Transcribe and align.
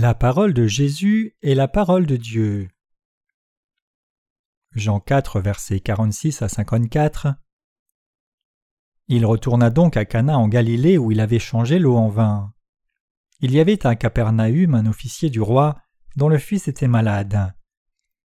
La 0.00 0.14
parole 0.14 0.54
de 0.54 0.68
Jésus 0.68 1.34
est 1.42 1.56
la 1.56 1.66
parole 1.66 2.06
de 2.06 2.14
Dieu. 2.14 2.68
Jean 4.76 5.00
4, 5.00 5.40
versets 5.40 5.80
46 5.80 6.40
à 6.42 6.48
54. 6.48 7.34
Il 9.08 9.26
retourna 9.26 9.70
donc 9.70 9.96
à 9.96 10.04
Cana 10.04 10.38
en 10.38 10.46
Galilée 10.46 10.98
où 10.98 11.10
il 11.10 11.18
avait 11.18 11.40
changé 11.40 11.80
l'eau 11.80 11.96
en 11.96 12.06
vin. 12.06 12.54
Il 13.40 13.50
y 13.50 13.58
avait 13.58 13.84
à 13.84 13.96
Capernaum 13.96 14.76
un 14.76 14.86
officier 14.86 15.30
du 15.30 15.40
roi 15.40 15.74
dont 16.14 16.28
le 16.28 16.38
fils 16.38 16.68
était 16.68 16.86
malade. 16.86 17.52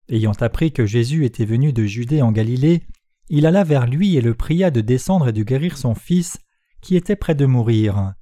Ayant 0.09 0.33
appris 0.41 0.73
que 0.73 0.85
Jésus 0.85 1.25
était 1.25 1.45
venu 1.45 1.73
de 1.73 1.85
Judée 1.85 2.21
en 2.21 2.31
Galilée, 2.31 2.85
il 3.29 3.47
alla 3.47 3.63
vers 3.63 3.87
lui 3.87 4.15
et 4.15 4.21
le 4.21 4.35
pria 4.35 4.69
de 4.69 4.81
descendre 4.81 5.29
et 5.29 5.33
de 5.33 5.41
guérir 5.41 5.79
son 5.79 5.95
fils, 5.95 6.37
qui 6.81 6.95
était 6.95 7.15
près 7.15 7.33
de 7.33 7.47
mourir. 7.47 8.13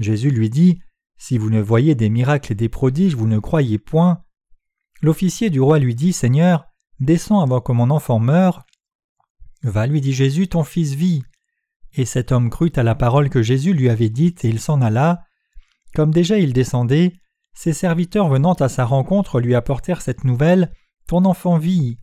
Jésus 0.00 0.32
lui 0.32 0.50
dit 0.50 0.80
si 1.20 1.36
vous 1.36 1.50
ne 1.50 1.60
voyez 1.60 1.94
des 1.94 2.08
miracles 2.08 2.52
et 2.52 2.54
des 2.54 2.70
prodiges, 2.70 3.14
vous 3.14 3.26
ne 3.26 3.38
croyez 3.38 3.78
point. 3.78 4.24
L'officier 5.02 5.50
du 5.50 5.60
roi 5.60 5.78
lui 5.78 5.94
dit 5.94 6.14
Seigneur, 6.14 6.64
descends 6.98 7.42
avant 7.42 7.60
que 7.60 7.72
mon 7.72 7.90
enfant 7.90 8.18
meure. 8.18 8.64
Va, 9.62 9.86
lui 9.86 10.00
dit 10.00 10.14
Jésus, 10.14 10.48
ton 10.48 10.64
fils 10.64 10.94
vit. 10.94 11.22
Et 11.92 12.06
cet 12.06 12.32
homme 12.32 12.48
crut 12.48 12.78
à 12.78 12.82
la 12.82 12.94
parole 12.94 13.28
que 13.28 13.42
Jésus 13.42 13.74
lui 13.74 13.90
avait 13.90 14.08
dite, 14.08 14.46
et 14.46 14.48
il 14.48 14.58
s'en 14.58 14.80
alla. 14.80 15.22
Comme 15.94 16.10
déjà 16.10 16.38
il 16.38 16.54
descendait, 16.54 17.12
ses 17.52 17.74
serviteurs 17.74 18.30
venant 18.30 18.54
à 18.54 18.70
sa 18.70 18.86
rencontre 18.86 19.40
lui 19.40 19.54
apportèrent 19.54 20.00
cette 20.00 20.24
nouvelle 20.24 20.72
Ton 21.06 21.26
enfant 21.26 21.58
vit. 21.58 21.98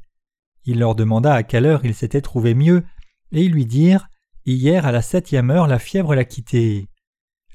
Il 0.66 0.78
leur 0.78 0.94
demanda 0.94 1.34
à 1.34 1.42
quelle 1.42 1.66
heure 1.66 1.84
il 1.86 1.96
s'était 1.96 2.22
trouvé 2.22 2.54
mieux, 2.54 2.86
et 3.32 3.42
ils 3.42 3.52
lui 3.52 3.66
dirent 3.66 4.10
Hier 4.46 4.86
à 4.86 4.92
la 4.92 5.02
septième 5.02 5.50
heure 5.50 5.66
la 5.66 5.80
fièvre 5.80 6.14
l'a 6.14 6.24
quitté. 6.24 6.88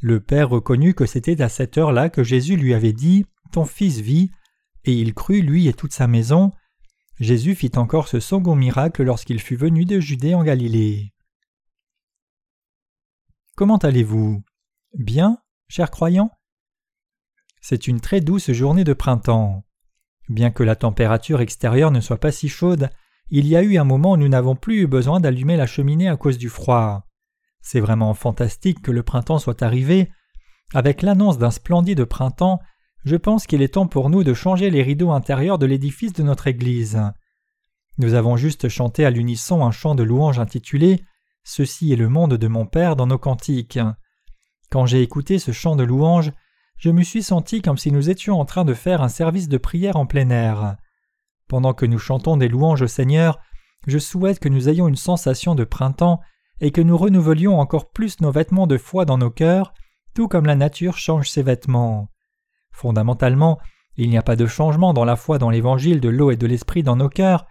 Le 0.03 0.19
père 0.19 0.49
reconnut 0.49 0.95
que 0.95 1.07
c'était 1.07 1.41
à 1.43 1.49
cette 1.49 1.79
heure-là 1.79 2.11
que 2.11 2.25
Jésus 2.25 2.57
lui 2.57 2.75
avait 2.75 2.93
dit 2.93 3.25
Ton 3.53 3.65
fils 3.65 4.01
vit, 4.01 4.33
et 4.85 4.93
il 4.93 5.15
crut, 5.15 5.45
lui 5.45 5.69
et 5.69 5.75
toute 5.75 5.93
sa 5.93 6.09
maison. 6.09 6.51
Jésus 7.21 7.55
fit 7.55 7.71
encore 7.77 8.09
ce 8.09 8.19
second 8.19 8.57
miracle 8.57 9.05
lorsqu'il 9.05 9.41
fut 9.41 9.55
venu 9.55 9.85
de 9.85 10.01
Judée 10.01 10.35
en 10.35 10.43
Galilée. 10.43 11.15
Comment 13.55 13.77
allez-vous? 13.77 14.43
Bien, 14.99 15.39
chers 15.69 15.93
croyants? 15.93 16.33
C'est 17.61 17.87
une 17.87 18.01
très 18.01 18.21
douce 18.21 18.51
journée 18.51 18.83
de 18.83 18.95
printemps. 18.95 19.65
Bien 20.29 20.51
que 20.51 20.65
la 20.65 20.75
température 20.75 21.41
extérieure 21.41 21.93
ne 21.93 22.01
soit 22.01 22.19
pas 22.19 22.33
si 22.33 22.49
chaude, 22.49 22.91
il 23.31 23.47
y 23.47 23.55
a 23.55 23.63
eu 23.63 23.77
un 23.79 23.85
moment 23.85 24.15
où 24.15 24.17
nous 24.17 24.29
n'avons 24.29 24.57
plus 24.57 24.81
eu 24.81 24.87
besoin 24.89 25.21
d'allumer 25.21 25.57
la 25.57 25.69
cheminée 25.69 26.09
à 26.09 26.17
cause 26.17 26.39
du 26.39 26.49
froid. 26.49 27.07
C'est 27.63 27.81
vraiment 27.81 28.13
fantastique 28.13 28.83
que 28.83 28.91
le 28.91 29.03
printemps 29.03 29.39
soit 29.39 29.63
arrivé. 29.63 30.11
Avec 30.75 31.03
l'annonce 31.03 31.39
d'un 31.39 31.51
splendide 31.51 32.05
printemps, 32.05 32.61
je 33.05 33.17
pense 33.17 33.47
qu'il 33.47 33.63
est 33.63 33.75
temps 33.75 33.87
pour 33.87 34.11
nous 34.11 34.25
de 34.25 34.35
changer 34.35 34.71
les 34.71 34.83
rideaux 34.83 35.11
intérieurs 35.11 35.59
de 35.59 35.67
l'édifice 35.67 36.13
de 36.13 36.23
notre 36.23 36.49
Église. 36.49 37.01
Nous 37.99 38.15
avons 38.15 38.37
juste 38.37 38.69
chanté 38.69 39.05
à 39.05 39.11
l'unisson 39.11 39.65
un 39.65 39.71
chant 39.71 39.95
de 39.95 40.03
louange 40.03 40.39
intitulé 40.39 41.03
Ceci 41.45 41.93
est 41.93 41.97
le 41.97 42.09
monde 42.09 42.35
de 42.35 42.47
mon 42.47 42.67
Père 42.67 42.95
dans 42.95 43.07
nos 43.07 43.19
cantiques. 43.19 43.81
Quand 44.71 44.87
j'ai 44.87 45.03
écouté 45.03 45.39
ce 45.39 45.51
chant 45.51 45.75
de 45.77 45.83
louange, 45.83 46.33
je 46.79 46.91
me 46.91 47.03
suis 47.03 47.23
senti 47.23 47.63
comme 47.63 47.79
si 47.79 47.93
nous 47.93 48.11
étions 48.11 48.41
en 48.41 48.45
train 48.45 48.65
de 48.65 48.75
faire 48.75 49.03
un 49.03 49.09
service 49.09 49.49
de 49.49 49.59
prière 49.59 49.97
en 49.97 50.07
plein 50.07 50.31
air. 50.31 50.77
Pendant 51.49 51.75
que 51.75 51.87
nous 51.87 51.99
chantons 51.99 52.37
des 52.37 52.49
louanges 52.49 52.83
au 52.83 52.87
Seigneur, 52.87 53.39
je 53.87 53.99
souhaite 53.99 54.39
que 54.39 54.49
nous 54.49 54.69
ayons 54.69 54.89
une 54.89 54.97
sensation 54.97 55.55
de 55.55 55.65
printemps 55.65 56.21
et 56.63 56.71
que 56.71 56.81
nous 56.81 56.97
renouvelions 56.97 57.59
encore 57.59 57.91
plus 57.91 58.21
nos 58.21 58.31
vêtements 58.31 58.69
de 58.69 58.79
foi 58.79 59.05
dans 59.05 59.19
nos 59.19 59.31
cœurs, 59.31 59.75
tout 60.15 60.29
comme 60.29 60.47
la 60.47 60.55
nature 60.55 60.97
change 60.97 61.29
ses 61.29 61.43
vêtements. 61.43 62.09
Fondamentalement, 62.71 63.59
il 63.97 64.09
n'y 64.09 64.17
a 64.17 64.23
pas 64.23 64.37
de 64.37 64.47
changement 64.47 64.95
dans 64.95 65.05
la 65.05 65.17
foi 65.17 65.39
dans 65.39 65.51
l'évangile 65.51 66.01
de 66.01 66.09
l'eau 66.09 66.31
et 66.31 66.37
de 66.37 66.47
l'esprit 66.47 66.85
dans 66.85 66.95
nos 66.95 67.09
cœurs, 67.09 67.47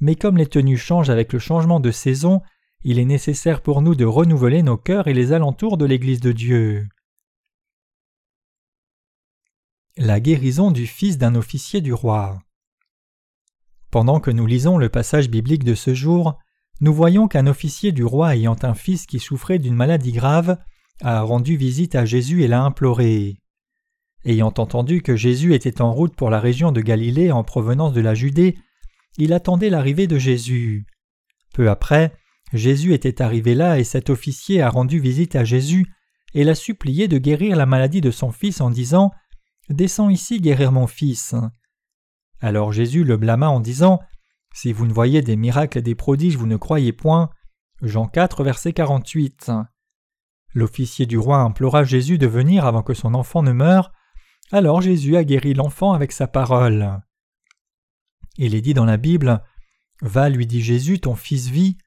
mais 0.00 0.14
comme 0.14 0.36
les 0.36 0.46
tenues 0.46 0.78
changent 0.78 1.10
avec 1.10 1.32
le 1.32 1.40
changement 1.40 1.80
de 1.80 1.90
saison, 1.90 2.40
il 2.84 3.00
est 3.00 3.04
nécessaire 3.04 3.62
pour 3.62 3.82
nous 3.82 3.96
de 3.96 4.04
renouveler 4.04 4.62
nos 4.62 4.76
cœurs 4.76 5.08
et 5.08 5.14
les 5.14 5.32
alentours 5.32 5.76
de 5.76 5.84
l'Église 5.84 6.20
de 6.20 6.30
Dieu. 6.30 6.88
La 9.96 10.20
guérison 10.20 10.70
du 10.70 10.86
fils 10.86 11.18
d'un 11.18 11.34
officier 11.34 11.80
du 11.80 11.92
roi. 11.92 12.38
Pendant 13.90 14.20
que 14.20 14.30
nous 14.30 14.46
lisons 14.46 14.78
le 14.78 14.88
passage 14.88 15.28
biblique 15.28 15.64
de 15.64 15.74
ce 15.74 15.94
jour, 15.94 16.38
nous 16.82 16.92
voyons 16.92 17.28
qu'un 17.28 17.46
officier 17.46 17.92
du 17.92 18.04
roi 18.04 18.34
ayant 18.34 18.56
un 18.62 18.74
fils 18.74 19.06
qui 19.06 19.20
souffrait 19.20 19.60
d'une 19.60 19.76
maladie 19.76 20.10
grave 20.10 20.58
a 21.00 21.22
rendu 21.22 21.56
visite 21.56 21.94
à 21.94 22.04
Jésus 22.04 22.42
et 22.42 22.48
l'a 22.48 22.64
imploré. 22.64 23.36
Ayant 24.24 24.52
entendu 24.56 25.00
que 25.00 25.14
Jésus 25.14 25.54
était 25.54 25.80
en 25.80 25.92
route 25.92 26.16
pour 26.16 26.28
la 26.28 26.40
région 26.40 26.72
de 26.72 26.80
Galilée 26.80 27.30
en 27.30 27.44
provenance 27.44 27.92
de 27.92 28.00
la 28.00 28.14
Judée, 28.14 28.58
il 29.16 29.32
attendait 29.32 29.70
l'arrivée 29.70 30.08
de 30.08 30.18
Jésus. 30.18 30.84
Peu 31.54 31.70
après, 31.70 32.12
Jésus 32.52 32.94
était 32.94 33.22
arrivé 33.22 33.54
là 33.54 33.78
et 33.78 33.84
cet 33.84 34.10
officier 34.10 34.60
a 34.60 34.68
rendu 34.68 34.98
visite 34.98 35.36
à 35.36 35.44
Jésus 35.44 35.86
et 36.34 36.42
l'a 36.42 36.56
supplié 36.56 37.06
de 37.06 37.18
guérir 37.18 37.56
la 37.56 37.66
maladie 37.66 38.00
de 38.00 38.10
son 38.10 38.32
fils 38.32 38.60
en 38.60 38.70
disant 38.70 39.12
Descends 39.68 40.10
ici 40.10 40.40
guérir 40.40 40.72
mon 40.72 40.88
fils. 40.88 41.36
Alors 42.40 42.72
Jésus 42.72 43.04
le 43.04 43.16
blâma 43.16 43.48
en 43.50 43.60
disant 43.60 44.00
si 44.54 44.72
vous 44.72 44.86
ne 44.86 44.92
voyez 44.92 45.22
des 45.22 45.36
miracles 45.36 45.78
et 45.78 45.82
des 45.82 45.94
prodiges, 45.94 46.36
vous 46.36 46.46
ne 46.46 46.56
croyez 46.56 46.92
point. 46.92 47.30
Jean 47.80 48.06
4, 48.06 48.44
verset 48.44 48.72
48. 48.72 49.50
L'officier 50.54 51.06
du 51.06 51.18
roi 51.18 51.38
implora 51.38 51.84
Jésus 51.84 52.18
de 52.18 52.26
venir 52.26 52.66
avant 52.66 52.82
que 52.82 52.94
son 52.94 53.14
enfant 53.14 53.42
ne 53.42 53.52
meure. 53.52 53.92
Alors 54.50 54.82
Jésus 54.82 55.16
a 55.16 55.24
guéri 55.24 55.54
l'enfant 55.54 55.92
avec 55.92 56.12
sa 56.12 56.26
parole. 56.26 57.00
Il 58.36 58.54
est 58.54 58.60
dit 58.60 58.74
dans 58.74 58.84
la 58.84 58.98
Bible 58.98 59.42
Va, 60.02 60.28
lui 60.28 60.46
dit 60.46 60.62
Jésus, 60.62 61.00
ton 61.00 61.14
fils 61.14 61.48
vit. 61.48 61.78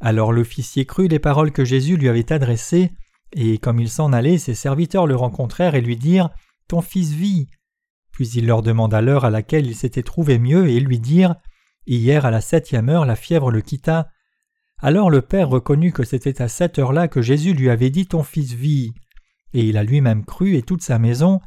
Alors 0.00 0.32
l'officier 0.32 0.84
crut 0.84 1.10
les 1.10 1.18
paroles 1.18 1.52
que 1.52 1.64
Jésus 1.64 1.96
lui 1.96 2.08
avait 2.08 2.32
adressées, 2.32 2.90
et 3.32 3.58
comme 3.58 3.80
il 3.80 3.88
s'en 3.88 4.12
allait, 4.12 4.38
ses 4.38 4.54
serviteurs 4.54 5.06
le 5.06 5.16
rencontrèrent 5.16 5.74
et 5.74 5.80
lui 5.80 5.96
dirent 5.96 6.30
Ton 6.68 6.82
fils 6.82 7.12
vit. 7.12 7.48
Puis 8.10 8.28
il 8.30 8.46
leur 8.46 8.62
demanda 8.62 9.00
l'heure 9.00 9.24
à 9.24 9.30
laquelle 9.30 9.66
il 9.66 9.76
s'était 9.76 10.02
trouvé 10.02 10.38
mieux, 10.38 10.68
et 10.68 10.80
lui 10.80 10.98
dirent 10.98 11.36
Hier 11.86 12.24
à 12.24 12.30
la 12.30 12.40
septième 12.40 12.88
heure 12.88 13.04
la 13.04 13.16
fièvre 13.16 13.50
le 13.50 13.60
quitta. 13.60 14.10
Alors 14.78 15.10
le 15.10 15.22
père 15.22 15.48
reconnut 15.48 15.92
que 15.92 16.04
c'était 16.04 16.40
à 16.40 16.48
cette 16.48 16.78
heure-là 16.78 17.08
que 17.08 17.22
Jésus 17.22 17.54
lui 17.54 17.70
avait 17.70 17.90
dit 17.90 18.06
Ton 18.06 18.22
fils 18.22 18.52
vit. 18.52 18.92
Et 19.52 19.64
il 19.64 19.76
a 19.76 19.82
lui-même 19.82 20.24
cru 20.24 20.56
et 20.56 20.62
toute 20.62 20.82
sa 20.82 20.98
maison. 20.98 21.40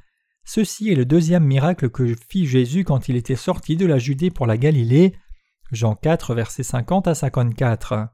Ceci 0.44 0.92
est 0.92 0.96
le 0.96 1.06
deuxième 1.06 1.44
miracle 1.44 1.90
que 1.90 2.16
fit 2.30 2.46
Jésus 2.46 2.84
quand 2.84 3.10
il 3.10 3.16
était 3.16 3.36
sorti 3.36 3.78
de 3.78 3.86
la 3.86 3.98
Judée 3.98 4.30
pour 4.30 4.46
la 4.46 4.58
Galilée. 4.58 5.16
Jean 5.72 5.96
4, 5.96 6.36
versets 6.36 6.64
50 6.64 7.08
à 7.08 7.16
54. 7.16 8.10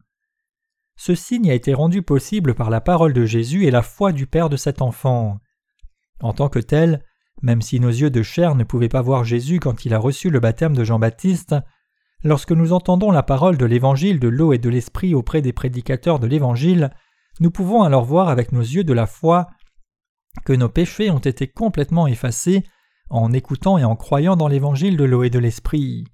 Ce 0.95 1.15
signe 1.15 1.49
a 1.49 1.53
été 1.53 1.73
rendu 1.73 2.03
possible 2.03 2.53
par 2.53 2.69
la 2.69 2.79
parole 2.79 3.13
de 3.13 3.25
Jésus 3.25 3.65
et 3.65 3.71
la 3.71 3.81
foi 3.81 4.13
du 4.13 4.27
Père 4.27 4.49
de 4.49 4.55
cet 4.55 4.81
enfant. 4.81 5.39
En 6.21 6.33
tant 6.33 6.47
que 6.47 6.59
tel, 6.59 7.03
même 7.41 7.61
si 7.61 7.79
nos 7.79 7.89
yeux 7.89 8.11
de 8.11 8.21
chair 8.21 8.55
ne 8.55 8.63
pouvaient 8.63 8.87
pas 8.87 9.01
voir 9.01 9.23
Jésus 9.23 9.59
quand 9.59 9.85
il 9.85 9.93
a 9.93 9.99
reçu 9.99 10.29
le 10.29 10.39
baptême 10.39 10.75
de 10.75 10.83
Jean-Baptiste, 10.83 11.55
Lorsque 12.23 12.51
nous 12.51 12.71
entendons 12.71 13.11
la 13.11 13.23
parole 13.23 13.57
de 13.57 13.65
l'Évangile 13.65 14.19
de 14.19 14.27
l'eau 14.27 14.53
et 14.53 14.59
de 14.59 14.69
l'Esprit 14.69 15.15
auprès 15.15 15.41
des 15.41 15.53
prédicateurs 15.53 16.19
de 16.19 16.27
l'Évangile, 16.27 16.91
nous 17.39 17.49
pouvons 17.49 17.81
alors 17.81 18.05
voir 18.05 18.29
avec 18.29 18.51
nos 18.51 18.61
yeux 18.61 18.83
de 18.83 18.93
la 18.93 19.07
foi 19.07 19.47
que 20.45 20.53
nos 20.53 20.69
péchés 20.69 21.09
ont 21.09 21.19
été 21.19 21.47
complètement 21.47 22.07
effacés 22.07 22.63
en 23.09 23.33
écoutant 23.33 23.77
et 23.77 23.83
en 23.83 23.95
croyant 23.95 24.35
dans 24.35 24.47
l'Évangile 24.47 24.97
de 24.97 25.03
l'eau 25.03 25.23
et 25.23 25.29
de 25.29 25.39
l'Esprit. 25.39 26.05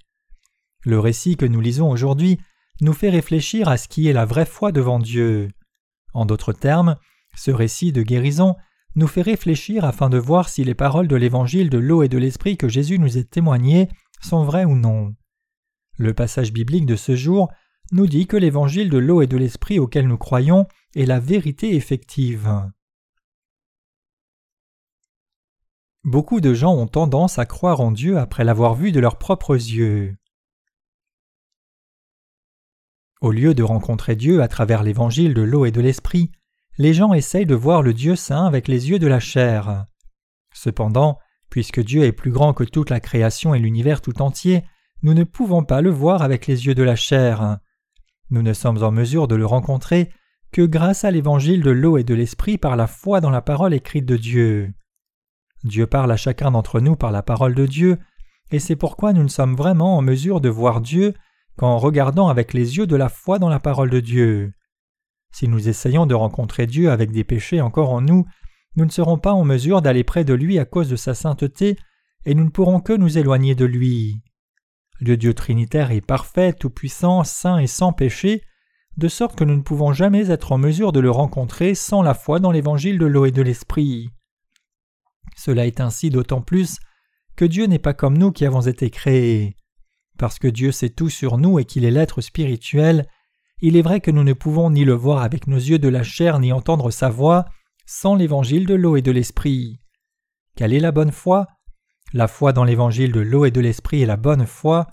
Le 0.83 0.99
récit 0.99 1.35
que 1.35 1.45
nous 1.45 1.59
lisons 1.59 1.89
aujourd'hui 1.89 2.39
nous 2.81 2.93
fait 2.93 3.09
réfléchir 3.09 3.67
à 3.67 3.77
ce 3.77 3.87
qui 3.87 4.07
est 4.07 4.13
la 4.13 4.25
vraie 4.25 4.45
foi 4.45 4.71
devant 4.71 4.99
Dieu. 4.99 5.49
En 6.13 6.25
d'autres 6.25 6.53
termes, 6.53 6.95
ce 7.35 7.51
récit 7.51 7.91
de 7.91 8.01
guérison 8.01 8.55
nous 8.95 9.07
fait 9.07 9.21
réfléchir 9.21 9.83
afin 9.83 10.09
de 10.09 10.17
voir 10.17 10.49
si 10.49 10.63
les 10.63 10.73
paroles 10.73 11.07
de 11.07 11.15
l'Évangile 11.15 11.69
de 11.69 11.77
l'eau 11.77 12.01
et 12.01 12.09
de 12.09 12.17
l'Esprit 12.17 12.57
que 12.57 12.69
Jésus 12.69 12.97
nous 12.97 13.17
a 13.17 13.23
témoignées 13.23 13.89
sont 14.21 14.43
vraies 14.43 14.65
ou 14.65 14.75
non. 14.75 15.13
Le 15.97 16.13
passage 16.13 16.53
biblique 16.53 16.85
de 16.85 16.95
ce 16.95 17.15
jour 17.15 17.51
nous 17.91 18.07
dit 18.07 18.27
que 18.27 18.37
l'évangile 18.37 18.89
de 18.89 18.97
l'eau 18.97 19.21
et 19.21 19.27
de 19.27 19.37
l'esprit 19.37 19.79
auquel 19.79 20.07
nous 20.07 20.17
croyons 20.17 20.67
est 20.95 21.05
la 21.05 21.19
vérité 21.19 21.75
effective. 21.75 22.49
Beaucoup 26.03 26.39
de 26.39 26.53
gens 26.53 26.75
ont 26.75 26.87
tendance 26.87 27.39
à 27.39 27.45
croire 27.45 27.81
en 27.81 27.91
Dieu 27.91 28.17
après 28.17 28.43
l'avoir 28.43 28.75
vu 28.75 28.91
de 28.91 28.99
leurs 28.99 29.17
propres 29.17 29.55
yeux. 29.55 30.15
Au 33.19 33.31
lieu 33.31 33.55
de 33.55 33.63
rencontrer 33.63 34.15
Dieu 34.15 34.41
à 34.41 34.47
travers 34.47 34.83
l'évangile 34.83 35.33
de 35.33 35.41
l'eau 35.41 35.65
et 35.65 35.71
de 35.71 35.81
l'esprit, 35.81 36.31
les 36.77 36.93
gens 36.93 37.13
essayent 37.13 37.47
de 37.47 37.55
voir 37.55 37.81
le 37.81 37.93
Dieu 37.93 38.15
saint 38.15 38.45
avec 38.45 38.67
les 38.67 38.89
yeux 38.89 38.99
de 38.99 39.07
la 39.07 39.19
chair. 39.19 39.87
Cependant, 40.53 41.17
puisque 41.49 41.79
Dieu 41.79 42.03
est 42.03 42.11
plus 42.11 42.31
grand 42.31 42.53
que 42.53 42.63
toute 42.63 42.91
la 42.91 42.99
création 42.99 43.55
et 43.55 43.59
l'univers 43.59 44.01
tout 44.01 44.21
entier, 44.21 44.63
nous 45.03 45.13
ne 45.13 45.23
pouvons 45.23 45.63
pas 45.63 45.81
le 45.81 45.89
voir 45.89 46.21
avec 46.21 46.47
les 46.47 46.65
yeux 46.65 46.75
de 46.75 46.83
la 46.83 46.95
chair. 46.95 47.59
Nous 48.29 48.41
ne 48.41 48.53
sommes 48.53 48.83
en 48.83 48.91
mesure 48.91 49.27
de 49.27 49.35
le 49.35 49.45
rencontrer 49.45 50.09
que 50.51 50.61
grâce 50.61 51.03
à 51.03 51.11
l'évangile 51.11 51.61
de 51.61 51.71
l'eau 51.71 51.97
et 51.97 52.03
de 52.03 52.13
l'esprit 52.13 52.57
par 52.57 52.75
la 52.75 52.87
foi 52.87 53.21
dans 53.21 53.29
la 53.29 53.41
parole 53.41 53.73
écrite 53.73 54.05
de 54.05 54.17
Dieu. 54.17 54.73
Dieu 55.63 55.87
parle 55.87 56.11
à 56.11 56.17
chacun 56.17 56.51
d'entre 56.51 56.79
nous 56.79 56.95
par 56.95 57.11
la 57.11 57.21
parole 57.21 57.55
de 57.55 57.65
Dieu, 57.65 57.99
et 58.51 58.59
c'est 58.59 58.75
pourquoi 58.75 59.13
nous 59.13 59.23
ne 59.23 59.27
sommes 59.27 59.55
vraiment 59.55 59.97
en 59.97 60.01
mesure 60.01 60.41
de 60.41 60.49
voir 60.49 60.81
Dieu 60.81 61.13
qu'en 61.57 61.77
regardant 61.77 62.29
avec 62.29 62.53
les 62.53 62.77
yeux 62.77 62.87
de 62.87 62.95
la 62.95 63.09
foi 63.09 63.39
dans 63.39 63.49
la 63.49 63.59
parole 63.59 63.89
de 63.89 63.99
Dieu. 63.99 64.53
Si 65.31 65.47
nous 65.47 65.67
essayons 65.67 66.05
de 66.05 66.15
rencontrer 66.15 66.65
Dieu 66.65 66.91
avec 66.91 67.11
des 67.11 67.23
péchés 67.23 67.61
encore 67.61 67.91
en 67.91 68.01
nous, 68.01 68.25
nous 68.75 68.85
ne 68.85 68.91
serons 68.91 69.17
pas 69.17 69.33
en 69.33 69.43
mesure 69.43 69.81
d'aller 69.81 70.03
près 70.03 70.23
de 70.23 70.33
lui 70.33 70.59
à 70.59 70.65
cause 70.65 70.89
de 70.89 70.95
sa 70.95 71.13
sainteté, 71.13 71.77
et 72.25 72.35
nous 72.35 72.45
ne 72.45 72.49
pourrons 72.49 72.79
que 72.79 72.93
nous 72.93 73.17
éloigner 73.17 73.55
de 73.55 73.65
lui. 73.65 74.21
Le 74.99 75.15
Dieu 75.15 75.33
Trinitaire 75.33 75.91
est 75.91 76.01
parfait, 76.01 76.53
tout-puissant, 76.53 77.23
saint 77.23 77.59
et 77.59 77.67
sans 77.67 77.93
péché, 77.93 78.41
de 78.97 79.07
sorte 79.07 79.37
que 79.37 79.43
nous 79.43 79.55
ne 79.55 79.61
pouvons 79.61 79.93
jamais 79.93 80.31
être 80.31 80.51
en 80.51 80.57
mesure 80.57 80.91
de 80.91 80.99
le 80.99 81.11
rencontrer 81.11 81.75
sans 81.75 82.01
la 82.01 82.15
foi 82.15 82.39
dans 82.39 82.51
l'évangile 82.51 82.97
de 82.97 83.05
l'eau 83.05 83.25
et 83.25 83.31
de 83.31 83.43
l'esprit. 83.43 84.09
Cela 85.35 85.67
est 85.67 85.79
ainsi 85.79 86.09
d'autant 86.09 86.41
plus 86.41 86.79
que 87.35 87.45
Dieu 87.45 87.65
n'est 87.65 87.77
pas 87.77 87.93
comme 87.93 88.17
nous 88.17 88.31
qui 88.31 88.45
avons 88.45 88.61
été 88.61 88.89
créés. 88.89 89.55
Parce 90.17 90.39
que 90.39 90.47
Dieu 90.47 90.71
sait 90.71 90.89
tout 90.89 91.09
sur 91.09 91.37
nous 91.37 91.59
et 91.59 91.65
qu'il 91.65 91.85
est 91.85 91.91
l'être 91.91 92.21
spirituel, 92.21 93.07
il 93.61 93.75
est 93.75 93.83
vrai 93.83 94.01
que 94.01 94.09
nous 94.09 94.23
ne 94.23 94.33
pouvons 94.33 94.71
ni 94.71 94.83
le 94.83 94.93
voir 94.93 95.21
avec 95.21 95.45
nos 95.45 95.57
yeux 95.57 95.77
de 95.77 95.87
la 95.87 96.01
chair 96.01 96.39
ni 96.39 96.51
entendre 96.51 96.89
sa 96.89 97.09
voix 97.09 97.45
sans 97.85 98.15
l'évangile 98.15 98.65
de 98.65 98.73
l'eau 98.73 98.97
et 98.97 99.03
de 99.03 99.11
l'esprit. 99.11 99.79
Quelle 100.55 100.73
est 100.73 100.79
la 100.79 100.91
bonne 100.91 101.11
foi? 101.11 101.45
La 102.13 102.27
foi 102.27 102.53
dans 102.53 102.63
l'évangile 102.63 103.11
de 103.11 103.19
l'eau 103.19 103.45
et 103.45 103.51
de 103.51 103.61
l'esprit 103.61 104.01
est 104.01 104.05
la 104.05 104.17
bonne 104.17 104.45
foi, 104.45 104.87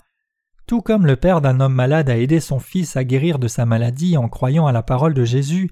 tout 0.67 0.81
comme 0.81 1.05
le 1.05 1.15
père 1.15 1.41
d'un 1.41 1.59
homme 1.59 1.75
malade 1.75 2.09
a 2.09 2.17
aidé 2.17 2.39
son 2.39 2.59
fils 2.59 2.97
à 2.97 3.03
guérir 3.03 3.39
de 3.39 3.47
sa 3.47 3.65
maladie 3.65 4.17
en 4.17 4.27
croyant 4.27 4.65
à 4.67 4.71
la 4.71 4.83
parole 4.83 5.13
de 5.13 5.23
Jésus, 5.23 5.71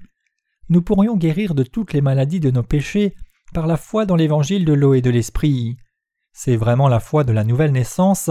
nous 0.68 0.82
pourrions 0.82 1.16
guérir 1.16 1.54
de 1.54 1.62
toutes 1.62 1.92
les 1.92 2.00
maladies 2.00 2.40
de 2.40 2.50
nos 2.50 2.62
péchés 2.62 3.14
par 3.52 3.66
la 3.66 3.76
foi 3.76 4.06
dans 4.06 4.16
l'évangile 4.16 4.64
de 4.64 4.72
l'eau 4.72 4.94
et 4.94 5.02
de 5.02 5.10
l'esprit. 5.10 5.76
C'est 6.32 6.56
vraiment 6.56 6.88
la 6.88 7.00
foi 7.00 7.24
de 7.24 7.32
la 7.32 7.44
nouvelle 7.44 7.72
naissance, 7.72 8.30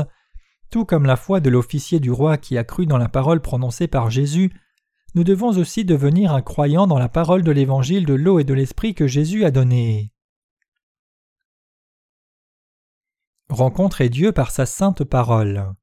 tout 0.72 0.86
comme 0.86 1.06
la 1.06 1.16
foi 1.16 1.40
de 1.40 1.50
l'officier 1.50 2.00
du 2.00 2.12
roi 2.12 2.38
qui 2.38 2.58
a 2.58 2.64
cru 2.64 2.86
dans 2.86 2.98
la 2.98 3.10
parole 3.10 3.42
prononcée 3.42 3.88
par 3.88 4.10
Jésus, 4.10 4.52
nous 5.16 5.24
devons 5.24 5.50
aussi 5.50 5.86
devenir 5.86 6.34
un 6.34 6.42
croyant 6.42 6.88
dans 6.88 6.98
la 6.98 7.10
parole 7.10 7.44
de 7.44 7.52
l'évangile 7.52 8.06
de 8.06 8.16
l'eau 8.16 8.40
et 8.40 8.44
de 8.44 8.54
l'esprit 8.54 8.96
que 8.96 9.06
Jésus 9.06 9.46
a 9.46 9.52
donné. 9.52 10.13
Rencontrer 13.54 14.10
Dieu 14.10 14.32
par 14.32 14.50
sa 14.50 14.66
sainte 14.66 15.04
parole. 15.04 15.76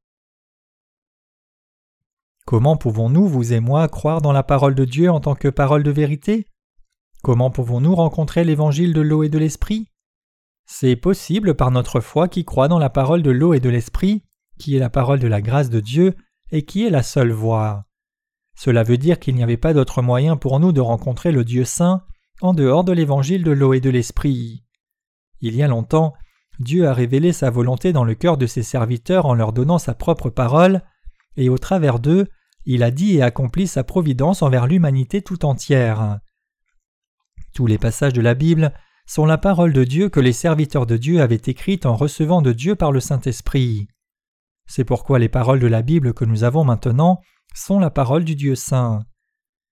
Comment 2.44 2.76
pouvons-nous, 2.76 3.28
vous 3.28 3.52
et 3.52 3.61
moi, 3.61 3.87
croire 3.87 4.20
dans 4.20 4.32
la 4.32 4.43
parole 4.43 4.75
de 4.75 4.84
Dieu 4.84 5.08
en 5.08 5.20
tant 5.20 5.37
que 5.37 5.46
parole 5.46 5.84
de 5.84 5.93
vérité? 5.93 6.49
Comment 7.22 7.52
pouvons-nous 7.52 7.94
rencontrer 7.94 8.43
l'évangile 8.43 8.93
de 8.93 9.00
l'eau 9.00 9.22
et 9.22 9.28
de 9.28 9.38
l'esprit? 9.38 9.87
C'est 10.67 10.96
possible 10.96 11.55
par 11.55 11.70
notre 11.70 12.00
foi 12.00 12.26
qui 12.26 12.44
croit 12.44 12.67
dans 12.67 12.81
la 12.81 12.90
parole 12.90 13.22
de 13.22 13.31
l'eau 13.31 13.55
et 13.55 13.61
de 13.61 13.70
l'esprit, 13.70 14.25
qui 14.58 14.75
est 14.75 14.81
la 14.81 14.90
parole 14.90 15.20
de 15.20 15.28
la 15.28 15.40
grâce 15.40 15.70
de 15.70 15.78
Dieu 15.78 16.16
et 16.50 16.64
qui 16.64 16.84
est 16.84 16.90
la 16.90 17.05
seule 17.05 17.31
voie. 17.31 17.84
Cela 18.56 18.82
veut 18.82 18.99
dire 18.99 19.20
qu'il 19.20 19.37
n'y 19.37 19.44
avait 19.44 19.56
pas 19.56 19.75
d'autre 19.75 20.02
moyen 20.02 20.37
pour 20.37 20.58
nous 20.58 20.73
de 20.73 20.81
rencontrer 20.81 21.31
le 21.31 21.44
Dieu 21.44 21.64
saint 21.64 22.02
en 22.40 22.52
dehors 22.52 22.82
de 22.82 22.90
l'évangile 22.90 23.44
de 23.44 23.52
l'eau 23.52 23.75
et 23.75 23.81
de 23.81 23.90
l'esprit. 23.90 24.64
Il 25.40 25.55
y 25.55 25.62
a 25.62 25.69
longtemps, 25.69 26.14
Dieu 26.61 26.87
a 26.87 26.93
révélé 26.93 27.33
sa 27.33 27.49
volonté 27.49 27.93
dans 27.93 28.05
le 28.05 28.15
cœur 28.15 28.37
de 28.37 28.47
ses 28.47 28.62
serviteurs 28.62 29.25
en 29.25 29.35
leur 29.35 29.53
donnant 29.53 29.79
sa 29.79 29.95
propre 29.95 30.29
parole, 30.29 30.83
et 31.37 31.49
au 31.49 31.57
travers 31.57 31.99
d'eux, 31.99 32.29
il 32.67 32.83
a 32.83 32.91
dit 32.91 33.17
et 33.17 33.23
accompli 33.23 33.67
sa 33.67 33.83
providence 33.83 34.43
envers 34.43 34.67
l'humanité 34.67 35.23
tout 35.23 35.47
entière. 35.47 36.19
Tous 37.55 37.67
les 37.67 37.79
passages 37.79 38.12
de 38.12 38.21
la 38.21 38.35
Bible 38.35 38.75
sont 39.07 39.25
la 39.25 39.39
parole 39.39 39.73
de 39.73 39.85
Dieu 39.85 40.11
que 40.11 40.21
les 40.21 40.35
serviteurs 40.35 40.87
de 40.87 40.99
Dieu 40.99 41.23
avaient 41.23 41.41
écrite 41.47 41.87
en 41.87 41.97
recevant 41.97 42.43
de 42.43 42.53
Dieu 42.53 42.77
par 42.77 42.93
le 42.93 43.01
Saint-Esprit. 43.01 43.89
C'est 44.67 44.85
pourquoi 44.85 45.19
les 45.19 45.31
paroles 45.31 45.61
de 45.61 45.67
la 45.67 45.83
Bible 45.83 46.12
que 46.12 46.27
nous 46.27 46.45
avons 46.45 46.62
maintenant 46.62 47.21
sont 47.55 47.79
la 47.81 47.91
parole 47.91 48.25
du 48.25 48.37
Dieu 48.37 48.55
saint. 48.55 49.01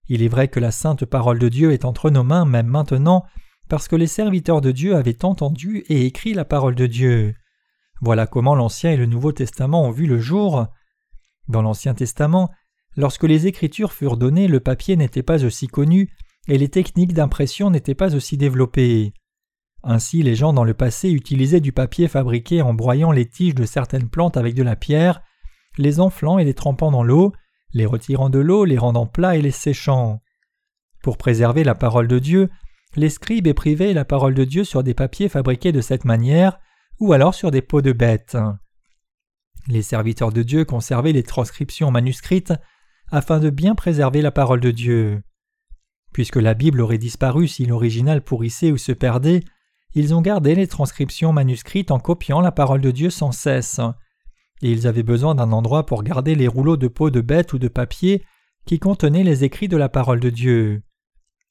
Il 0.09 0.23
est 0.23 0.29
vrai 0.29 0.49
que 0.49 0.59
la 0.59 0.71
sainte 0.71 1.05
parole 1.05 1.39
de 1.39 1.51
Dieu 1.51 1.73
est 1.73 1.85
entre 1.85 2.09
nos 2.11 2.25
mains 2.25 2.47
même 2.47 2.67
maintenant 2.67 3.25
parce 3.69 3.89
que 3.89 3.97
les 3.97 4.07
serviteurs 4.07 4.61
de 4.61 4.73
Dieu 4.73 4.97
avaient 4.97 5.25
entendu 5.25 5.85
et 5.89 6.07
écrit 6.07 6.35
la 6.35 6.45
parole 6.45 6.75
de 6.75 6.87
Dieu. 6.87 7.35
Voilà 8.01 8.27
comment 8.27 8.55
l'Ancien 8.55 8.93
et 8.93 8.97
le 8.97 9.07
Nouveau 9.07 9.33
Testament 9.33 9.85
ont 9.85 9.91
vu 9.91 10.07
le 10.07 10.19
jour. 10.19 10.67
Dans 11.49 11.63
l'Ancien 11.63 11.95
Testament, 11.95 12.51
Lorsque 12.99 13.23
les 13.23 13.47
écritures 13.47 13.93
furent 13.93 14.17
données, 14.17 14.49
le 14.49 14.59
papier 14.59 14.97
n'était 14.97 15.23
pas 15.23 15.45
aussi 15.45 15.69
connu 15.69 16.11
et 16.49 16.59
les 16.59 16.69
techniques 16.69 17.13
d'impression 17.13 17.71
n'étaient 17.71 17.95
pas 17.95 18.17
aussi 18.17 18.37
développées. 18.37 19.13
Ainsi, 19.85 20.25
les 20.25 20.35
gens 20.35 20.53
dans 20.53 20.65
le 20.65 20.75
passé 20.75 21.11
utilisaient 21.11 21.61
du 21.61 21.71
papier 21.71 22.09
fabriqué 22.09 22.61
en 22.61 22.75
broyant 22.75 23.13
les 23.13 23.29
tiges 23.29 23.55
de 23.55 23.65
certaines 23.67 24.09
plantes 24.09 24.37
avec 24.37 24.55
de 24.55 24.65
la 24.65 24.75
pierre, 24.75 25.23
les 25.77 26.01
enflant 26.01 26.41
et 26.41 26.45
les 26.45 26.55
trempant 26.55 26.91
dans 26.91 27.05
l'eau, 27.05 27.33
les 27.73 27.87
retirant 27.87 28.31
de 28.31 28.41
l'eau, 28.41 28.65
les 28.65 28.79
rendant 28.79 29.07
plats 29.07 29.37
et 29.37 29.43
les 29.43 29.53
séchant. 29.53 30.21
Pour 31.01 31.19
préserver 31.19 31.63
la 31.63 31.77
parole 31.77 32.09
de 32.09 32.19
Dieu, 32.19 32.51
les 32.97 33.11
scribes 33.11 33.47
éprivaient 33.47 33.93
la 33.93 34.05
parole 34.05 34.35
de 34.35 34.45
Dieu 34.45 34.65
sur 34.65 34.83
des 34.83 34.95
papiers 34.95 35.29
fabriqués 35.29 35.73
de 35.73 35.81
cette 35.81 36.05
manière, 36.05 36.59
ou 37.01 37.13
alors 37.13 37.35
sur 37.35 37.51
des 37.51 37.63
peaux 37.63 37.83
de 37.83 37.93
bêtes. 37.93 38.37
Les 39.67 39.83
serviteurs 39.83 40.33
de 40.33 40.43
Dieu 40.43 40.65
conservaient 40.65 41.13
les 41.13 41.23
transcriptions 41.23 41.91
manuscrites 41.91 42.55
afin 43.11 43.39
de 43.39 43.51
bien 43.51 43.75
préserver 43.75 44.23
la 44.23 44.31
parole 44.31 44.61
de 44.61 44.71
Dieu. 44.71 45.23
Puisque 46.13 46.37
la 46.37 46.55
Bible 46.55 46.81
aurait 46.81 46.99
disparu 46.99 47.49
si 47.49 47.67
l'original 47.67 48.23
pourrissait 48.23 48.73
ou 48.73 48.79
se 48.79 48.93
perdait, 48.93 49.45
ils 49.95 50.15
ont 50.15 50.23
gardé 50.23 50.55
les 50.55 50.67
transcriptions 50.67 51.33
manuscrites 51.33 51.91
en 51.91 51.99
copiant 51.99 52.41
la 52.41 52.53
parole 52.53 52.81
de 52.81 52.91
Dieu 52.91 53.11
sans 53.11 53.33
cesse. 53.33 53.81
Et 54.63 54.71
ils 54.71 54.87
avaient 54.87 55.03
besoin 55.03 55.35
d'un 55.35 55.53
endroit 55.53 55.87
pour 55.87 56.03
garder 56.03 56.35
les 56.35 56.49
rouleaux 56.49 56.77
de 56.77 56.89
peau 56.89 57.11
de 57.11 57.21
bête 57.21 57.53
ou 57.53 57.59
de 57.59 57.69
papier 57.69 58.25
qui 58.67 58.79
contenaient 58.79 59.25
les 59.25 59.45
écrits 59.45 59.69
de 59.69 59.77
la 59.77 59.89
parole 59.89 60.21
de 60.21 60.31
Dieu. 60.31 60.83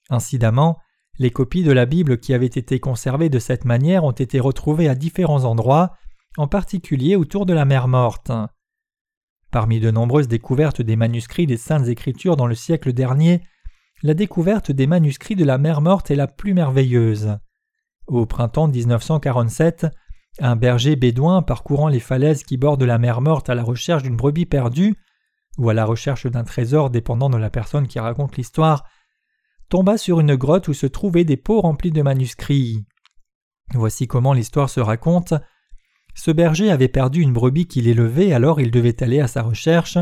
Incidemment, 0.09 0.77
les 1.19 1.31
copies 1.31 1.63
de 1.63 1.71
la 1.71 1.85
Bible 1.85 2.19
qui 2.19 2.33
avaient 2.33 2.45
été 2.45 2.79
conservées 2.79 3.29
de 3.29 3.39
cette 3.39 3.65
manière 3.65 4.03
ont 4.03 4.11
été 4.11 4.39
retrouvées 4.39 4.87
à 4.87 4.95
différents 4.95 5.45
endroits, 5.45 5.93
en 6.37 6.47
particulier 6.47 7.15
autour 7.15 7.45
de 7.45 7.53
la 7.53 7.65
mer 7.65 7.87
morte. 7.87 8.31
Parmi 9.51 9.79
de 9.79 9.89
nombreuses 9.89 10.27
découvertes 10.27 10.81
des 10.81 10.95
manuscrits 10.95 11.47
des 11.47 11.57
Saintes 11.57 11.87
Écritures 11.87 12.35
dans 12.35 12.47
le 12.47 12.55
siècle 12.55 12.93
dernier, 12.93 13.41
la 14.03 14.13
découverte 14.13 14.71
des 14.71 14.85
manuscrits 14.85 15.35
de 15.35 15.45
la 15.45 15.57
mer 15.57 15.81
morte 15.81 16.11
est 16.11 16.15
la 16.15 16.27
plus 16.27 16.53
merveilleuse. 16.53 17.37
Au 18.05 18.25
printemps 18.25 18.67
1947, 18.67 19.87
un 20.39 20.55
berger 20.55 20.95
bédouin 20.95 21.41
parcourant 21.41 21.87
les 21.87 21.99
falaises 21.99 22.43
qui 22.43 22.57
bordent 22.57 22.83
la 22.83 22.99
mer 22.99 23.21
morte 23.21 23.49
à 23.49 23.55
la 23.55 23.63
recherche 23.63 24.03
d'une 24.03 24.15
brebis 24.15 24.45
perdue, 24.45 24.95
ou 25.57 25.69
à 25.69 25.73
la 25.73 25.85
recherche 25.85 26.27
d'un 26.27 26.43
trésor 26.43 26.91
dépendant 26.91 27.31
de 27.31 27.37
la 27.37 27.49
personne 27.49 27.87
qui 27.87 27.99
raconte 27.99 28.37
l'histoire, 28.37 28.85
tomba 29.69 29.97
sur 29.97 30.19
une 30.19 30.35
grotte 30.35 30.67
où 30.67 30.73
se 30.73 30.87
trouvaient 30.87 31.25
des 31.25 31.37
pots 31.37 31.61
remplis 31.61 31.91
de 31.91 32.01
manuscrits. 32.01 32.85
Voici 33.73 34.07
comment 34.07 34.33
l'histoire 34.33 34.69
se 34.69 34.79
raconte. 34.79 35.33
Ce 36.15 36.31
berger 36.31 36.71
avait 36.71 36.87
perdu 36.87 37.21
une 37.21 37.33
brebis 37.33 37.67
qu'il 37.67 37.87
élevait, 37.87 38.33
alors 38.33 38.61
il 38.61 38.71
devait 38.71 39.03
aller 39.03 39.19
à 39.19 39.27
sa 39.27 39.43
recherche. 39.43 39.97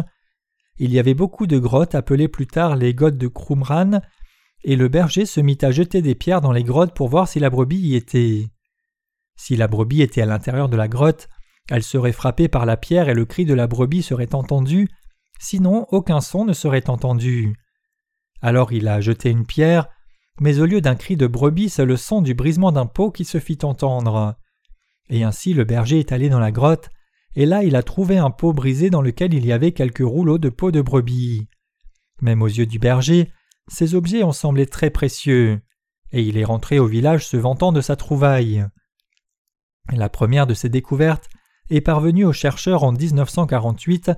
Il 0.77 0.91
y 0.91 0.99
avait 0.99 1.13
beaucoup 1.13 1.47
de 1.47 1.57
grottes 1.57 1.95
appelées 1.95 2.27
plus 2.27 2.47
tard 2.47 2.75
les 2.75 2.93
grottes 2.93 3.17
de 3.17 3.27
Krumran, 3.27 4.01
et 4.63 4.75
le 4.75 4.87
berger 4.87 5.25
se 5.25 5.41
mit 5.41 5.57
à 5.61 5.71
jeter 5.71 6.01
des 6.01 6.15
pierres 6.15 6.41
dans 6.41 6.51
les 6.51 6.63
grottes 6.63 6.93
pour 6.93 7.07
voir 7.07 7.27
si 7.27 7.39
la 7.39 7.49
brebis 7.49 7.79
y 7.79 7.95
était. 7.95 8.47
Si 9.35 9.55
la 9.55 9.67
brebis 9.67 10.01
était 10.01 10.21
à 10.21 10.25
l'intérieur 10.25 10.69
de 10.69 10.77
la 10.77 10.87
grotte, 10.87 11.27
elle 11.69 11.83
serait 11.83 12.11
frappée 12.11 12.47
par 12.47 12.65
la 12.65 12.77
pierre 12.77 13.09
et 13.09 13.13
le 13.13 13.25
cri 13.25 13.45
de 13.45 13.53
la 13.53 13.67
brebis 13.67 14.03
serait 14.03 14.35
entendu, 14.35 14.87
sinon 15.39 15.87
aucun 15.89 16.21
son 16.21 16.45
ne 16.45 16.53
serait 16.53 16.89
entendu. 16.89 17.55
Alors 18.45 18.73
il 18.73 18.87
a 18.87 19.01
jeté 19.01 19.31
une 19.31 19.47
pierre, 19.47 19.87
mais 20.39 20.59
au 20.59 20.67
lieu 20.67 20.79
d'un 20.79 20.93
cri 20.93 21.17
de 21.17 21.25
brebis, 21.25 21.69
c'est 21.69 21.83
le 21.83 21.97
son 21.97 22.21
du 22.21 22.35
brisement 22.35 22.71
d'un 22.71 22.85
pot 22.85 23.09
qui 23.09 23.25
se 23.25 23.39
fit 23.39 23.57
entendre. 23.63 24.35
Et 25.09 25.23
ainsi 25.23 25.55
le 25.55 25.63
berger 25.63 25.97
est 25.97 26.11
allé 26.11 26.29
dans 26.29 26.39
la 26.39 26.51
grotte, 26.51 26.91
et 27.33 27.47
là 27.47 27.63
il 27.63 27.75
a 27.75 27.81
trouvé 27.81 28.19
un 28.19 28.29
pot 28.29 28.53
brisé 28.53 28.91
dans 28.91 29.01
lequel 29.01 29.33
il 29.33 29.47
y 29.47 29.51
avait 29.51 29.71
quelques 29.71 30.05
rouleaux 30.05 30.37
de 30.37 30.49
peau 30.49 30.69
de 30.69 30.83
brebis. 30.83 31.47
Même 32.21 32.43
aux 32.43 32.47
yeux 32.47 32.67
du 32.67 32.77
berger, 32.77 33.31
ces 33.67 33.95
objets 33.95 34.21
ont 34.21 34.31
semblé 34.31 34.67
très 34.67 34.91
précieux, 34.91 35.59
et 36.11 36.21
il 36.21 36.37
est 36.37 36.45
rentré 36.45 36.77
au 36.77 36.85
village 36.85 37.25
se 37.25 37.37
vantant 37.37 37.71
de 37.71 37.81
sa 37.81 37.95
trouvaille. 37.95 38.63
La 39.91 40.07
première 40.07 40.45
de 40.45 40.53
ces 40.53 40.69
découvertes 40.69 41.29
est 41.71 41.81
parvenue 41.81 42.25
aux 42.25 42.33
chercheurs 42.33 42.83
en 42.83 42.91
1948 42.91 44.11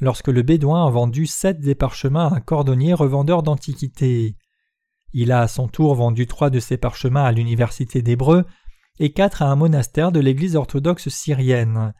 lorsque 0.00 0.28
le 0.28 0.42
Bédouin 0.42 0.86
a 0.86 0.90
vendu 0.90 1.26
sept 1.26 1.60
des 1.60 1.74
parchemins 1.74 2.28
à 2.28 2.36
un 2.36 2.40
cordonnier 2.40 2.94
revendeur 2.94 3.42
d'antiquités. 3.42 4.36
Il 5.12 5.32
a 5.32 5.42
à 5.42 5.48
son 5.48 5.68
tour 5.68 5.94
vendu 5.94 6.26
trois 6.26 6.50
de 6.50 6.60
ces 6.60 6.76
parchemins 6.76 7.24
à 7.24 7.32
l'université 7.32 8.02
d'Hébreu 8.02 8.44
et 8.98 9.12
quatre 9.12 9.42
à 9.42 9.50
un 9.50 9.56
monastère 9.56 10.12
de 10.12 10.20
l'Église 10.20 10.56
orthodoxe 10.56 11.08
syrienne. 11.08 11.94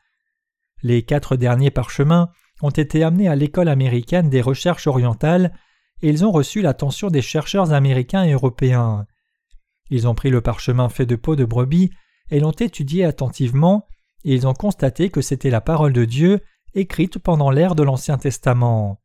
Les 0.82 1.02
quatre 1.02 1.36
derniers 1.36 1.70
parchemins 1.70 2.30
ont 2.62 2.70
été 2.70 3.02
amenés 3.02 3.28
à 3.28 3.36
l'école 3.36 3.68
américaine 3.68 4.30
des 4.30 4.40
recherches 4.40 4.86
orientales 4.86 5.52
et 6.02 6.08
ils 6.08 6.24
ont 6.24 6.32
reçu 6.32 6.60
l'attention 6.60 7.08
des 7.08 7.22
chercheurs 7.22 7.72
américains 7.72 8.24
et 8.24 8.32
européens. 8.32 9.06
Ils 9.90 10.08
ont 10.08 10.14
pris 10.14 10.30
le 10.30 10.40
parchemin 10.40 10.88
fait 10.88 11.06
de 11.06 11.16
peau 11.16 11.36
de 11.36 11.44
brebis 11.44 11.90
et 12.30 12.40
l'ont 12.40 12.52
étudié 12.52 13.04
attentivement, 13.04 13.86
et 14.24 14.34
ils 14.34 14.46
ont 14.46 14.54
constaté 14.54 15.10
que 15.10 15.20
c'était 15.20 15.50
la 15.50 15.60
parole 15.60 15.92
de 15.92 16.04
Dieu 16.04 16.40
écrite 16.74 17.18
pendant 17.18 17.50
l'ère 17.50 17.74
de 17.74 17.82
l'Ancien 17.82 18.18
Testament. 18.18 19.00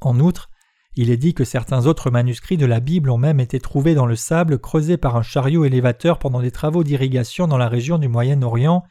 En 0.00 0.20
outre, 0.20 0.50
il 0.94 1.10
est 1.10 1.16
dit 1.16 1.32
que 1.32 1.44
certains 1.44 1.86
autres 1.86 2.10
manuscrits 2.10 2.58
de 2.58 2.66
la 2.66 2.80
Bible 2.80 3.10
ont 3.10 3.18
même 3.18 3.40
été 3.40 3.60
trouvés 3.60 3.94
dans 3.94 4.04
le 4.04 4.16
sable 4.16 4.58
creusé 4.58 4.98
par 4.98 5.16
un 5.16 5.22
chariot 5.22 5.64
élévateur 5.64 6.18
pendant 6.18 6.42
des 6.42 6.50
travaux 6.50 6.84
d'irrigation 6.84 7.48
dans 7.48 7.56
la 7.56 7.68
région 7.68 7.98
du 7.98 8.08
Moyen-Orient. 8.08 8.82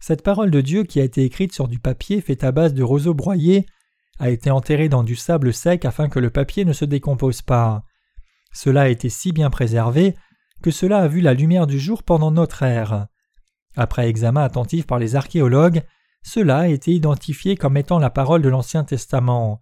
Cette 0.00 0.22
parole 0.22 0.50
de 0.50 0.60
Dieu 0.60 0.84
qui 0.84 1.00
a 1.00 1.04
été 1.04 1.24
écrite 1.24 1.52
sur 1.52 1.66
du 1.66 1.80
papier 1.80 2.20
fait 2.20 2.44
à 2.44 2.52
base 2.52 2.74
de 2.74 2.82
roseaux 2.82 3.14
broyés 3.14 3.66
a 4.20 4.30
été 4.30 4.50
enterrée 4.50 4.88
dans 4.88 5.02
du 5.02 5.16
sable 5.16 5.52
sec 5.52 5.84
afin 5.84 6.08
que 6.08 6.20
le 6.20 6.30
papier 6.30 6.64
ne 6.64 6.72
se 6.72 6.84
décompose 6.84 7.42
pas. 7.42 7.82
Cela 8.52 8.82
a 8.82 8.88
été 8.88 9.08
si 9.08 9.32
bien 9.32 9.50
préservé 9.50 10.14
que 10.62 10.70
cela 10.70 10.98
a 11.00 11.08
vu 11.08 11.20
la 11.20 11.34
lumière 11.34 11.66
du 11.66 11.80
jour 11.80 12.04
pendant 12.04 12.30
notre 12.30 12.62
ère. 12.62 13.08
Après 13.76 14.08
examen 14.08 14.42
attentif 14.42 14.86
par 14.86 15.00
les 15.00 15.16
archéologues, 15.16 15.82
cela 16.24 16.60
a 16.60 16.68
été 16.68 16.90
identifié 16.90 17.54
comme 17.54 17.76
étant 17.76 17.98
la 17.98 18.10
parole 18.10 18.40
de 18.40 18.48
l'Ancien 18.48 18.82
Testament. 18.82 19.60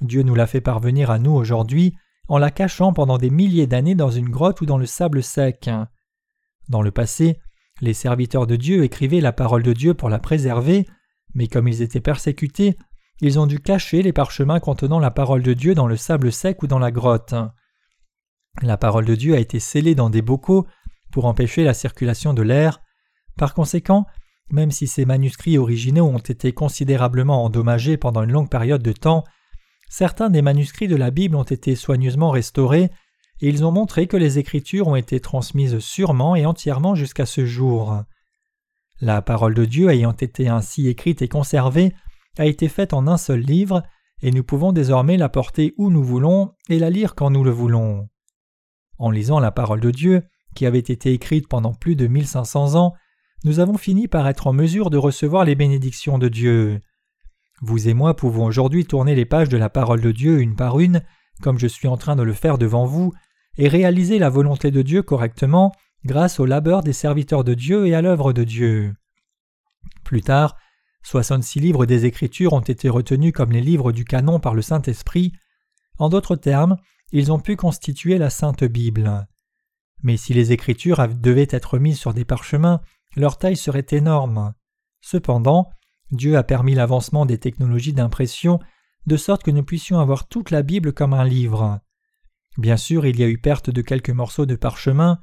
Dieu 0.00 0.24
nous 0.24 0.34
l'a 0.34 0.48
fait 0.48 0.60
parvenir 0.60 1.10
à 1.10 1.20
nous 1.20 1.30
aujourd'hui 1.30 1.94
en 2.28 2.38
la 2.38 2.50
cachant 2.50 2.92
pendant 2.92 3.18
des 3.18 3.30
milliers 3.30 3.68
d'années 3.68 3.94
dans 3.94 4.10
une 4.10 4.28
grotte 4.28 4.60
ou 4.60 4.66
dans 4.66 4.78
le 4.78 4.84
sable 4.84 5.22
sec. 5.22 5.70
Dans 6.68 6.82
le 6.82 6.90
passé, 6.90 7.38
les 7.80 7.94
serviteurs 7.94 8.48
de 8.48 8.56
Dieu 8.56 8.82
écrivaient 8.82 9.20
la 9.20 9.32
parole 9.32 9.62
de 9.62 9.72
Dieu 9.72 9.94
pour 9.94 10.10
la 10.10 10.18
préserver, 10.18 10.86
mais 11.34 11.46
comme 11.46 11.68
ils 11.68 11.82
étaient 11.82 12.00
persécutés, 12.00 12.76
ils 13.20 13.38
ont 13.38 13.46
dû 13.46 13.60
cacher 13.60 14.02
les 14.02 14.12
parchemins 14.12 14.58
contenant 14.58 14.98
la 14.98 15.12
parole 15.12 15.42
de 15.42 15.54
Dieu 15.54 15.74
dans 15.74 15.86
le 15.86 15.96
sable 15.96 16.32
sec 16.32 16.64
ou 16.64 16.66
dans 16.66 16.80
la 16.80 16.90
grotte. 16.90 17.34
La 18.60 18.76
parole 18.76 19.04
de 19.04 19.14
Dieu 19.14 19.36
a 19.36 19.38
été 19.38 19.60
scellée 19.60 19.94
dans 19.94 20.10
des 20.10 20.22
bocaux 20.22 20.66
pour 21.12 21.26
empêcher 21.26 21.62
la 21.62 21.74
circulation 21.74 22.34
de 22.34 22.42
l'air. 22.42 22.80
Par 23.36 23.54
conséquent, 23.54 24.06
même 24.50 24.70
si 24.70 24.86
ces 24.86 25.04
manuscrits 25.04 25.58
originaux 25.58 26.06
ont 26.06 26.18
été 26.18 26.52
considérablement 26.52 27.44
endommagés 27.44 27.96
pendant 27.96 28.22
une 28.22 28.32
longue 28.32 28.50
période 28.50 28.82
de 28.82 28.92
temps, 28.92 29.24
certains 29.88 30.30
des 30.30 30.42
manuscrits 30.42 30.88
de 30.88 30.96
la 30.96 31.10
Bible 31.10 31.36
ont 31.36 31.42
été 31.42 31.74
soigneusement 31.74 32.30
restaurés 32.30 32.90
et 33.40 33.48
ils 33.48 33.64
ont 33.64 33.72
montré 33.72 34.06
que 34.06 34.16
les 34.16 34.38
Écritures 34.38 34.88
ont 34.88 34.96
été 34.96 35.20
transmises 35.20 35.78
sûrement 35.78 36.36
et 36.36 36.46
entièrement 36.46 36.94
jusqu'à 36.94 37.26
ce 37.26 37.44
jour. 37.44 38.02
La 39.00 39.20
parole 39.20 39.54
de 39.54 39.64
Dieu 39.64 39.90
ayant 39.90 40.12
été 40.12 40.48
ainsi 40.48 40.88
écrite 40.88 41.20
et 41.20 41.28
conservée 41.28 41.92
a 42.38 42.46
été 42.46 42.68
faite 42.68 42.94
en 42.94 43.06
un 43.06 43.18
seul 43.18 43.40
livre, 43.40 43.82
et 44.22 44.30
nous 44.30 44.44
pouvons 44.44 44.72
désormais 44.72 45.18
la 45.18 45.28
porter 45.28 45.74
où 45.76 45.90
nous 45.90 46.02
voulons 46.02 46.52
et 46.70 46.78
la 46.78 46.88
lire 46.88 47.14
quand 47.14 47.30
nous 47.30 47.44
le 47.44 47.50
voulons. 47.50 48.08
En 48.98 49.10
lisant 49.10 49.38
la 49.38 49.50
parole 49.50 49.80
de 49.80 49.90
Dieu, 49.90 50.22
qui 50.54 50.64
avait 50.64 50.78
été 50.78 51.12
écrite 51.12 51.48
pendant 51.48 51.74
plus 51.74 51.96
de 51.96 52.06
1500 52.06 52.74
ans, 52.76 52.94
nous 53.46 53.60
avons 53.60 53.78
fini 53.78 54.08
par 54.08 54.26
être 54.26 54.48
en 54.48 54.52
mesure 54.52 54.90
de 54.90 54.96
recevoir 54.98 55.44
les 55.44 55.54
bénédictions 55.54 56.18
de 56.18 56.28
Dieu. 56.28 56.80
Vous 57.62 57.88
et 57.88 57.94
moi 57.94 58.16
pouvons 58.16 58.44
aujourd'hui 58.44 58.84
tourner 58.84 59.14
les 59.14 59.24
pages 59.24 59.48
de 59.48 59.56
la 59.56 59.70
parole 59.70 60.00
de 60.00 60.10
Dieu 60.10 60.40
une 60.40 60.56
par 60.56 60.80
une, 60.80 61.00
comme 61.42 61.56
je 61.56 61.68
suis 61.68 61.86
en 61.86 61.96
train 61.96 62.16
de 62.16 62.24
le 62.24 62.32
faire 62.32 62.58
devant 62.58 62.86
vous, 62.86 63.12
et 63.56 63.68
réaliser 63.68 64.18
la 64.18 64.30
volonté 64.30 64.72
de 64.72 64.82
Dieu 64.82 65.00
correctement 65.02 65.70
grâce 66.04 66.40
au 66.40 66.44
labeur 66.44 66.82
des 66.82 66.92
serviteurs 66.92 67.44
de 67.44 67.54
Dieu 67.54 67.86
et 67.86 67.94
à 67.94 68.02
l'œuvre 68.02 68.32
de 68.32 68.42
Dieu. 68.42 68.94
Plus 70.02 70.22
tard, 70.22 70.56
66 71.04 71.60
livres 71.60 71.86
des 71.86 72.04
Écritures 72.04 72.52
ont 72.52 72.58
été 72.58 72.88
retenus 72.88 73.32
comme 73.32 73.52
les 73.52 73.60
livres 73.60 73.92
du 73.92 74.04
canon 74.04 74.40
par 74.40 74.54
le 74.54 74.62
Saint-Esprit. 74.62 75.30
En 76.00 76.08
d'autres 76.08 76.34
termes, 76.34 76.78
ils 77.12 77.30
ont 77.30 77.38
pu 77.38 77.54
constituer 77.54 78.18
la 78.18 78.28
Sainte 78.28 78.64
Bible. 78.64 79.28
Mais 80.02 80.16
si 80.16 80.34
les 80.34 80.50
Écritures 80.50 81.06
devaient 81.06 81.46
être 81.48 81.78
mises 81.78 82.00
sur 82.00 82.12
des 82.12 82.24
parchemins, 82.24 82.80
leur 83.16 83.38
taille 83.38 83.56
serait 83.56 83.86
énorme. 83.90 84.54
Cependant, 85.00 85.70
Dieu 86.10 86.36
a 86.36 86.42
permis 86.42 86.74
l'avancement 86.74 87.26
des 87.26 87.38
technologies 87.38 87.92
d'impression 87.92 88.60
de 89.06 89.16
sorte 89.16 89.42
que 89.42 89.50
nous 89.50 89.64
puissions 89.64 89.98
avoir 89.98 90.28
toute 90.28 90.50
la 90.50 90.62
Bible 90.62 90.92
comme 90.92 91.14
un 91.14 91.24
livre. 91.24 91.80
Bien 92.58 92.76
sûr, 92.76 93.06
il 93.06 93.18
y 93.18 93.24
a 93.24 93.28
eu 93.28 93.38
perte 93.38 93.70
de 93.70 93.82
quelques 93.82 94.10
morceaux 94.10 94.46
de 94.46 94.56
parchemin, 94.56 95.20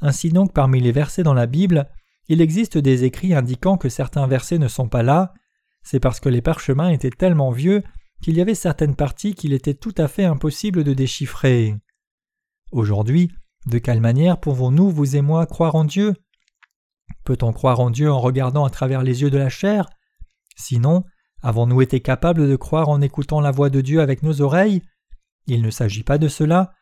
ainsi 0.00 0.30
donc 0.30 0.52
parmi 0.52 0.80
les 0.80 0.92
versets 0.92 1.22
dans 1.22 1.34
la 1.34 1.46
Bible, 1.46 1.88
il 2.28 2.40
existe 2.40 2.78
des 2.78 3.04
écrits 3.04 3.34
indiquant 3.34 3.76
que 3.76 3.88
certains 3.88 4.26
versets 4.26 4.58
ne 4.58 4.68
sont 4.68 4.88
pas 4.88 5.02
là, 5.02 5.34
c'est 5.82 6.00
parce 6.00 6.20
que 6.20 6.28
les 6.28 6.42
parchemins 6.42 6.90
étaient 6.90 7.10
tellement 7.10 7.50
vieux 7.50 7.82
qu'il 8.22 8.36
y 8.36 8.40
avait 8.40 8.54
certaines 8.54 8.96
parties 8.96 9.34
qu'il 9.34 9.52
était 9.52 9.74
tout 9.74 9.94
à 9.96 10.08
fait 10.08 10.24
impossible 10.24 10.84
de 10.84 10.92
déchiffrer. 10.92 11.74
Aujourd'hui, 12.70 13.30
de 13.66 13.78
quelle 13.78 14.00
manière 14.00 14.38
pouvons-nous, 14.38 14.90
vous 14.90 15.16
et 15.16 15.22
moi, 15.22 15.46
croire 15.46 15.74
en 15.74 15.84
Dieu? 15.84 16.14
Peut-on 17.24 17.52
croire 17.52 17.80
en 17.80 17.90
Dieu 17.90 18.10
en 18.10 18.20
regardant 18.20 18.64
à 18.64 18.70
travers 18.70 19.02
les 19.02 19.22
yeux 19.22 19.30
de 19.30 19.38
la 19.38 19.48
chair? 19.48 19.86
Sinon, 20.56 21.04
avons-nous 21.42 21.82
été 21.82 22.00
capables 22.00 22.48
de 22.48 22.56
croire 22.56 22.88
en 22.88 23.00
écoutant 23.00 23.40
la 23.40 23.50
voix 23.50 23.70
de 23.70 23.80
Dieu 23.80 24.00
avec 24.00 24.22
nos 24.22 24.40
oreilles? 24.40 24.82
Il 25.46 25.62
ne 25.62 25.70
s'agit 25.70 26.02
pas 26.02 26.18
de 26.18 26.28
cela, 26.28 26.72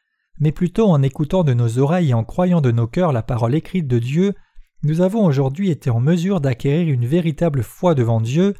mais 0.40 0.52
plutôt 0.52 0.88
en 0.88 1.02
écoutant 1.02 1.44
de 1.44 1.54
nos 1.54 1.78
oreilles 1.78 2.10
et 2.10 2.14
en 2.14 2.24
croyant 2.24 2.60
de 2.60 2.70
nos 2.70 2.86
cœurs 2.86 3.12
la 3.12 3.22
parole 3.22 3.54
écrite 3.54 3.86
de 3.86 3.98
Dieu, 3.98 4.34
nous 4.82 5.00
avons 5.00 5.24
aujourd'hui 5.24 5.70
été 5.70 5.90
en 5.90 6.00
mesure 6.00 6.40
d'acquérir 6.40 6.92
une 6.92 7.06
véritable 7.06 7.62
foi 7.62 7.94
devant 7.94 8.20
Dieu, 8.20 8.54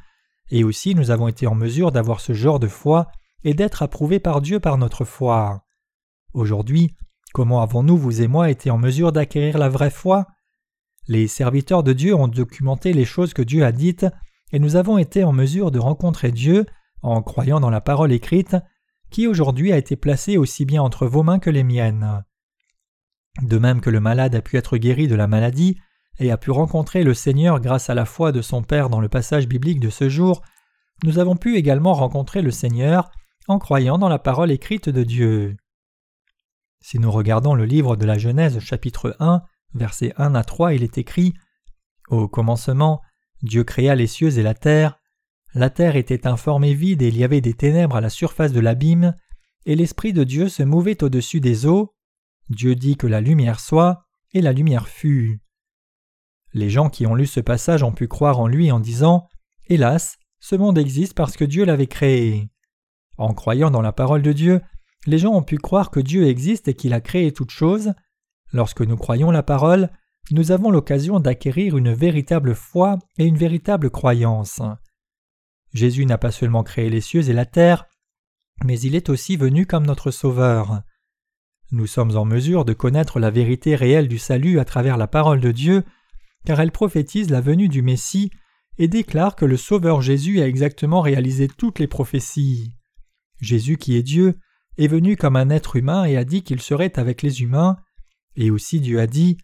et 0.50 0.64
aussi 0.64 0.94
nous 0.94 1.10
avons 1.10 1.28
été 1.28 1.46
en 1.46 1.54
mesure 1.54 1.92
d'avoir 1.92 2.20
ce 2.20 2.32
genre 2.32 2.58
de 2.58 2.66
foi 2.66 3.06
et 3.44 3.54
d'être 3.54 3.82
approuvés 3.82 4.18
par 4.18 4.40
Dieu 4.40 4.58
par 4.58 4.78
notre 4.78 5.04
foi. 5.04 5.64
Aujourd'hui, 6.34 6.96
comment 7.32 7.62
avons-nous, 7.62 7.96
vous 7.96 8.22
et 8.22 8.26
moi, 8.26 8.50
été 8.50 8.70
en 8.70 8.78
mesure 8.78 9.12
d'acquérir 9.12 9.58
la 9.58 9.68
vraie 9.68 9.90
foi? 9.90 10.26
Les 11.08 11.26
serviteurs 11.26 11.82
de 11.82 11.94
Dieu 11.94 12.14
ont 12.14 12.28
documenté 12.28 12.92
les 12.92 13.06
choses 13.06 13.32
que 13.32 13.42
Dieu 13.42 13.64
a 13.64 13.72
dites 13.72 14.06
et 14.52 14.58
nous 14.58 14.76
avons 14.76 14.98
été 14.98 15.24
en 15.24 15.32
mesure 15.32 15.70
de 15.70 15.78
rencontrer 15.78 16.30
Dieu 16.30 16.66
en 17.02 17.22
croyant 17.22 17.60
dans 17.60 17.70
la 17.70 17.80
parole 17.80 18.12
écrite, 18.12 18.56
qui 19.10 19.26
aujourd'hui 19.26 19.72
a 19.72 19.78
été 19.78 19.96
placée 19.96 20.36
aussi 20.36 20.66
bien 20.66 20.82
entre 20.82 21.06
vos 21.06 21.22
mains 21.22 21.38
que 21.38 21.48
les 21.48 21.64
miennes. 21.64 22.24
De 23.40 23.56
même 23.56 23.80
que 23.80 23.88
le 23.88 24.00
malade 24.00 24.34
a 24.34 24.42
pu 24.42 24.58
être 24.58 24.76
guéri 24.76 25.08
de 25.08 25.14
la 25.14 25.26
maladie 25.26 25.78
et 26.18 26.30
a 26.30 26.36
pu 26.36 26.50
rencontrer 26.50 27.04
le 27.04 27.14
Seigneur 27.14 27.60
grâce 27.60 27.88
à 27.88 27.94
la 27.94 28.04
foi 28.04 28.32
de 28.32 28.42
son 28.42 28.62
Père 28.62 28.90
dans 28.90 29.00
le 29.00 29.08
passage 29.08 29.48
biblique 29.48 29.80
de 29.80 29.90
ce 29.90 30.08
jour, 30.08 30.42
nous 31.04 31.18
avons 31.18 31.36
pu 31.36 31.56
également 31.56 31.94
rencontrer 31.94 32.42
le 32.42 32.50
Seigneur 32.50 33.10
en 33.46 33.58
croyant 33.58 33.96
dans 33.96 34.08
la 34.08 34.18
parole 34.18 34.50
écrite 34.50 34.88
de 34.90 35.04
Dieu. 35.04 35.56
Si 36.80 36.98
nous 36.98 37.10
regardons 37.10 37.54
le 37.54 37.64
livre 37.64 37.96
de 37.96 38.04
la 38.04 38.18
Genèse 38.18 38.58
chapitre 38.58 39.16
1, 39.20 39.42
versets 39.74 40.12
1 40.16 40.34
à 40.34 40.44
3, 40.44 40.74
il 40.74 40.82
est 40.82 40.98
écrit 40.98 41.34
Au 42.08 42.28
commencement, 42.28 43.00
Dieu 43.42 43.64
créa 43.64 43.94
les 43.94 44.06
cieux 44.06 44.38
et 44.38 44.42
la 44.42 44.54
terre. 44.54 44.98
La 45.54 45.70
terre 45.70 45.96
était 45.96 46.26
informe 46.26 46.64
et 46.64 46.74
vide 46.74 47.02
et 47.02 47.08
il 47.08 47.16
y 47.16 47.24
avait 47.24 47.40
des 47.40 47.54
ténèbres 47.54 47.96
à 47.96 48.00
la 48.00 48.10
surface 48.10 48.52
de 48.52 48.60
l'abîme, 48.60 49.14
et 49.66 49.76
l'Esprit 49.76 50.12
de 50.12 50.24
Dieu 50.24 50.48
se 50.48 50.62
mouvait 50.62 51.02
au-dessus 51.02 51.40
des 51.40 51.66
eaux. 51.66 51.94
Dieu 52.48 52.74
dit 52.74 52.96
que 52.96 53.06
la 53.06 53.20
lumière 53.20 53.60
soit, 53.60 54.06
et 54.32 54.40
la 54.40 54.52
lumière 54.52 54.88
fut. 54.88 55.40
Les 56.52 56.70
gens 56.70 56.88
qui 56.88 57.06
ont 57.06 57.14
lu 57.14 57.26
ce 57.26 57.40
passage 57.40 57.82
ont 57.82 57.92
pu 57.92 58.08
croire 58.08 58.40
en 58.40 58.46
lui 58.46 58.70
en 58.72 58.80
disant 58.80 59.28
Hélas, 59.66 60.18
ce 60.40 60.56
monde 60.56 60.78
existe 60.78 61.14
parce 61.14 61.36
que 61.36 61.44
Dieu 61.44 61.64
l'avait 61.64 61.86
créé. 61.86 62.50
En 63.16 63.34
croyant 63.34 63.70
dans 63.70 63.82
la 63.82 63.92
parole 63.92 64.22
de 64.22 64.32
Dieu, 64.32 64.60
les 65.06 65.18
gens 65.18 65.34
ont 65.34 65.42
pu 65.42 65.58
croire 65.58 65.90
que 65.90 66.00
Dieu 66.00 66.26
existe 66.26 66.68
et 66.68 66.74
qu'il 66.74 66.92
a 66.92 67.00
créé 67.00 67.32
toutes 67.32 67.50
choses. 67.50 67.92
Lorsque 68.52 68.80
nous 68.80 68.96
croyons 68.96 69.30
la 69.30 69.42
parole, 69.42 69.90
nous 70.30 70.52
avons 70.52 70.70
l'occasion 70.70 71.20
d'acquérir 71.20 71.76
une 71.76 71.92
véritable 71.92 72.54
foi 72.54 72.98
et 73.18 73.24
une 73.24 73.36
véritable 73.36 73.90
croyance. 73.90 74.60
Jésus 75.72 76.06
n'a 76.06 76.18
pas 76.18 76.30
seulement 76.30 76.62
créé 76.62 76.90
les 76.90 77.00
cieux 77.00 77.28
et 77.28 77.32
la 77.32 77.46
terre, 77.46 77.86
mais 78.64 78.78
il 78.80 78.94
est 78.94 79.08
aussi 79.08 79.36
venu 79.36 79.66
comme 79.66 79.86
notre 79.86 80.10
Sauveur. 80.10 80.82
Nous 81.70 81.86
sommes 81.86 82.16
en 82.16 82.24
mesure 82.24 82.64
de 82.64 82.72
connaître 82.72 83.20
la 83.20 83.30
vérité 83.30 83.74
réelle 83.74 84.08
du 84.08 84.18
salut 84.18 84.58
à 84.58 84.64
travers 84.64 84.96
la 84.96 85.06
parole 85.06 85.40
de 85.40 85.52
Dieu, 85.52 85.84
car 86.44 86.60
elle 86.60 86.72
prophétise 86.72 87.30
la 87.30 87.42
venue 87.42 87.68
du 87.68 87.82
Messie 87.82 88.30
et 88.78 88.88
déclare 88.88 89.36
que 89.36 89.44
le 89.44 89.56
Sauveur 89.56 90.00
Jésus 90.00 90.40
a 90.40 90.46
exactement 90.46 91.00
réalisé 91.00 91.48
toutes 91.48 91.78
les 91.78 91.86
prophéties. 91.86 92.72
Jésus 93.40 93.76
qui 93.76 93.96
est 93.96 94.02
Dieu 94.02 94.38
est 94.78 94.88
venu 94.88 95.16
comme 95.16 95.36
un 95.36 95.50
être 95.50 95.76
humain 95.76 96.04
et 96.04 96.16
a 96.16 96.24
dit 96.24 96.42
qu'il 96.42 96.60
serait 96.62 96.98
avec 96.98 97.22
les 97.22 97.42
humains, 97.42 97.76
et 98.38 98.50
aussi 98.50 98.80
Dieu 98.80 99.00
a 99.00 99.06
dit 99.06 99.36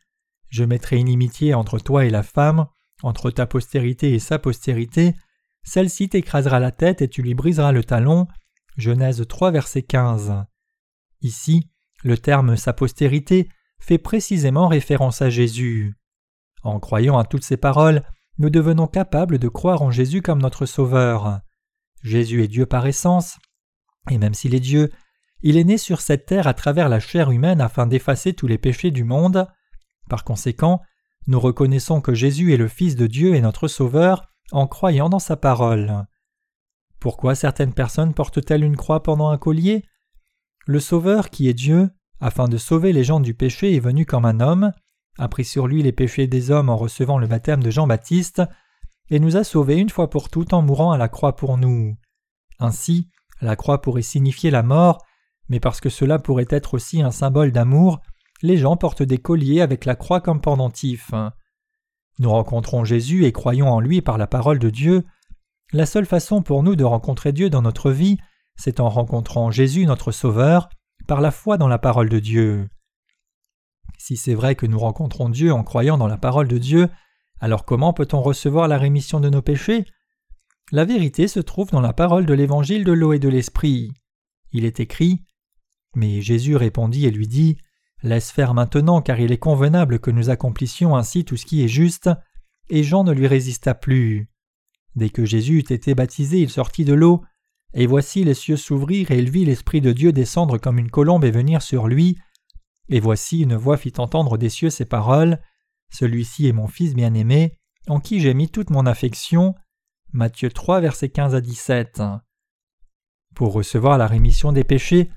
je 0.48 0.64
mettrai 0.64 0.98
inimitié 0.98 1.52
entre 1.52 1.80
toi 1.80 2.04
et 2.04 2.10
la 2.10 2.22
femme, 2.22 2.66
entre 3.02 3.32
ta 3.32 3.44
postérité 3.44 4.14
et 4.14 4.20
sa 4.20 4.38
postérité, 4.38 5.16
celle-ci 5.64 6.08
t'écrasera 6.08 6.60
la 6.60 6.70
tête 6.70 7.02
et 7.02 7.08
tu 7.08 7.22
lui 7.22 7.34
briseras 7.34 7.72
le 7.72 7.82
talon. 7.82 8.28
Genèse 8.76 9.24
3, 9.26 9.50
verset 9.50 9.82
15. 9.82 10.44
Ici, 11.22 11.68
le 12.04 12.16
terme 12.16 12.56
sa 12.56 12.72
postérité 12.72 13.48
fait 13.80 13.98
précisément 13.98 14.68
référence 14.68 15.22
à 15.22 15.30
Jésus. 15.30 15.96
En 16.62 16.78
croyant 16.78 17.18
à 17.18 17.24
toutes 17.24 17.44
ces 17.44 17.56
paroles, 17.56 18.02
nous 18.38 18.50
devenons 18.50 18.86
capables 18.86 19.38
de 19.38 19.48
croire 19.48 19.82
en 19.82 19.90
Jésus 19.90 20.22
comme 20.22 20.40
notre 20.40 20.66
Sauveur. 20.66 21.40
Jésus 22.04 22.44
est 22.44 22.48
Dieu 22.48 22.66
par 22.66 22.86
essence, 22.86 23.38
et 24.08 24.18
même 24.18 24.34
s'il 24.34 24.54
est 24.54 24.60
Dieu, 24.60 24.92
il 25.46 25.58
est 25.58 25.64
né 25.64 25.76
sur 25.76 26.00
cette 26.00 26.24
terre 26.24 26.46
à 26.46 26.54
travers 26.54 26.88
la 26.88 27.00
chair 27.00 27.30
humaine 27.30 27.60
afin 27.60 27.86
d'effacer 27.86 28.32
tous 28.32 28.46
les 28.46 28.56
péchés 28.56 28.90
du 28.90 29.04
monde. 29.04 29.46
Par 30.08 30.24
conséquent, 30.24 30.80
nous 31.26 31.38
reconnaissons 31.38 32.00
que 32.00 32.14
Jésus 32.14 32.54
est 32.54 32.56
le 32.56 32.66
Fils 32.66 32.96
de 32.96 33.06
Dieu 33.06 33.34
et 33.34 33.42
notre 33.42 33.68
Sauveur 33.68 34.32
en 34.52 34.66
croyant 34.66 35.10
dans 35.10 35.18
sa 35.18 35.36
parole. 35.36 36.06
Pourquoi 36.98 37.34
certaines 37.34 37.74
personnes 37.74 38.14
portent-elles 38.14 38.64
une 38.64 38.78
croix 38.78 39.02
pendant 39.02 39.28
un 39.28 39.36
collier? 39.36 39.84
Le 40.66 40.80
Sauveur, 40.80 41.28
qui 41.28 41.50
est 41.50 41.54
Dieu, 41.54 41.90
afin 42.20 42.48
de 42.48 42.56
sauver 42.56 42.94
les 42.94 43.04
gens 43.04 43.20
du 43.20 43.34
péché, 43.34 43.76
est 43.76 43.80
venu 43.80 44.06
comme 44.06 44.24
un 44.24 44.40
homme, 44.40 44.72
a 45.18 45.28
pris 45.28 45.44
sur 45.44 45.66
lui 45.66 45.82
les 45.82 45.92
péchés 45.92 46.26
des 46.26 46.50
hommes 46.50 46.70
en 46.70 46.78
recevant 46.78 47.18
le 47.18 47.26
baptême 47.26 47.62
de 47.62 47.70
Jean-Baptiste, 47.70 48.40
et 49.10 49.20
nous 49.20 49.36
a 49.36 49.44
sauvés 49.44 49.76
une 49.76 49.90
fois 49.90 50.08
pour 50.08 50.30
toutes 50.30 50.54
en 50.54 50.62
mourant 50.62 50.92
à 50.92 50.96
la 50.96 51.08
croix 51.08 51.36
pour 51.36 51.58
nous. 51.58 51.98
Ainsi, 52.60 53.10
la 53.42 53.56
croix 53.56 53.82
pourrait 53.82 54.00
signifier 54.00 54.50
la 54.50 54.62
mort, 54.62 55.04
mais 55.48 55.60
parce 55.60 55.80
que 55.80 55.90
cela 55.90 56.18
pourrait 56.18 56.46
être 56.48 56.74
aussi 56.74 57.02
un 57.02 57.10
symbole 57.10 57.52
d'amour, 57.52 58.00
les 58.42 58.56
gens 58.56 58.76
portent 58.76 59.02
des 59.02 59.18
colliers 59.18 59.60
avec 59.60 59.84
la 59.84 59.96
croix 59.96 60.20
comme 60.20 60.40
pendentif. 60.40 61.12
Nous 62.18 62.30
rencontrons 62.30 62.84
Jésus 62.84 63.24
et 63.24 63.32
croyons 63.32 63.68
en 63.68 63.80
lui 63.80 64.02
par 64.02 64.18
la 64.18 64.26
parole 64.26 64.58
de 64.58 64.70
Dieu. 64.70 65.04
La 65.72 65.86
seule 65.86 66.06
façon 66.06 66.42
pour 66.42 66.62
nous 66.62 66.76
de 66.76 66.84
rencontrer 66.84 67.32
Dieu 67.32 67.50
dans 67.50 67.62
notre 67.62 67.90
vie, 67.90 68.18
c'est 68.56 68.80
en 68.80 68.88
rencontrant 68.88 69.50
Jésus 69.50 69.86
notre 69.86 70.12
Sauveur, 70.12 70.68
par 71.06 71.20
la 71.20 71.30
foi 71.30 71.58
dans 71.58 71.68
la 71.68 71.78
parole 71.78 72.08
de 72.08 72.18
Dieu. 72.18 72.68
Si 73.98 74.16
c'est 74.16 74.34
vrai 74.34 74.54
que 74.54 74.66
nous 74.66 74.78
rencontrons 74.78 75.28
Dieu 75.28 75.52
en 75.52 75.64
croyant 75.64 75.98
dans 75.98 76.06
la 76.06 76.16
parole 76.16 76.48
de 76.48 76.58
Dieu, 76.58 76.88
alors 77.40 77.64
comment 77.64 77.92
peut-on 77.92 78.22
recevoir 78.22 78.68
la 78.68 78.78
rémission 78.78 79.20
de 79.20 79.28
nos 79.28 79.42
péchés? 79.42 79.84
La 80.72 80.84
vérité 80.84 81.28
se 81.28 81.40
trouve 81.40 81.70
dans 81.70 81.80
la 81.80 81.92
parole 81.92 82.26
de 82.26 82.34
l'évangile 82.34 82.84
de 82.84 82.92
l'eau 82.92 83.12
et 83.12 83.18
de 83.18 83.28
l'esprit. 83.28 83.92
Il 84.52 84.64
est 84.64 84.80
écrit 84.80 85.24
Mais 85.94 86.20
Jésus 86.20 86.56
répondit 86.56 87.06
et 87.06 87.10
lui 87.10 87.28
dit 87.28 87.56
Laisse 88.02 88.30
faire 88.30 88.52
maintenant, 88.52 89.00
car 89.00 89.18
il 89.18 89.32
est 89.32 89.38
convenable 89.38 89.98
que 89.98 90.10
nous 90.10 90.28
accomplissions 90.28 90.94
ainsi 90.94 91.24
tout 91.24 91.36
ce 91.36 91.46
qui 91.46 91.64
est 91.64 91.68
juste. 91.68 92.10
Et 92.68 92.82
Jean 92.82 93.04
ne 93.04 93.12
lui 93.12 93.26
résista 93.26 93.74
plus. 93.74 94.28
Dès 94.94 95.10
que 95.10 95.24
Jésus 95.24 95.58
eut 95.58 95.72
été 95.72 95.94
baptisé, 95.94 96.40
il 96.40 96.50
sortit 96.50 96.84
de 96.84 96.94
l'eau, 96.94 97.24
et 97.72 97.86
voici 97.86 98.22
les 98.22 98.34
cieux 98.34 98.56
s'ouvrir, 98.56 99.10
et 99.10 99.18
il 99.18 99.30
vit 99.30 99.44
l'Esprit 99.44 99.80
de 99.80 99.92
Dieu 99.92 100.12
descendre 100.12 100.58
comme 100.58 100.78
une 100.78 100.90
colombe 100.90 101.24
et 101.24 101.30
venir 101.30 101.62
sur 101.62 101.88
lui. 101.88 102.18
Et 102.88 103.00
voici 103.00 103.40
une 103.40 103.56
voix 103.56 103.76
fit 103.76 103.94
entendre 103.96 104.38
des 104.38 104.50
cieux 104.50 104.70
ces 104.70 104.84
paroles. 104.84 105.40
Celui-ci 105.90 106.46
est 106.46 106.52
mon 106.52 106.68
Fils 106.68 106.94
bien-aimé, 106.94 107.58
en 107.88 108.00
qui 108.00 108.20
j'ai 108.20 108.34
mis 108.34 108.48
toute 108.48 108.70
mon 108.70 108.86
affection. 108.86 109.54
Matthieu 110.12 110.50
3, 110.50 110.80
versets 110.80 111.08
15 111.08 111.34
à 111.34 111.40
17. 111.40 112.02
Pour 113.34 113.52
recevoir 113.52 113.98
la 113.98 114.06
rémission 114.06 114.52
des 114.52 114.64
péchés, 114.64 115.10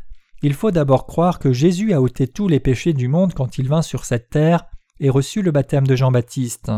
il 0.44 0.53
faut 0.53 0.72
d'abord 0.72 1.08
croire 1.08 1.39
que 1.39 1.51
Jésus 1.51 1.94
a 1.94 2.01
ôté 2.01 2.27
tous 2.27 2.48
les 2.48 2.60
péchés 2.60 2.94
du 2.94 3.08
monde 3.08 3.34
quand 3.34 3.58
il 3.58 3.67
vint 3.67 3.82
sur 3.82 4.06
cette 4.06 4.29
terre 4.29 4.65
et 5.00 5.10
reçut 5.10 5.41
le 5.41 5.51
baptême 5.51 5.88
de 5.88 5.96
Jean-Baptiste. 5.96 6.72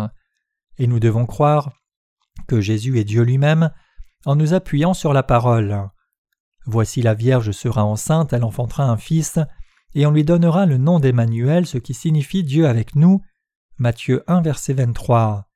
Et 0.77 0.87
nous 0.87 0.99
devons 0.99 1.25
croire 1.25 1.71
que 2.47 2.61
Jésus 2.61 2.99
est 2.99 3.03
Dieu 3.03 3.23
lui-même 3.23 3.71
en 4.25 4.35
nous 4.35 4.53
appuyant 4.53 4.93
sur 4.93 5.13
la 5.13 5.23
parole. 5.23 5.89
Voici 6.65 7.01
la 7.01 7.13
Vierge 7.13 7.51
sera 7.51 7.83
enceinte, 7.83 8.33
elle 8.33 8.43
enfantera 8.43 8.83
un 8.83 8.97
fils, 8.97 9.39
et 9.95 10.05
on 10.05 10.11
lui 10.11 10.23
donnera 10.23 10.65
le 10.65 10.77
nom 10.77 10.99
d'Emmanuel, 10.99 11.65
ce 11.65 11.77
qui 11.77 11.93
signifie 11.93 12.43
Dieu 12.43 12.67
avec 12.67 12.95
nous. 12.95 13.21
Matthieu 13.77 14.23
1, 14.27 14.41
verset 14.41 14.73
23. 14.73 15.49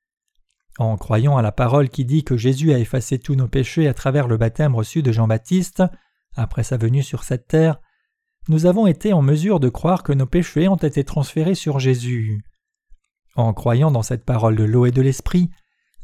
En 0.78 0.96
croyant 0.96 1.36
à 1.36 1.42
la 1.42 1.52
parole 1.52 1.88
qui 1.88 2.04
dit 2.04 2.24
que 2.24 2.36
Jésus 2.36 2.72
a 2.72 2.78
effacé 2.78 3.18
tous 3.18 3.36
nos 3.36 3.46
péchés 3.46 3.86
à 3.86 3.94
travers 3.94 4.26
le 4.26 4.36
baptême 4.36 4.74
reçu 4.74 5.02
de 5.02 5.12
Jean-Baptiste, 5.12 5.84
après 6.34 6.64
sa 6.64 6.76
venue 6.76 7.02
sur 7.02 7.22
cette 7.22 7.46
terre, 7.46 7.80
nous 8.48 8.66
avons 8.66 8.86
été 8.86 9.12
en 9.12 9.22
mesure 9.22 9.60
de 9.60 9.68
croire 9.68 10.02
que 10.02 10.12
nos 10.12 10.26
péchés 10.26 10.68
ont 10.68 10.76
été 10.76 11.04
transférés 11.04 11.54
sur 11.54 11.78
Jésus. 11.78 12.42
En 13.36 13.52
croyant 13.52 13.90
dans 13.90 14.02
cette 14.02 14.24
parole 14.24 14.56
de 14.56 14.64
l'eau 14.64 14.86
et 14.86 14.90
de 14.90 15.02
l'esprit, 15.02 15.50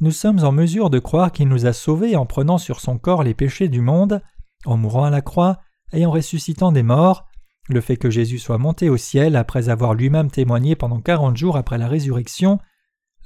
nous 0.00 0.10
sommes 0.10 0.42
en 0.44 0.52
mesure 0.52 0.88
de 0.88 0.98
croire 0.98 1.30
qu'il 1.30 1.48
nous 1.48 1.66
a 1.66 1.72
sauvés 1.72 2.16
en 2.16 2.24
prenant 2.24 2.58
sur 2.58 2.80
son 2.80 2.98
corps 2.98 3.22
les 3.22 3.34
péchés 3.34 3.68
du 3.68 3.82
monde, 3.82 4.22
en 4.64 4.76
mourant 4.76 5.04
à 5.04 5.10
la 5.10 5.20
croix 5.20 5.60
et 5.92 6.06
en 6.06 6.10
ressuscitant 6.10 6.72
des 6.72 6.82
morts, 6.82 7.26
le 7.68 7.80
fait 7.80 7.96
que 7.96 8.10
Jésus 8.10 8.38
soit 8.38 8.58
monté 8.58 8.88
au 8.88 8.96
ciel 8.96 9.36
après 9.36 9.68
avoir 9.68 9.94
lui-même 9.94 10.30
témoigné 10.30 10.74
pendant 10.74 11.00
quarante 11.00 11.36
jours 11.36 11.56
après 11.56 11.78
la 11.78 11.88
résurrection, 11.88 12.58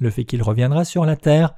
le 0.00 0.11
fait 0.11 0.24
qu'il 0.24 0.42
reviendra 0.42 0.85
sur 0.85 1.05
la 1.07 1.16
terre 1.16 1.55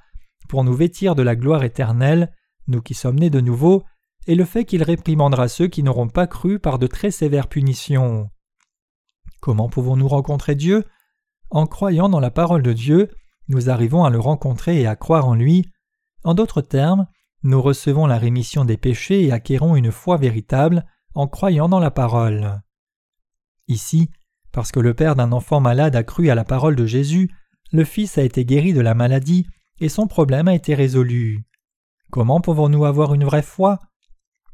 pour 0.48 0.62
nous 0.62 0.74
vêtir 0.74 1.14
de 1.14 1.22
la 1.22 1.34
gloire 1.34 1.64
éternelle, 1.64 2.30
nous 2.68 2.82
qui 2.82 2.94
sommes 2.94 3.18
nés 3.18 3.30
de 3.30 3.40
nouveau, 3.40 3.84
et 4.26 4.34
le 4.34 4.44
fait 4.44 4.64
qu'il 4.64 4.82
réprimandera 4.82 5.48
ceux 5.48 5.68
qui 5.68 5.82
n'auront 5.82 6.08
pas 6.08 6.26
cru 6.26 6.58
par 6.58 6.78
de 6.78 6.86
très 6.86 7.10
sévères 7.10 7.48
punitions. 7.48 8.28
Comment 9.40 9.68
pouvons-nous 9.68 10.08
rencontrer 10.08 10.54
Dieu? 10.54 10.84
En 11.50 11.66
croyant 11.66 12.08
dans 12.08 12.20
la 12.20 12.30
parole 12.30 12.62
de 12.62 12.72
Dieu, 12.72 13.10
nous 13.48 13.70
arrivons 13.70 14.04
à 14.04 14.10
le 14.10 14.18
rencontrer 14.18 14.80
et 14.80 14.86
à 14.86 14.96
croire 14.96 15.28
en 15.28 15.34
lui. 15.34 15.70
En 16.24 16.34
d'autres 16.34 16.62
termes, 16.62 17.06
nous 17.42 17.62
recevons 17.62 18.06
la 18.06 18.18
rémission 18.18 18.64
des 18.64 18.76
péchés 18.76 19.24
et 19.24 19.32
acquérons 19.32 19.76
une 19.76 19.92
foi 19.92 20.16
véritable 20.16 20.84
en 21.14 21.28
croyant 21.28 21.68
dans 21.68 21.78
la 21.78 21.92
parole. 21.92 22.60
Ici, 23.68 24.10
parce 24.50 24.72
que 24.72 24.80
le 24.80 24.94
père 24.94 25.14
d'un 25.14 25.32
enfant 25.32 25.60
malade 25.60 25.94
a 25.94 26.02
cru 26.02 26.30
à 26.30 26.34
la 26.34 26.44
parole 26.44 26.74
de 26.74 26.86
Jésus, 26.86 27.30
le 27.72 27.84
fils 27.84 28.18
a 28.18 28.22
été 28.22 28.44
guéri 28.44 28.72
de 28.72 28.80
la 28.80 28.94
maladie 28.94 29.46
et 29.80 29.88
son 29.88 30.06
problème 30.06 30.48
a 30.48 30.54
été 30.54 30.74
résolu. 30.74 31.44
Comment 32.10 32.40
pouvons-nous 32.40 32.84
avoir 32.84 33.14
une 33.14 33.24
vraie 33.24 33.42
foi? 33.42 33.78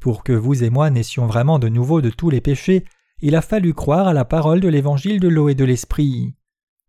Pour 0.03 0.25
que 0.25 0.33
vous 0.33 0.65
et 0.65 0.71
moi 0.71 0.91
naissions 0.91 1.27
vraiment 1.27 1.61
de 1.61 1.69
nouveau 1.69 2.01
de 2.01 2.11
tous 2.11 2.29
les 2.29 2.41
péchés, 2.41 2.85
il 3.21 3.37
a 3.37 3.41
fallu 3.41 3.73
croire 3.73 4.09
à 4.09 4.13
la 4.13 4.25
parole 4.25 4.59
de 4.59 4.67
l'évangile 4.67 5.21
de 5.21 5.29
l'eau 5.29 5.49
et 5.49 5.55
de 5.55 5.65
l'esprit. 5.65 6.35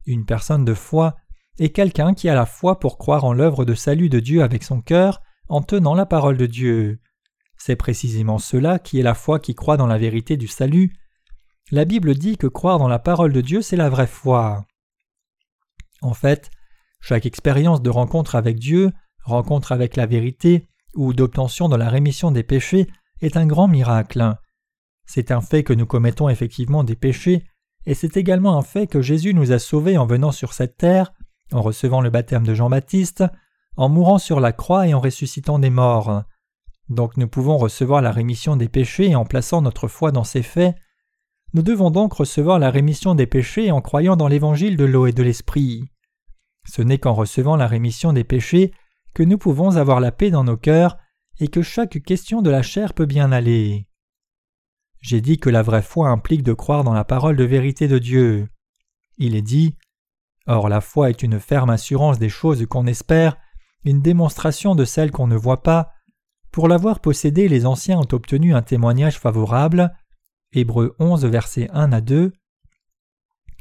Une 0.07 0.25
personne 0.25 0.65
de 0.65 0.73
foi 0.73 1.15
est 1.59 1.69
quelqu'un 1.69 2.15
qui 2.15 2.27
a 2.27 2.33
la 2.33 2.47
foi 2.47 2.79
pour 2.79 2.97
croire 2.97 3.23
en 3.23 3.33
l'œuvre 3.33 3.65
de 3.65 3.75
salut 3.75 4.09
de 4.09 4.19
Dieu 4.19 4.41
avec 4.41 4.63
son 4.63 4.81
cœur 4.81 5.21
en 5.47 5.61
tenant 5.61 5.93
la 5.93 6.07
parole 6.07 6.37
de 6.37 6.47
Dieu. 6.47 6.99
C'est 7.55 7.75
précisément 7.75 8.39
cela 8.39 8.79
qui 8.79 8.99
est 8.99 9.03
la 9.03 9.13
foi 9.13 9.39
qui 9.39 9.53
croit 9.53 9.77
dans 9.77 9.85
la 9.85 9.99
vérité 9.99 10.35
du 10.35 10.47
salut. 10.47 10.91
La 11.69 11.85
Bible 11.85 12.15
dit 12.15 12.37
que 12.37 12.47
croire 12.47 12.79
dans 12.79 12.87
la 12.87 12.97
parole 12.97 13.31
de 13.31 13.41
Dieu, 13.41 13.61
c'est 13.61 13.77
la 13.77 13.91
vraie 13.91 14.07
foi. 14.07 14.65
En 16.01 16.15
fait, 16.15 16.49
chaque 16.99 17.27
expérience 17.27 17.83
de 17.83 17.91
rencontre 17.91 18.33
avec 18.33 18.57
Dieu, 18.57 18.91
rencontre 19.23 19.71
avec 19.71 19.97
la 19.97 20.07
vérité, 20.07 20.67
ou 20.95 21.13
d'obtention 21.13 21.69
de 21.69 21.75
la 21.75 21.89
rémission 21.89 22.31
des 22.31 22.43
péchés 22.43 22.87
est 23.25 23.37
un 23.37 23.45
grand 23.45 23.67
miracle. 23.67 24.35
C'est 25.05 25.31
un 25.31 25.41
fait 25.41 25.63
que 25.63 25.73
nous 25.73 25.85
commettons 25.85 26.29
effectivement 26.29 26.83
des 26.83 26.95
péchés, 26.95 27.43
et 27.85 27.93
c'est 27.93 28.17
également 28.17 28.57
un 28.57 28.61
fait 28.61 28.87
que 28.87 29.01
Jésus 29.01 29.33
nous 29.33 29.51
a 29.51 29.59
sauvés 29.59 29.97
en 29.97 30.05
venant 30.05 30.31
sur 30.31 30.53
cette 30.53 30.77
terre, 30.77 31.13
en 31.51 31.61
recevant 31.61 32.01
le 32.01 32.09
baptême 32.09 32.45
de 32.45 32.53
Jean-Baptiste, 32.53 33.23
en 33.75 33.89
mourant 33.89 34.17
sur 34.17 34.39
la 34.39 34.51
croix 34.51 34.87
et 34.87 34.93
en 34.93 34.99
ressuscitant 34.99 35.59
des 35.59 35.69
morts. 35.69 36.23
Donc 36.89 37.17
nous 37.17 37.27
pouvons 37.27 37.57
recevoir 37.57 38.01
la 38.01 38.11
rémission 38.11 38.55
des 38.55 38.69
péchés 38.69 39.15
en 39.15 39.25
plaçant 39.25 39.61
notre 39.61 39.87
foi 39.87 40.11
dans 40.11 40.23
ces 40.23 40.43
faits. 40.43 40.75
Nous 41.53 41.61
devons 41.61 41.91
donc 41.91 42.13
recevoir 42.13 42.59
la 42.59 42.71
rémission 42.71 43.15
des 43.15 43.27
péchés 43.27 43.71
en 43.71 43.81
croyant 43.81 44.15
dans 44.15 44.27
l'évangile 44.27 44.77
de 44.77 44.85
l'eau 44.85 45.07
et 45.07 45.13
de 45.13 45.23
l'esprit. 45.23 45.83
Ce 46.65 46.81
n'est 46.81 46.97
qu'en 46.97 47.13
recevant 47.13 47.55
la 47.55 47.67
rémission 47.67 48.13
des 48.13 48.23
péchés 48.23 48.73
que 49.13 49.23
nous 49.23 49.37
pouvons 49.37 49.75
avoir 49.75 49.99
la 49.99 50.11
paix 50.11 50.31
dans 50.31 50.43
nos 50.43 50.57
cœurs 50.57 50.97
et 51.39 51.47
que 51.47 51.61
chaque 51.61 52.01
question 52.03 52.41
de 52.41 52.49
la 52.49 52.61
chair 52.61 52.93
peut 52.93 53.05
bien 53.05 53.31
aller. 53.31 53.87
J'ai 55.01 55.19
dit 55.19 55.37
que 55.37 55.49
la 55.49 55.61
vraie 55.61 55.81
foi 55.81 56.09
implique 56.09 56.43
de 56.43 56.53
croire 56.53 56.83
dans 56.83 56.93
la 56.93 57.03
parole 57.03 57.35
de 57.35 57.43
vérité 57.43 57.87
de 57.87 57.99
Dieu. 57.99 58.47
Il 59.17 59.35
est 59.35 59.41
dit 59.41 59.75
Or 60.47 60.69
la 60.69 60.81
foi 60.81 61.09
est 61.09 61.23
une 61.23 61.39
ferme 61.39 61.69
assurance 61.69 62.19
des 62.19 62.29
choses 62.29 62.65
qu'on 62.67 62.87
espère, 62.87 63.37
une 63.83 64.01
démonstration 64.01 64.75
de 64.75 64.85
celles 64.85 65.11
qu'on 65.11 65.27
ne 65.27 65.35
voit 65.35 65.61
pas. 65.61 65.91
Pour 66.51 66.67
l'avoir 66.67 66.99
possédée, 66.99 67.47
les 67.47 67.65
anciens 67.65 67.97
ont 67.97 68.07
obtenu 68.13 68.53
un 68.53 68.61
témoignage 68.61 69.19
favorable. 69.19 69.93
Hébreux 70.53 70.95
11, 70.99 71.25
versets 71.25 71.69
1 71.71 71.91
à 71.91 72.01
2. 72.01 72.31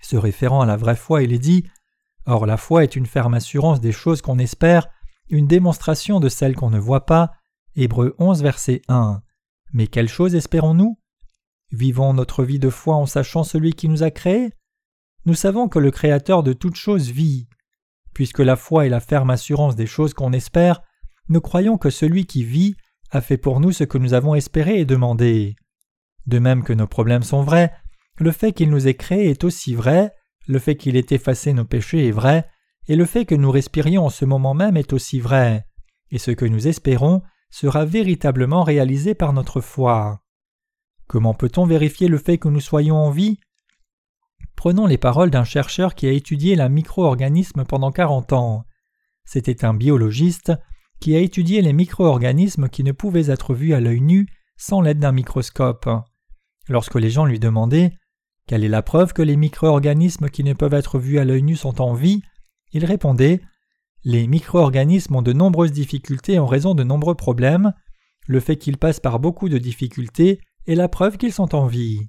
Se 0.03 0.17
référant 0.17 0.61
à 0.61 0.67
la 0.67 0.77
vraie 0.77 0.97
foi, 0.97 1.23
il 1.23 1.33
est 1.33 1.39
dit 1.39 1.65
Or 2.27 2.47
la 2.47 2.57
foi 2.57 2.85
est 2.85 2.97
une 2.97 3.07
ferme 3.07 3.35
assurance 3.35 3.81
des 3.81 3.93
choses 3.93 4.23
qu'on 4.23 4.39
espère, 4.39 4.89
une 5.29 5.47
démonstration 5.47 6.21
de 6.21 6.29
celles 6.29 6.55
qu'on 6.55 6.71
ne 6.71 6.79
voit 6.79 7.07
pas. 7.07 7.33
Hébreux 7.75 8.15
11, 8.19 8.43
verset 8.43 8.83
1. 8.89 9.23
Mais 9.73 9.87
quelle 9.87 10.09
chose 10.09 10.35
espérons-nous? 10.35 10.99
Vivons 11.71 12.13
notre 12.13 12.45
vie 12.45 12.59
de 12.59 12.69
foi 12.69 12.97
en 12.97 13.07
sachant 13.07 13.45
celui 13.45 13.73
qui 13.73 13.89
nous 13.89 14.03
a 14.03 14.11
créés? 14.11 14.53
Nous 15.25 15.35
savons 15.35 15.69
que 15.69 15.79
le 15.79 15.91
Créateur 15.91 16.43
de 16.43 16.53
toutes 16.53 16.77
choses 16.77 17.11
vit. 17.11 17.49
Puisque 18.13 18.41
la 18.41 18.57
foi 18.57 18.85
est 18.85 18.91
la 18.91 19.01
ferme 19.01 19.31
assurance 19.31 19.75
des 19.75 19.87
choses 19.87 20.13
qu'on 20.13 20.35
espère, 20.35 20.83
nous 21.31 21.41
croyons 21.41 21.79
que 21.79 21.89
celui 21.89 22.27
qui 22.27 22.45
vit 22.45 22.75
a 23.11 23.23
fait 23.23 23.39
pour 23.39 23.59
nous 23.59 23.73
ce 23.73 23.85
que 23.85 23.97
nous 23.97 24.13
avons 24.13 24.35
espéré 24.35 24.81
et 24.81 24.85
demandé. 24.85 25.57
De 26.27 26.39
même 26.39 26.65
que 26.65 26.75
nos 26.75 26.87
problèmes 26.87 27.23
sont 27.23 27.43
vrais, 27.43 27.73
le 28.19 28.33
fait 28.33 28.53
qu'il 28.53 28.69
nous 28.69 28.87
ait 28.87 28.95
créés 28.95 29.31
est 29.31 29.45
aussi 29.45 29.75
vrai, 29.75 30.13
le 30.47 30.59
fait 30.59 30.77
qu'il 30.77 30.97
ait 30.97 31.07
effacé 31.09 31.55
nos 31.55 31.65
péchés 31.65 32.07
est 32.07 32.13
vrai, 32.13 32.47
et 32.87 32.97
le 32.97 33.07
fait 33.07 33.25
que 33.25 33.35
nous 33.35 33.51
respirions 33.51 34.05
en 34.05 34.11
ce 34.11 34.27
moment 34.27 34.53
même 34.53 34.77
est 34.77 34.93
aussi 34.93 35.21
vrai, 35.21 35.67
et 36.11 36.19
ce 36.19 36.33
que 36.33 36.45
nous 36.45 36.69
espérons 36.69 37.23
sera 37.53 37.85
véritablement 37.85 38.65
réalisé 38.65 39.15
par 39.15 39.33
notre 39.33 39.61
foi. 39.61 40.23
Comment 41.07 41.35
peut-on 41.35 41.67
vérifier 41.67 42.09
le 42.09 42.19
fait 42.19 42.38
que 42.38 42.49
nous 42.49 42.61
soyons 42.61 42.97
en 42.97 43.11
vie? 43.11 43.38
Prenons 44.57 44.87
les 44.87 44.99
paroles 44.99 45.31
d'un 45.31 45.45
chercheur 45.45 45.95
qui 45.95 46.07
a 46.07 46.12
étudié 46.12 46.57
la 46.57 46.69
micro-organisme 46.69 47.65
pendant 47.65 47.93
40 47.93 48.33
ans. 48.33 48.65
C'était 49.25 49.65
un 49.65 49.75
biologiste 49.75 50.53
qui 50.99 51.15
a 51.15 51.21
étudié 51.21 51.61
les 51.61 51.75
micro-organismes 51.75 52.69
qui 52.69 52.83
ne 52.85 52.93
pouvaient 52.93 53.31
être 53.31 53.55
vus 53.55 53.75
à 53.75 53.81
l'œil 53.81 54.01
nu 54.01 54.27
sans 54.57 54.81
l'aide 54.81 54.99
d'un 54.99 55.12
microscope. 55.12 55.88
Lorsque 56.69 56.95
les 56.95 57.11
gens 57.11 57.27
lui 57.27 57.38
demandaient 57.38 57.93
quelle 58.47 58.65
est 58.65 58.69
la 58.69 58.83
preuve 58.83 59.12
que 59.12 59.23
les 59.23 59.37
micro-organismes 59.37 60.31
qui 60.31 60.43
ne 60.43 60.55
peuvent 60.55 60.75
être 60.75 60.99
vus 60.99 61.19
à 61.19 61.25
l'œil 61.25 61.43
nu 61.43 61.57
sont 61.57 61.83
en 61.83 61.93
vie, 61.93 62.23
il 62.73 62.85
répondait 62.85 63.43
Les 64.05 64.27
micro-organismes 64.27 65.17
ont 65.17 65.23
de 65.23 65.33
nombreuses 65.33 65.73
difficultés 65.73 66.38
en 66.38 66.47
raison 66.47 66.75
de 66.75 66.83
nombreux 66.83 67.15
problèmes. 67.15 67.73
Le 68.27 68.41
fait 68.41 68.57
qu'ils 68.57 68.79
passent 68.79 69.01
par 69.01 69.21
beaucoup 69.21 69.49
de 69.49 69.59
difficultés 69.59 70.41
est 70.67 70.75
la 70.75 70.88
preuve 70.88 71.19
qu'ils 71.19 71.33
sont 71.33 71.55
en 71.55 71.67
vie. 71.67 72.09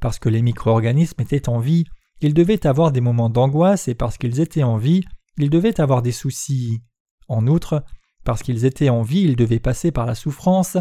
Parce 0.00 0.18
que 0.18 0.28
les 0.28 0.42
micro-organismes 0.42 1.20
étaient 1.20 1.48
en 1.48 1.60
vie, 1.60 1.84
ils 2.20 2.34
devaient 2.34 2.66
avoir 2.66 2.92
des 2.92 3.00
moments 3.00 3.30
d'angoisse 3.30 3.88
et 3.88 3.94
parce 3.94 4.18
qu'ils 4.18 4.40
étaient 4.40 4.62
en 4.62 4.76
vie, 4.76 5.02
ils 5.38 5.50
devaient 5.50 5.80
avoir 5.80 6.02
des 6.02 6.12
soucis. 6.12 6.82
En 7.28 7.46
outre, 7.46 7.84
parce 8.24 8.42
qu'ils 8.42 8.64
étaient 8.64 8.90
en 8.90 9.02
vie, 9.02 9.22
ils 9.22 9.36
devaient 9.36 9.60
passer 9.60 9.92
par 9.92 10.04
la 10.04 10.14
souffrance. 10.14 10.76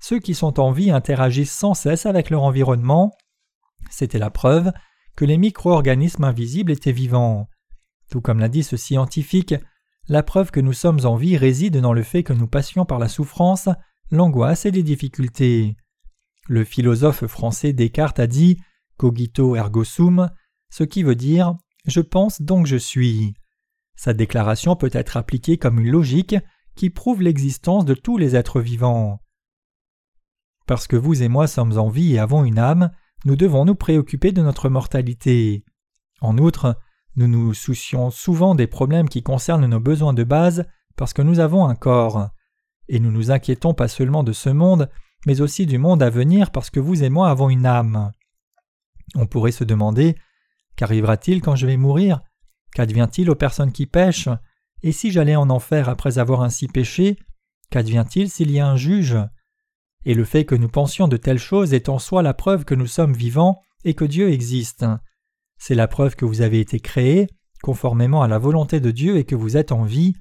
Ceux 0.00 0.18
qui 0.18 0.34
sont 0.34 0.60
en 0.60 0.72
vie 0.72 0.90
interagissent 0.90 1.52
sans 1.52 1.74
cesse 1.74 2.04
avec 2.04 2.28
leur 2.28 2.42
environnement. 2.42 3.12
C'était 3.90 4.18
la 4.18 4.30
preuve 4.30 4.72
que 5.16 5.24
les 5.24 5.38
micro-organismes 5.38 6.24
invisibles 6.24 6.72
étaient 6.72 6.92
vivants. 6.92 7.48
Tout 8.14 8.20
comme 8.20 8.38
l'a 8.38 8.62
ce 8.62 8.76
scientifique, 8.76 9.56
la 10.06 10.22
preuve 10.22 10.52
que 10.52 10.60
nous 10.60 10.72
sommes 10.72 11.04
en 11.04 11.16
vie 11.16 11.36
réside 11.36 11.78
dans 11.78 11.92
le 11.92 12.04
fait 12.04 12.22
que 12.22 12.32
nous 12.32 12.46
passions 12.46 12.84
par 12.84 13.00
la 13.00 13.08
souffrance, 13.08 13.68
l'angoisse 14.12 14.66
et 14.66 14.70
les 14.70 14.84
difficultés. 14.84 15.76
Le 16.46 16.62
philosophe 16.62 17.26
français 17.26 17.72
Descartes 17.72 18.20
a 18.20 18.28
dit 18.28 18.60
cogito 18.98 19.56
ergo 19.56 19.82
sum, 19.82 20.30
ce 20.70 20.84
qui 20.84 21.02
veut 21.02 21.16
dire 21.16 21.56
je 21.86 22.00
pense 22.00 22.40
donc 22.40 22.66
je 22.66 22.76
suis. 22.76 23.34
Sa 23.96 24.14
déclaration 24.14 24.76
peut 24.76 24.90
être 24.92 25.16
appliquée 25.16 25.58
comme 25.58 25.80
une 25.80 25.90
logique 25.90 26.36
qui 26.76 26.90
prouve 26.90 27.20
l'existence 27.20 27.84
de 27.84 27.94
tous 27.94 28.16
les 28.16 28.36
êtres 28.36 28.60
vivants. 28.60 29.18
Parce 30.68 30.86
que 30.86 30.94
vous 30.94 31.20
et 31.24 31.28
moi 31.28 31.48
sommes 31.48 31.78
en 31.78 31.88
vie 31.88 32.14
et 32.14 32.20
avons 32.20 32.44
une 32.44 32.60
âme, 32.60 32.92
nous 33.24 33.34
devons 33.34 33.64
nous 33.64 33.74
préoccuper 33.74 34.30
de 34.30 34.40
notre 34.40 34.68
mortalité. 34.68 35.64
En 36.20 36.38
outre, 36.38 36.78
nous 37.16 37.28
nous 37.28 37.54
soucions 37.54 38.10
souvent 38.10 38.54
des 38.54 38.66
problèmes 38.66 39.08
qui 39.08 39.22
concernent 39.22 39.66
nos 39.66 39.80
besoins 39.80 40.14
de 40.14 40.24
base 40.24 40.66
parce 40.96 41.12
que 41.12 41.22
nous 41.22 41.40
avons 41.40 41.66
un 41.66 41.74
corps. 41.74 42.28
Et 42.88 43.00
nous 43.00 43.10
nous 43.10 43.30
inquiétons 43.30 43.74
pas 43.74 43.88
seulement 43.88 44.24
de 44.24 44.32
ce 44.32 44.50
monde, 44.50 44.90
mais 45.26 45.40
aussi 45.40 45.66
du 45.66 45.78
monde 45.78 46.02
à 46.02 46.10
venir 46.10 46.50
parce 46.50 46.70
que 46.70 46.80
vous 46.80 47.02
et 47.02 47.10
moi 47.10 47.30
avons 47.30 47.50
une 47.50 47.66
âme. 47.66 48.12
On 49.14 49.26
pourrait 49.26 49.52
se 49.52 49.64
demander 49.64 50.16
Qu'arrivera-t-il 50.76 51.40
quand 51.40 51.54
je 51.54 51.66
vais 51.66 51.76
mourir? 51.76 52.20
Qu'advient-il 52.74 53.30
aux 53.30 53.36
personnes 53.36 53.72
qui 53.72 53.86
pêchent? 53.86 54.28
Et 54.82 54.92
si 54.92 55.12
j'allais 55.12 55.36
en 55.36 55.50
enfer 55.50 55.88
après 55.88 56.18
avoir 56.18 56.42
ainsi 56.42 56.66
péché 56.66 57.18
Qu'advient-il 57.70 58.28
s'il 58.28 58.50
y 58.50 58.58
a 58.58 58.66
un 58.66 58.76
juge? 58.76 59.16
Et 60.04 60.14
le 60.14 60.24
fait 60.24 60.44
que 60.44 60.54
nous 60.54 60.68
pensions 60.68 61.08
de 61.08 61.16
telles 61.16 61.38
choses 61.38 61.72
est 61.72 61.88
en 61.88 61.98
soi 61.98 62.22
la 62.22 62.34
preuve 62.34 62.64
que 62.64 62.74
nous 62.74 62.86
sommes 62.86 63.14
vivants 63.14 63.62
et 63.84 63.94
que 63.94 64.04
Dieu 64.04 64.30
existe. 64.30 64.84
C'est 65.66 65.74
la 65.74 65.88
preuve 65.88 66.14
que 66.14 66.26
vous 66.26 66.42
avez 66.42 66.60
été 66.60 66.78
créés, 66.78 67.26
conformément 67.62 68.20
à 68.20 68.28
la 68.28 68.36
volonté 68.36 68.80
de 68.80 68.90
Dieu 68.90 69.16
et 69.16 69.24
que 69.24 69.34
vous 69.34 69.56
êtes 69.56 69.72
en 69.72 69.84
vie, 69.84 70.12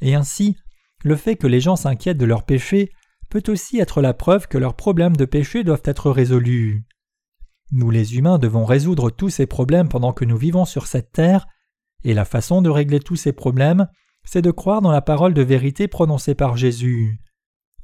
et 0.00 0.16
ainsi, 0.16 0.56
le 1.04 1.14
fait 1.14 1.36
que 1.36 1.46
les 1.46 1.60
gens 1.60 1.76
s'inquiètent 1.76 2.18
de 2.18 2.24
leurs 2.24 2.42
péchés 2.42 2.90
peut 3.28 3.44
aussi 3.46 3.78
être 3.78 4.02
la 4.02 4.14
preuve 4.14 4.48
que 4.48 4.58
leurs 4.58 4.74
problèmes 4.74 5.14
de 5.16 5.26
péché 5.26 5.62
doivent 5.62 5.84
être 5.84 6.10
résolus. 6.10 6.82
Nous 7.70 7.88
les 7.92 8.16
humains 8.16 8.38
devons 8.38 8.64
résoudre 8.64 9.10
tous 9.10 9.28
ces 9.28 9.46
problèmes 9.46 9.88
pendant 9.88 10.12
que 10.12 10.24
nous 10.24 10.36
vivons 10.36 10.64
sur 10.64 10.88
cette 10.88 11.12
terre, 11.12 11.46
et 12.02 12.12
la 12.12 12.24
façon 12.24 12.60
de 12.60 12.68
régler 12.68 12.98
tous 12.98 13.14
ces 13.14 13.32
problèmes, 13.32 13.86
c'est 14.24 14.42
de 14.42 14.50
croire 14.50 14.82
dans 14.82 14.90
la 14.90 15.02
parole 15.02 15.34
de 15.34 15.42
vérité 15.42 15.86
prononcée 15.86 16.34
par 16.34 16.56
Jésus. 16.56 17.20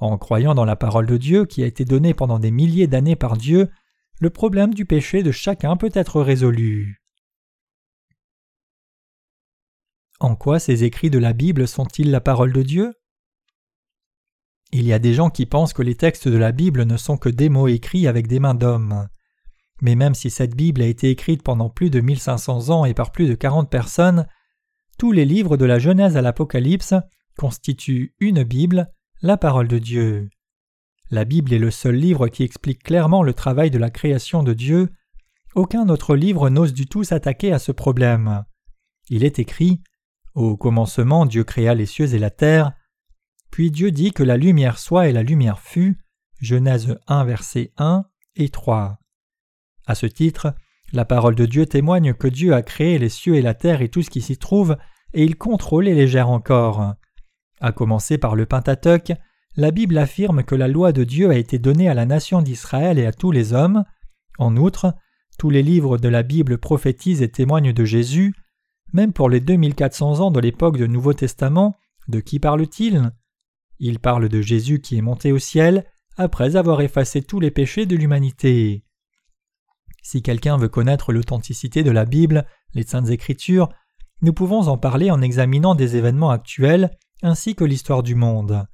En 0.00 0.18
croyant 0.18 0.56
dans 0.56 0.64
la 0.64 0.74
parole 0.74 1.06
de 1.06 1.18
Dieu 1.18 1.44
qui 1.44 1.62
a 1.62 1.66
été 1.66 1.84
donnée 1.84 2.14
pendant 2.14 2.40
des 2.40 2.50
milliers 2.50 2.88
d'années 2.88 3.14
par 3.14 3.36
Dieu, 3.36 3.70
le 4.20 4.30
problème 4.30 4.72
du 4.72 4.86
péché 4.86 5.22
de 5.22 5.30
chacun 5.30 5.76
peut 5.76 5.90
être 5.92 6.22
résolu. 6.22 7.02
En 10.20 10.34
quoi 10.34 10.58
ces 10.58 10.84
écrits 10.84 11.10
de 11.10 11.18
la 11.18 11.34
Bible 11.34 11.68
sont-ils 11.68 12.10
la 12.10 12.22
parole 12.22 12.52
de 12.52 12.62
Dieu? 12.62 12.94
Il 14.72 14.86
y 14.86 14.92
a 14.92 14.98
des 14.98 15.12
gens 15.12 15.30
qui 15.30 15.44
pensent 15.44 15.74
que 15.74 15.82
les 15.82 15.94
textes 15.94 16.28
de 16.28 16.38
la 16.38 16.52
Bible 16.52 16.84
ne 16.84 16.96
sont 16.96 17.18
que 17.18 17.28
des 17.28 17.50
mots 17.50 17.68
écrits 17.68 18.06
avec 18.06 18.26
des 18.26 18.40
mains 18.40 18.54
d'hommes. 18.54 19.08
Mais 19.82 19.94
même 19.94 20.14
si 20.14 20.30
cette 20.30 20.56
Bible 20.56 20.80
a 20.80 20.86
été 20.86 21.10
écrite 21.10 21.42
pendant 21.42 21.68
plus 21.68 21.90
de 21.90 22.00
1500 22.00 22.70
ans 22.70 22.84
et 22.86 22.94
par 22.94 23.12
plus 23.12 23.28
de 23.28 23.34
40 23.34 23.70
personnes, 23.70 24.26
tous 24.98 25.12
les 25.12 25.26
livres 25.26 25.58
de 25.58 25.66
la 25.66 25.78
Genèse 25.78 26.16
à 26.16 26.22
l'Apocalypse 26.22 26.94
constituent 27.36 28.14
une 28.18 28.42
Bible, 28.42 28.90
la 29.20 29.36
parole 29.36 29.68
de 29.68 29.78
Dieu. 29.78 30.30
La 31.10 31.24
Bible 31.24 31.52
est 31.52 31.58
le 31.58 31.70
seul 31.70 31.94
livre 31.94 32.28
qui 32.28 32.42
explique 32.42 32.82
clairement 32.82 33.22
le 33.22 33.32
travail 33.32 33.70
de 33.70 33.78
la 33.78 33.90
création 33.90 34.42
de 34.42 34.52
Dieu. 34.52 34.88
Aucun 35.54 35.88
autre 35.88 36.16
livre 36.16 36.50
n'ose 36.50 36.74
du 36.74 36.86
tout 36.86 37.04
s'attaquer 37.04 37.52
à 37.52 37.58
ce 37.58 37.70
problème. 37.70 38.44
Il 39.08 39.22
est 39.22 39.38
écrit 39.38 39.82
Au 40.34 40.56
commencement 40.56 41.24
Dieu 41.24 41.44
créa 41.44 41.74
les 41.74 41.86
cieux 41.86 42.12
et 42.12 42.18
la 42.18 42.30
terre, 42.30 42.72
puis 43.50 43.70
Dieu 43.70 43.92
dit 43.92 44.12
que 44.12 44.24
la 44.24 44.36
lumière 44.36 44.78
soit 44.78 45.08
et 45.08 45.12
la 45.12 45.22
lumière 45.22 45.60
fut. 45.60 45.98
Genèse 46.40 46.98
1, 47.06 47.24
versets 47.24 47.72
1 47.78 48.04
et 48.34 48.48
3. 48.48 48.98
À 49.86 49.94
ce 49.94 50.06
titre, 50.06 50.54
la 50.92 51.04
parole 51.04 51.34
de 51.34 51.46
Dieu 51.46 51.66
témoigne 51.66 52.14
que 52.14 52.28
Dieu 52.28 52.52
a 52.52 52.62
créé 52.62 52.98
les 52.98 53.08
cieux 53.08 53.36
et 53.36 53.42
la 53.42 53.54
terre 53.54 53.80
et 53.80 53.88
tout 53.88 54.02
ce 54.02 54.10
qui 54.10 54.20
s'y 54.20 54.36
trouve, 54.36 54.76
et 55.14 55.24
il 55.24 55.36
contrôle 55.36 55.88
et 55.88 55.94
les 55.94 56.08
gère 56.08 56.28
encore. 56.28 56.94
À 57.60 57.72
commencer 57.72 58.18
par 58.18 58.34
le 58.34 58.44
Pentateuque, 58.44 59.12
la 59.56 59.70
Bible 59.70 59.96
affirme 59.96 60.42
que 60.44 60.54
la 60.54 60.68
loi 60.68 60.92
de 60.92 61.04
Dieu 61.04 61.30
a 61.30 61.36
été 61.36 61.58
donnée 61.58 61.88
à 61.88 61.94
la 61.94 62.04
nation 62.04 62.42
d'Israël 62.42 62.98
et 62.98 63.06
à 63.06 63.12
tous 63.12 63.30
les 63.30 63.54
hommes. 63.54 63.84
En 64.38 64.56
outre, 64.56 64.94
tous 65.38 65.48
les 65.48 65.62
livres 65.62 65.96
de 65.96 66.08
la 66.08 66.22
Bible 66.22 66.58
prophétisent 66.58 67.22
et 67.22 67.30
témoignent 67.30 67.72
de 67.72 67.84
Jésus. 67.84 68.34
Même 68.92 69.12
pour 69.12 69.30
les 69.30 69.40
2400 69.40 70.20
ans 70.20 70.30
de 70.30 70.40
l'époque 70.40 70.76
du 70.76 70.88
Nouveau 70.88 71.14
Testament, 71.14 71.74
de 72.08 72.20
qui 72.20 72.38
parle-t-il? 72.38 73.10
Il 73.78 73.98
parle 73.98 74.28
de 74.28 74.40
Jésus 74.40 74.80
qui 74.80 74.98
est 74.98 75.02
monté 75.02 75.32
au 75.32 75.38
ciel 75.38 75.86
après 76.18 76.56
avoir 76.56 76.80
effacé 76.82 77.22
tous 77.22 77.40
les 77.40 77.50
péchés 77.50 77.86
de 77.86 77.96
l'humanité. 77.96 78.84
Si 80.02 80.22
quelqu'un 80.22 80.56
veut 80.56 80.68
connaître 80.68 81.12
l'authenticité 81.12 81.82
de 81.82 81.90
la 81.90 82.04
Bible, 82.04 82.46
les 82.74 82.84
saintes 82.84 83.10
écritures, 83.10 83.70
nous 84.22 84.32
pouvons 84.32 84.68
en 84.68 84.78
parler 84.78 85.10
en 85.10 85.20
examinant 85.20 85.74
des 85.74 85.96
événements 85.96 86.30
actuels 86.30 86.90
ainsi 87.22 87.54
que 87.54 87.64
l'histoire 87.64 88.02
du 88.02 88.14
monde. 88.14 88.66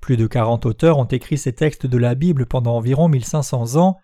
Plus 0.00 0.16
de 0.16 0.26
quarante 0.26 0.66
auteurs 0.66 0.98
ont 0.98 1.04
écrit 1.04 1.38
ces 1.38 1.52
textes 1.52 1.86
de 1.86 1.98
la 1.98 2.14
Bible 2.14 2.46
pendant 2.46 2.76
environ 2.76 3.08
1500 3.08 3.76
ans. 3.76 3.98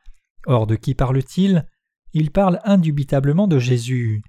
Or, 0.46 0.66
de 0.66 0.76
qui 0.76 0.94
parle-t-il? 0.94 1.66
Il 2.12 2.30
parle 2.30 2.60
indubitablement 2.64 3.48
de 3.48 3.58
Jésus. 3.58 4.22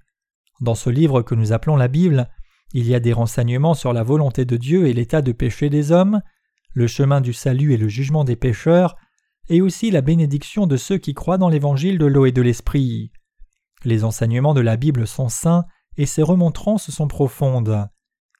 Dans 0.60 0.74
ce 0.74 0.90
livre 0.90 1.22
que 1.22 1.34
nous 1.34 1.52
appelons 1.52 1.76
la 1.76 1.88
Bible, 1.88 2.28
il 2.72 2.86
y 2.86 2.94
a 2.94 3.00
des 3.00 3.12
renseignements 3.12 3.74
sur 3.74 3.92
la 3.92 4.02
volonté 4.02 4.44
de 4.44 4.56
Dieu 4.56 4.86
et 4.86 4.92
l'état 4.92 5.22
de 5.22 5.32
péché 5.32 5.70
des 5.70 5.92
hommes, 5.92 6.20
le 6.74 6.86
chemin 6.86 7.20
du 7.20 7.32
salut 7.32 7.72
et 7.72 7.76
le 7.76 7.88
jugement 7.88 8.24
des 8.24 8.36
pécheurs, 8.36 8.96
et 9.48 9.62
aussi 9.62 9.90
la 9.90 10.02
bénédiction 10.02 10.66
de 10.66 10.76
ceux 10.76 10.98
qui 10.98 11.14
croient 11.14 11.38
dans 11.38 11.48
l'évangile 11.48 11.98
de 11.98 12.06
l'eau 12.06 12.26
et 12.26 12.32
de 12.32 12.42
l'esprit. 12.42 13.10
Les 13.84 14.04
enseignements 14.04 14.54
de 14.54 14.60
la 14.60 14.76
Bible 14.76 15.06
sont 15.06 15.28
saints 15.28 15.64
et 15.96 16.06
ses 16.06 16.22
remontrances 16.22 16.90
sont 16.90 17.08
profondes. 17.08 17.88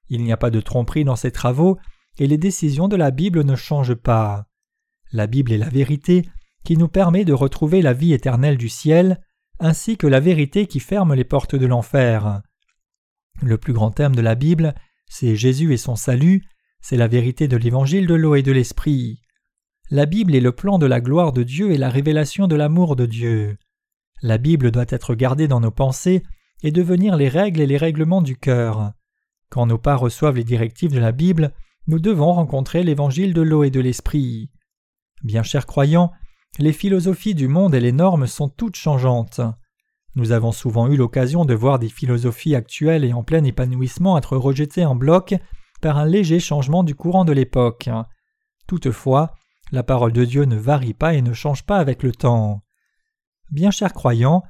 Il 0.09 0.23
n'y 0.25 0.33
a 0.33 0.37
pas 0.37 0.51
de 0.51 0.61
tromperie 0.61 1.05
dans 1.05 1.17
ces 1.17 1.31
travaux 1.31 1.79
et 2.19 2.27
les 2.27 2.39
décisions 2.39 2.89
de 2.89 2.97
la 2.97 3.11
Bible 3.11 3.45
ne 3.45 3.57
changent 3.57 3.95
pas. 3.95 4.47
La 5.13 5.27
Bible 5.27 5.53
est 5.53 5.59
la 5.59 5.69
vérité 5.69 6.29
qui 6.65 6.77
nous 6.77 6.89
permet 6.89 7.25
de 7.25 7.33
retrouver 7.33 7.81
la 7.81 7.93
vie 7.93 8.13
éternelle 8.13 8.59
du 8.59 8.69
ciel, 8.69 9.21
ainsi 9.59 9.97
que 9.97 10.07
la 10.07 10.21
vérité 10.21 10.67
qui 10.67 10.81
ferme 10.81 11.15
les 11.15 11.25
portes 11.25 11.55
de 11.55 11.67
l'enfer. 11.67 12.43
Le 13.41 13.57
plus 13.57 13.73
grand 13.73 13.91
thème 13.91 14.15
de 14.15 14.21
la 14.21 14.35
Bible, 14.35 14.75
c'est 15.09 15.37
Jésus 15.37 15.73
et 15.73 15.79
son 15.79 15.97
salut, 15.97 16.45
c'est 16.81 16.97
la 16.97 17.09
vérité 17.09 17.49
de 17.49 17.57
l'évangile 17.57 18.07
de 18.07 18.15
l'eau 18.15 18.35
et 18.35 18.43
de 18.43 18.53
l'esprit. 18.53 19.21
La 19.91 20.05
Bible 20.05 20.35
est 20.35 20.41
le 20.41 20.53
plan 20.53 20.79
de 20.79 20.87
la 20.87 21.01
gloire 21.01 21.33
de 21.33 21.43
Dieu 21.43 21.71
et 21.71 21.79
la 21.79 21.89
révélation 21.89 22.47
de 22.47 22.57
l'amour 22.57 22.95
de 22.95 23.07
Dieu. 23.07 23.57
La 24.21 24.37
Bible 24.37 24.71
doit 24.71 24.85
être 24.89 25.15
gardée 25.15 25.49
dans 25.49 25.61
nos 25.61 25.71
pensées 25.71 26.23
et 26.63 26.73
devenir 26.73 27.17
les 27.17 27.29
règles 27.29 27.61
et 27.61 27.67
les 27.67 27.77
règlements 27.77 28.23
du 28.23 28.37
cœur. 28.37 28.93
Quand 29.49 29.67
nos 29.67 29.79
pas 29.79 29.97
reçoivent 29.97 30.37
les 30.37 30.45
directives 30.45 30.93
de 30.93 30.99
la 30.99 31.13
Bible, 31.13 31.53
nous 31.89 31.99
devons 31.99 32.33
rencontrer 32.33 32.85
l'évangile 32.85 33.33
de 33.33 33.41
l'eau 33.41 33.65
et 33.65 33.71
de 33.71 33.81
l'esprit. 33.81 34.51
Bien 35.25 35.43
chers 35.43 35.65
croyants, 35.65 36.13
les 36.59 36.75
philosophies 36.75 37.35
du 37.35 37.49
monde 37.49 37.75
et 37.75 37.81
les 37.81 37.93
normes 37.93 38.27
sont 38.27 38.51
toutes 38.51 38.77
changeantes. 38.77 39.41
Nous 40.15 40.33
avons 40.33 40.53
souvent 40.53 40.89
eu 40.89 40.97
l'occasion 40.97 41.47
de 41.47 41.55
voir 41.55 41.79
des 41.79 41.89
philosophies 41.89 42.55
actuelles 42.55 43.05
et 43.05 43.15
en 43.15 43.23
plein 43.23 43.43
épanouissement 43.43 44.19
être 44.19 44.37
rejetées 44.37 44.85
en 44.85 44.97
bloc 44.97 45.35
par 45.81 45.97
un 45.97 46.05
léger 46.05 46.41
changement 46.41 46.85
du 46.85 46.95
courant 46.95 47.25
de 47.25 47.33
l'époque. 47.33 47.89
Toutefois, 48.67 49.33
la 49.73 49.83
parole 49.83 50.13
de 50.13 50.27
Dieu 50.27 50.45
ne 50.45 50.57
varie 50.57 50.95
pas 50.95 51.15
et 51.15 51.23
ne 51.23 51.33
change 51.33 51.65
pas 51.65 51.79
avec 51.79 52.03
le 52.03 52.13
temps. 52.13 52.61
Bien 53.51 53.71
chers 53.71 53.95
croyants, 53.95 54.43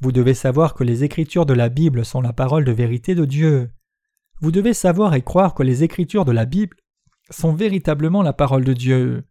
vous 0.00 0.12
devez 0.12 0.34
savoir 0.34 0.74
que 0.74 0.84
les 0.84 1.02
Écritures 1.02 1.46
de 1.46 1.54
la 1.54 1.70
Bible 1.70 2.04
sont 2.04 2.20
la 2.20 2.32
parole 2.32 2.64
de 2.64 2.72
vérité 2.72 3.16
de 3.16 3.24
Dieu. 3.24 3.72
Vous 4.40 4.52
devez 4.52 4.74
savoir 4.74 5.14
et 5.14 5.22
croire 5.22 5.54
que 5.54 5.64
les 5.64 5.82
Écritures 5.82 6.24
de 6.24 6.32
la 6.32 6.44
Bible 6.44 6.76
sont 7.30 7.54
véritablement 7.54 8.22
la 8.22 8.32
parole 8.32 8.64
de 8.64 8.72
Dieu. 8.72 9.24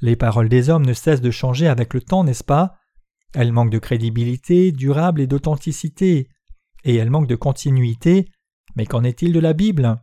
Les 0.00 0.16
paroles 0.16 0.48
des 0.48 0.68
hommes 0.68 0.86
ne 0.86 0.92
cessent 0.92 1.20
de 1.20 1.30
changer 1.30 1.68
avec 1.68 1.94
le 1.94 2.00
temps, 2.00 2.24
n'est-ce 2.24 2.44
pas? 2.44 2.76
Elles 3.34 3.52
manquent 3.52 3.70
de 3.70 3.78
crédibilité, 3.78 4.72
durable 4.72 5.20
et 5.20 5.26
d'authenticité, 5.26 6.28
et 6.84 6.96
elles 6.96 7.10
manquent 7.10 7.28
de 7.28 7.36
continuité, 7.36 8.28
mais 8.74 8.86
qu'en 8.86 9.04
est-il 9.04 9.32
de 9.32 9.40
la 9.40 9.52
Bible? 9.52 10.02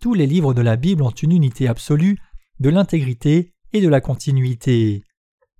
Tous 0.00 0.14
les 0.14 0.26
livres 0.26 0.54
de 0.54 0.62
la 0.62 0.76
Bible 0.76 1.02
ont 1.02 1.10
une 1.10 1.32
unité 1.32 1.66
absolue, 1.68 2.18
de 2.60 2.70
l'intégrité 2.70 3.52
et 3.72 3.80
de 3.80 3.88
la 3.88 4.00
continuité. 4.00 5.02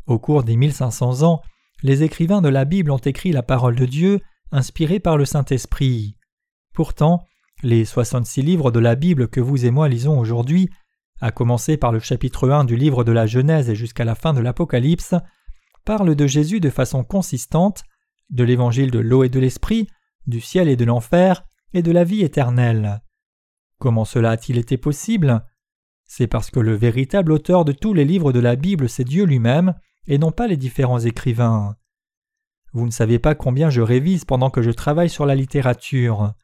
Au 0.07 0.19
cours 0.19 0.45
des 0.45 0.57
1500 0.57 1.23
ans, 1.23 1.43
les 1.83 2.03
écrivains 2.03 2.43
de 2.43 2.49
la 2.49 2.65
Bible 2.65 2.91
ont 2.91 2.99
écrit 2.99 3.33
la 3.33 3.43
parole 3.43 3.75
de 3.75 3.87
Dieu, 3.87 4.21
inspirée 4.53 5.01
par 5.01 5.17
le 5.17 5.25
Saint-Esprit. 5.25 6.17
Pourtant, 6.73 7.25
les 7.63 7.85
66 7.85 8.43
livres 8.43 8.71
de 8.71 8.81
la 8.81 8.95
Bible 8.95 9.29
que 9.29 9.41
vous 9.41 9.65
et 9.65 9.71
moi 9.71 9.89
lisons 9.89 10.19
aujourd'hui, 10.19 10.69
à 11.21 11.31
commencer 11.31 11.77
par 11.77 11.93
le 11.93 12.01
chapitre 12.01 12.51
1 12.51 12.65
du 12.65 12.77
livre 12.77 13.05
de 13.05 13.13
la 13.13 13.27
Genèse 13.27 13.71
et 13.71 13.75
jusqu'à 13.75 14.05
la 14.05 14.15
fin 14.15 14.35
de 14.35 14.41
l'Apocalypse, 14.41 15.15
parlent 15.85 16.15
de 16.15 16.27
Jésus 16.27 16.61
de 16.61 16.71
façon 16.71 17.05
consistante, 17.05 17.85
de 18.31 18.45
l'évangile 18.45 18.91
de 18.91 18.99
l'eau 18.99 19.25
et 19.25 19.29
de 19.29 19.41
l'esprit, 19.41 19.89
du 20.27 20.41
ciel 20.41 20.69
et 20.69 20.77
de 20.77 20.85
l'enfer, 20.85 21.45
et 21.73 21.83
de 21.83 21.93
la 21.93 22.05
vie 22.05 22.23
éternelle. 22.23 23.03
Comment 23.79 24.05
cela 24.05 24.33
a-t-il 24.33 24.59
été 24.59 24.77
possible? 24.77 25.45
C'est 26.07 26.27
parce 26.27 26.51
que 26.51 26.61
le 26.61 26.75
véritable 26.75 27.33
auteur 27.33 27.65
de 27.65 27.73
tous 27.73 27.95
les 27.95 28.05
livres 28.05 28.33
de 28.33 28.41
la 28.41 28.57
Bible, 28.57 28.89
c'est 28.89 29.05
Dieu 29.05 29.25
lui-même, 29.25 29.75
et 30.07 30.19
non 30.19 30.33
pas 30.33 30.47
les 30.47 30.57
différents 30.57 31.01
écrivains. 31.01 31.77
Vous 32.73 32.87
ne 32.87 32.91
savez 32.91 33.19
pas 33.19 33.35
combien 33.35 33.71
je 33.71 33.81
révise 33.81 34.25
pendant 34.25 34.51
que 34.51 34.63
je 34.63 34.71
travaille 34.71 35.09
sur 35.09 35.27
la 35.27 35.35
littérature. 35.35 36.35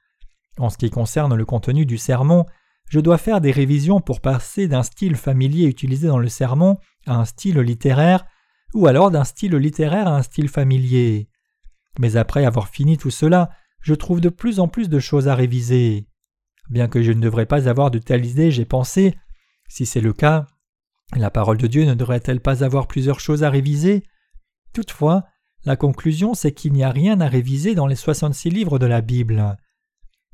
En 0.61 0.69
ce 0.69 0.77
qui 0.77 0.91
concerne 0.91 1.35
le 1.35 1.47
contenu 1.47 1.87
du 1.87 1.97
sermon, 1.97 2.45
je 2.91 3.01
dois 3.01 3.17
faire 3.17 3.41
des 3.41 3.51
révisions 3.51 4.03
pour 4.03 4.21
passer 4.21 4.69
d'un 4.69 4.83
style 4.83 5.17
familier 5.17 5.65
utilisé 5.65 6.07
dans 6.07 6.19
le 6.19 6.29
sermon 6.29 6.77
à 7.07 7.15
un 7.15 7.25
style 7.25 7.59
littéraire, 7.61 8.27
ou 8.75 8.87
alors 8.87 9.11
d'un 9.11 9.25
style 9.25 9.57
littéraire 9.57 10.07
à 10.07 10.17
un 10.17 10.23
style 10.23 10.51
familier. 10.51 11.31
Mais 11.99 12.17
après 12.17 12.45
avoir 12.45 12.69
fini 12.69 12.99
tout 12.99 13.11
cela, 13.11 13.49
je 13.81 13.95
trouve 13.95 14.21
de 14.21 14.29
plus 14.29 14.61
en 14.61 14.69
plus 14.69 14.91
de 14.91 14.99
choses 14.99 15.29
à 15.29 15.35
réviser. 15.35 16.07
Bien 16.69 16.89
que 16.89 17.03
je 17.03 17.13
ne 17.13 17.23
devrais 17.23 17.47
pas 17.47 17.67
avoir 17.67 17.91
de 17.91 17.99
telles 17.99 18.27
idées, 18.27 18.51
j'ai 18.51 18.67
pensé, 18.67 19.15
si 19.67 19.87
c'est 19.87 20.03
le 20.03 20.13
cas, 20.13 20.47
la 21.17 21.31
parole 21.31 21.57
de 21.57 21.69
Dieu 21.69 21.87
ne 21.87 21.95
devrait-elle 21.95 22.41
pas 22.41 22.65
avoir 22.65 22.87
plusieurs 22.87 23.19
choses 23.19 23.45
à 23.45 23.51
réviser? 23.51 24.03
Toutefois, 24.75 25.25
la 25.65 25.77
conclusion 25.77 26.35
c'est 26.35 26.53
qu'il 26.53 26.75
n'y 26.75 26.85
a 26.85 26.91
rien 26.91 27.19
à 27.23 27.29
réviser 27.29 27.75
dans 27.75 27.87
les 27.87 27.97
66 27.97 28.51
livres 28.51 28.79
de 28.79 28.87
la 28.87 29.01
Bible. 29.01 29.57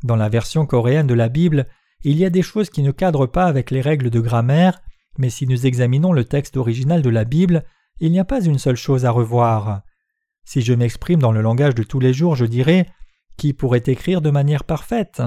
Dans 0.03 0.17
la 0.17 0.29
version 0.29 0.67
coréenne 0.67 1.07
de 1.07 1.15
la 1.15 1.29
Bible, 1.29 1.67
il 2.05 2.17
y 2.17 2.25
a 2.25 2.31
des 2.31 2.43
choses 2.43 2.71
qui 2.71 2.83
ne 2.83 2.91
cadrent 2.91 3.31
pas 3.31 3.47
avec 3.47 3.71
les 3.71 3.81
règles 3.81 4.11
de 4.11 4.21
grammaire, 4.21 4.81
mais 5.19 5.31
si 5.31 5.47
nous 5.47 5.67
examinons 5.67 6.13
le 6.13 6.25
texte 6.25 6.57
original 6.57 7.03
de 7.03 7.11
la 7.11 7.25
Bible, 7.25 7.65
il 8.01 8.13
n'y 8.13 8.21
a 8.21 8.25
pas 8.25 8.45
une 8.45 8.59
seule 8.59 8.77
chose 8.77 9.05
à 9.05 9.11
revoir. 9.11 9.83
Si 10.45 10.61
je 10.61 10.75
m'exprime 10.75 11.21
dans 11.21 11.33
le 11.33 11.41
langage 11.41 11.75
de 11.75 11.83
tous 11.83 11.99
les 11.99 12.13
jours, 12.13 12.37
je 12.37 12.45
dirais 12.45 12.87
Qui 13.37 13.53
pourrait 13.53 13.83
écrire 13.87 14.21
de 14.21 14.31
manière 14.31 14.65
parfaite? 14.65 15.23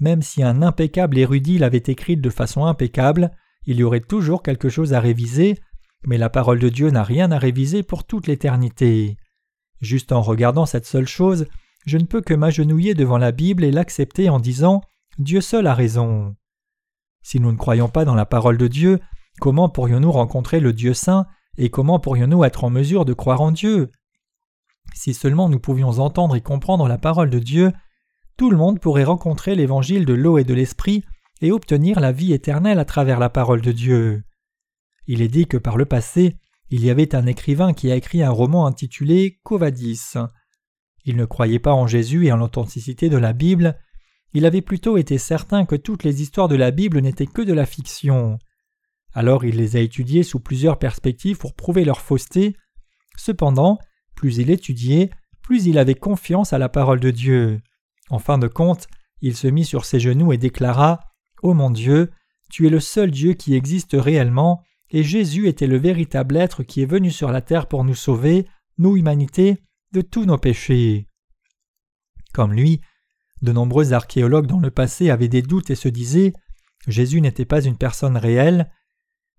Même 0.00 0.22
si 0.22 0.42
un 0.42 0.60
impeccable 0.62 1.18
érudit 1.18 1.58
l'avait 1.58 1.82
écrite 1.86 2.20
de 2.20 2.30
façon 2.30 2.66
impeccable, 2.66 3.30
il 3.64 3.76
y 3.76 3.84
aurait 3.84 4.00
toujours 4.00 4.42
quelque 4.42 4.68
chose 4.68 4.92
à 4.92 5.00
réviser, 5.00 5.58
mais 6.04 6.18
la 6.18 6.28
parole 6.28 6.58
de 6.58 6.68
Dieu 6.68 6.90
n'a 6.90 7.02
rien 7.02 7.30
à 7.30 7.38
réviser 7.38 7.82
pour 7.82 8.04
toute 8.04 8.26
l'éternité. 8.26 9.16
Juste 9.80 10.12
en 10.12 10.20
regardant 10.20 10.66
cette 10.66 10.86
seule 10.86 11.08
chose, 11.08 11.46
je 11.84 11.98
ne 11.98 12.04
peux 12.04 12.20
que 12.20 12.34
m'agenouiller 12.34 12.94
devant 12.94 13.18
la 13.18 13.32
Bible 13.32 13.64
et 13.64 13.70
l'accepter 13.70 14.28
en 14.28 14.40
disant 14.40 14.82
Dieu 15.18 15.40
seul 15.40 15.66
a 15.66 15.74
raison. 15.74 16.34
Si 17.22 17.40
nous 17.40 17.52
ne 17.52 17.56
croyons 17.56 17.88
pas 17.88 18.04
dans 18.04 18.14
la 18.14 18.26
parole 18.26 18.58
de 18.58 18.68
Dieu, 18.68 19.00
comment 19.40 19.68
pourrions-nous 19.68 20.12
rencontrer 20.12 20.60
le 20.60 20.72
Dieu 20.72 20.94
saint 20.94 21.26
et 21.56 21.70
comment 21.70 22.00
pourrions-nous 22.00 22.44
être 22.44 22.64
en 22.64 22.70
mesure 22.70 23.04
de 23.04 23.12
croire 23.12 23.40
en 23.40 23.52
Dieu? 23.52 23.90
Si 24.94 25.14
seulement 25.14 25.48
nous 25.48 25.60
pouvions 25.60 25.98
entendre 25.98 26.36
et 26.36 26.40
comprendre 26.40 26.88
la 26.88 26.98
parole 26.98 27.30
de 27.30 27.38
Dieu, 27.38 27.72
tout 28.36 28.50
le 28.50 28.56
monde 28.56 28.80
pourrait 28.80 29.04
rencontrer 29.04 29.54
l'évangile 29.54 30.04
de 30.04 30.14
l'eau 30.14 30.38
et 30.38 30.44
de 30.44 30.54
l'esprit 30.54 31.04
et 31.40 31.52
obtenir 31.52 32.00
la 32.00 32.12
vie 32.12 32.32
éternelle 32.32 32.78
à 32.78 32.84
travers 32.84 33.18
la 33.18 33.30
parole 33.30 33.60
de 33.60 33.72
Dieu. 33.72 34.24
Il 35.06 35.22
est 35.22 35.28
dit 35.28 35.46
que 35.46 35.56
par 35.56 35.76
le 35.76 35.84
passé, 35.84 36.36
il 36.70 36.84
y 36.84 36.90
avait 36.90 37.14
un 37.14 37.26
écrivain 37.26 37.72
qui 37.72 37.90
a 37.90 37.94
écrit 37.94 38.22
un 38.22 38.30
roman 38.30 38.66
intitulé 38.66 39.38
Covadis. 39.42 40.14
Il 41.04 41.16
ne 41.16 41.24
croyait 41.24 41.58
pas 41.58 41.72
en 41.72 41.86
Jésus 41.86 42.26
et 42.26 42.32
en 42.32 42.36
l'authenticité 42.36 43.08
de 43.08 43.16
la 43.16 43.32
Bible, 43.32 43.78
il 44.32 44.46
avait 44.46 44.62
plutôt 44.62 44.96
été 44.96 45.18
certain 45.18 45.64
que 45.64 45.76
toutes 45.76 46.02
les 46.02 46.22
histoires 46.22 46.48
de 46.48 46.56
la 46.56 46.70
Bible 46.70 47.00
n'étaient 47.00 47.26
que 47.26 47.42
de 47.42 47.52
la 47.52 47.66
fiction. 47.66 48.38
Alors 49.12 49.44
il 49.44 49.56
les 49.56 49.76
a 49.76 49.80
étudiées 49.80 50.24
sous 50.24 50.40
plusieurs 50.40 50.78
perspectives 50.78 51.38
pour 51.38 51.54
prouver 51.54 51.84
leur 51.84 52.00
fausseté. 52.00 52.56
Cependant, 53.16 53.78
plus 54.16 54.38
il 54.38 54.50
étudiait, 54.50 55.10
plus 55.40 55.66
il 55.66 55.78
avait 55.78 55.94
confiance 55.94 56.52
à 56.52 56.58
la 56.58 56.68
parole 56.68 56.98
de 56.98 57.10
Dieu. 57.10 57.60
En 58.10 58.18
fin 58.18 58.38
de 58.38 58.48
compte, 58.48 58.88
il 59.20 59.36
se 59.36 59.46
mit 59.46 59.64
sur 59.64 59.84
ses 59.84 60.00
genoux 60.00 60.32
et 60.32 60.38
déclara 60.38 61.00
Ô 61.42 61.54
mon 61.54 61.70
Dieu, 61.70 62.10
tu 62.50 62.66
es 62.66 62.70
le 62.70 62.80
seul 62.80 63.10
Dieu 63.10 63.34
qui 63.34 63.54
existe 63.54 63.92
réellement, 63.94 64.62
et 64.90 65.04
Jésus 65.04 65.48
était 65.48 65.66
le 65.66 65.76
véritable 65.76 66.36
être 66.36 66.62
qui 66.62 66.82
est 66.82 66.86
venu 66.86 67.10
sur 67.10 67.30
la 67.30 67.40
terre 67.40 67.66
pour 67.66 67.84
nous 67.84 67.94
sauver, 67.94 68.46
nous 68.78 68.96
humanité, 68.96 69.58
tous 70.00 70.24
nos 70.24 70.38
péchés. 70.38 71.08
Comme 72.32 72.52
lui, 72.52 72.80
de 73.42 73.52
nombreux 73.52 73.92
archéologues 73.92 74.46
dans 74.46 74.60
le 74.60 74.70
passé 74.70 75.10
avaient 75.10 75.28
des 75.28 75.42
doutes 75.42 75.70
et 75.70 75.74
se 75.74 75.88
disaient 75.88 76.32
Jésus 76.86 77.20
n'était 77.20 77.44
pas 77.44 77.62
une 77.62 77.76
personne 77.76 78.16
réelle. 78.16 78.70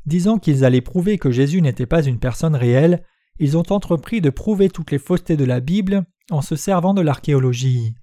Disant 0.06 0.38
qu'ils 0.38 0.64
allaient 0.64 0.82
prouver 0.82 1.18
que 1.18 1.32
Jésus 1.32 1.62
n'était 1.62 1.86
pas 1.86 2.04
une 2.04 2.20
personne 2.20 2.56
réelle, 2.56 3.04
ils 3.40 3.58
ont 3.58 3.72
entrepris 3.72 4.22
de 4.22 4.30
prouver 4.30 4.70
toutes 4.70 4.92
les 4.92 5.00
faussetés 5.00 5.38
de 5.38 5.44
la 5.44 5.60
Bible 5.60 6.06
en 6.32 6.42
se 6.42 6.56
servant 6.56 6.94
de 6.94 7.02
l'archéologie. 7.02 7.96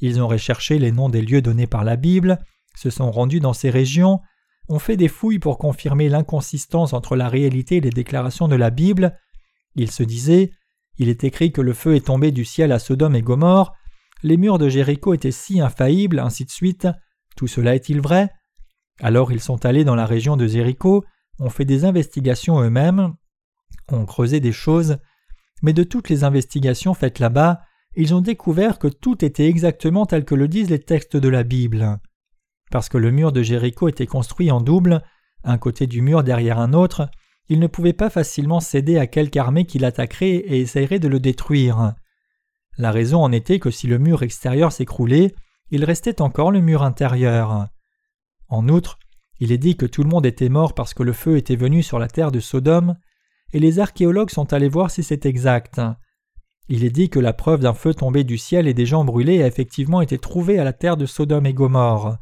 Ils 0.00 0.20
ont 0.22 0.28
recherché 0.28 0.78
les 0.78 0.92
noms 0.92 1.08
des 1.08 1.22
lieux 1.22 1.42
donnés 1.42 1.66
par 1.66 1.84
la 1.84 1.96
Bible, 1.96 2.38
se 2.76 2.90
sont 2.90 3.10
rendus 3.10 3.40
dans 3.40 3.52
ces 3.52 3.70
régions, 3.70 4.20
ont 4.68 4.78
fait 4.78 4.96
des 4.96 5.08
fouilles 5.08 5.38
pour 5.38 5.58
confirmer 5.58 6.08
l'inconsistance 6.08 6.92
entre 6.92 7.16
la 7.16 7.28
réalité 7.28 7.76
et 7.76 7.80
les 7.80 7.90
déclarations 7.90 8.48
de 8.48 8.56
la 8.56 8.70
Bible. 8.70 9.16
Ils 9.74 9.90
se 9.90 10.02
disaient 10.02 10.52
Il 11.00 11.08
est 11.08 11.24
écrit 11.24 11.50
que 11.50 11.62
le 11.62 11.72
feu 11.72 11.94
est 11.96 12.08
tombé 12.08 12.30
du 12.30 12.44
ciel 12.44 12.72
à 12.72 12.78
Sodome 12.78 13.16
et 13.16 13.22
Gomorre, 13.22 13.72
les 14.22 14.36
murs 14.36 14.58
de 14.58 14.68
Jéricho 14.68 15.14
étaient 15.14 15.30
si 15.30 15.58
infaillibles, 15.58 16.18
ainsi 16.18 16.44
de 16.44 16.50
suite. 16.50 16.88
Tout 17.38 17.46
cela 17.46 17.74
est-il 17.74 18.02
vrai? 18.02 18.28
Alors 19.00 19.32
ils 19.32 19.40
sont 19.40 19.64
allés 19.64 19.84
dans 19.84 19.94
la 19.94 20.04
région 20.04 20.36
de 20.36 20.46
Jéricho, 20.46 21.02
ont 21.38 21.48
fait 21.48 21.64
des 21.64 21.86
investigations 21.86 22.60
eux-mêmes, 22.60 23.14
ont 23.90 24.04
creusé 24.04 24.40
des 24.40 24.52
choses, 24.52 24.98
mais 25.62 25.72
de 25.72 25.84
toutes 25.84 26.10
les 26.10 26.22
investigations 26.22 26.92
faites 26.92 27.18
là-bas, 27.18 27.62
ils 27.96 28.14
ont 28.14 28.20
découvert 28.20 28.78
que 28.78 28.88
tout 28.88 29.24
était 29.24 29.48
exactement 29.48 30.04
tel 30.04 30.26
que 30.26 30.34
le 30.34 30.48
disent 30.48 30.68
les 30.68 30.84
textes 30.84 31.16
de 31.16 31.28
la 31.30 31.44
Bible. 31.44 31.98
Parce 32.70 32.90
que 32.90 32.98
le 32.98 33.10
mur 33.10 33.32
de 33.32 33.42
Jéricho 33.42 33.88
était 33.88 34.06
construit 34.06 34.50
en 34.50 34.60
double, 34.60 35.02
un 35.44 35.56
côté 35.56 35.86
du 35.86 36.02
mur 36.02 36.22
derrière 36.24 36.58
un 36.58 36.74
autre, 36.74 37.08
il 37.50 37.58
ne 37.58 37.66
pouvait 37.66 37.92
pas 37.92 38.10
facilement 38.10 38.60
céder 38.60 38.96
à 38.96 39.08
quelque 39.08 39.36
armée 39.36 39.66
qui 39.66 39.80
l'attaquerait 39.80 40.36
et 40.36 40.60
essayerait 40.60 41.00
de 41.00 41.08
le 41.08 41.18
détruire. 41.18 41.94
La 42.78 42.92
raison 42.92 43.22
en 43.24 43.32
était 43.32 43.58
que 43.58 43.72
si 43.72 43.88
le 43.88 43.98
mur 43.98 44.22
extérieur 44.22 44.70
s'écroulait, 44.70 45.34
il 45.70 45.84
restait 45.84 46.22
encore 46.22 46.52
le 46.52 46.60
mur 46.60 46.84
intérieur. 46.84 47.66
En 48.48 48.68
outre, 48.68 49.00
il 49.40 49.50
est 49.50 49.58
dit 49.58 49.76
que 49.76 49.84
tout 49.84 50.04
le 50.04 50.08
monde 50.08 50.26
était 50.26 50.48
mort 50.48 50.74
parce 50.74 50.94
que 50.94 51.02
le 51.02 51.12
feu 51.12 51.36
était 51.36 51.56
venu 51.56 51.82
sur 51.82 51.98
la 51.98 52.06
terre 52.06 52.30
de 52.30 52.38
Sodome, 52.38 52.96
et 53.52 53.58
les 53.58 53.80
archéologues 53.80 54.30
sont 54.30 54.52
allés 54.52 54.68
voir 54.68 54.92
si 54.92 55.02
c'est 55.02 55.26
exact. 55.26 55.80
Il 56.68 56.84
est 56.84 56.90
dit 56.90 57.10
que 57.10 57.18
la 57.18 57.32
preuve 57.32 57.60
d'un 57.60 57.74
feu 57.74 57.94
tombé 57.94 58.22
du 58.22 58.38
ciel 58.38 58.68
et 58.68 58.74
des 58.74 58.86
gens 58.86 59.04
brûlés 59.04 59.42
a 59.42 59.48
effectivement 59.48 60.02
été 60.02 60.18
trouvée 60.18 60.60
à 60.60 60.64
la 60.64 60.72
terre 60.72 60.96
de 60.96 61.04
Sodome 61.04 61.46
et 61.46 61.52
Gomorre. 61.52 62.16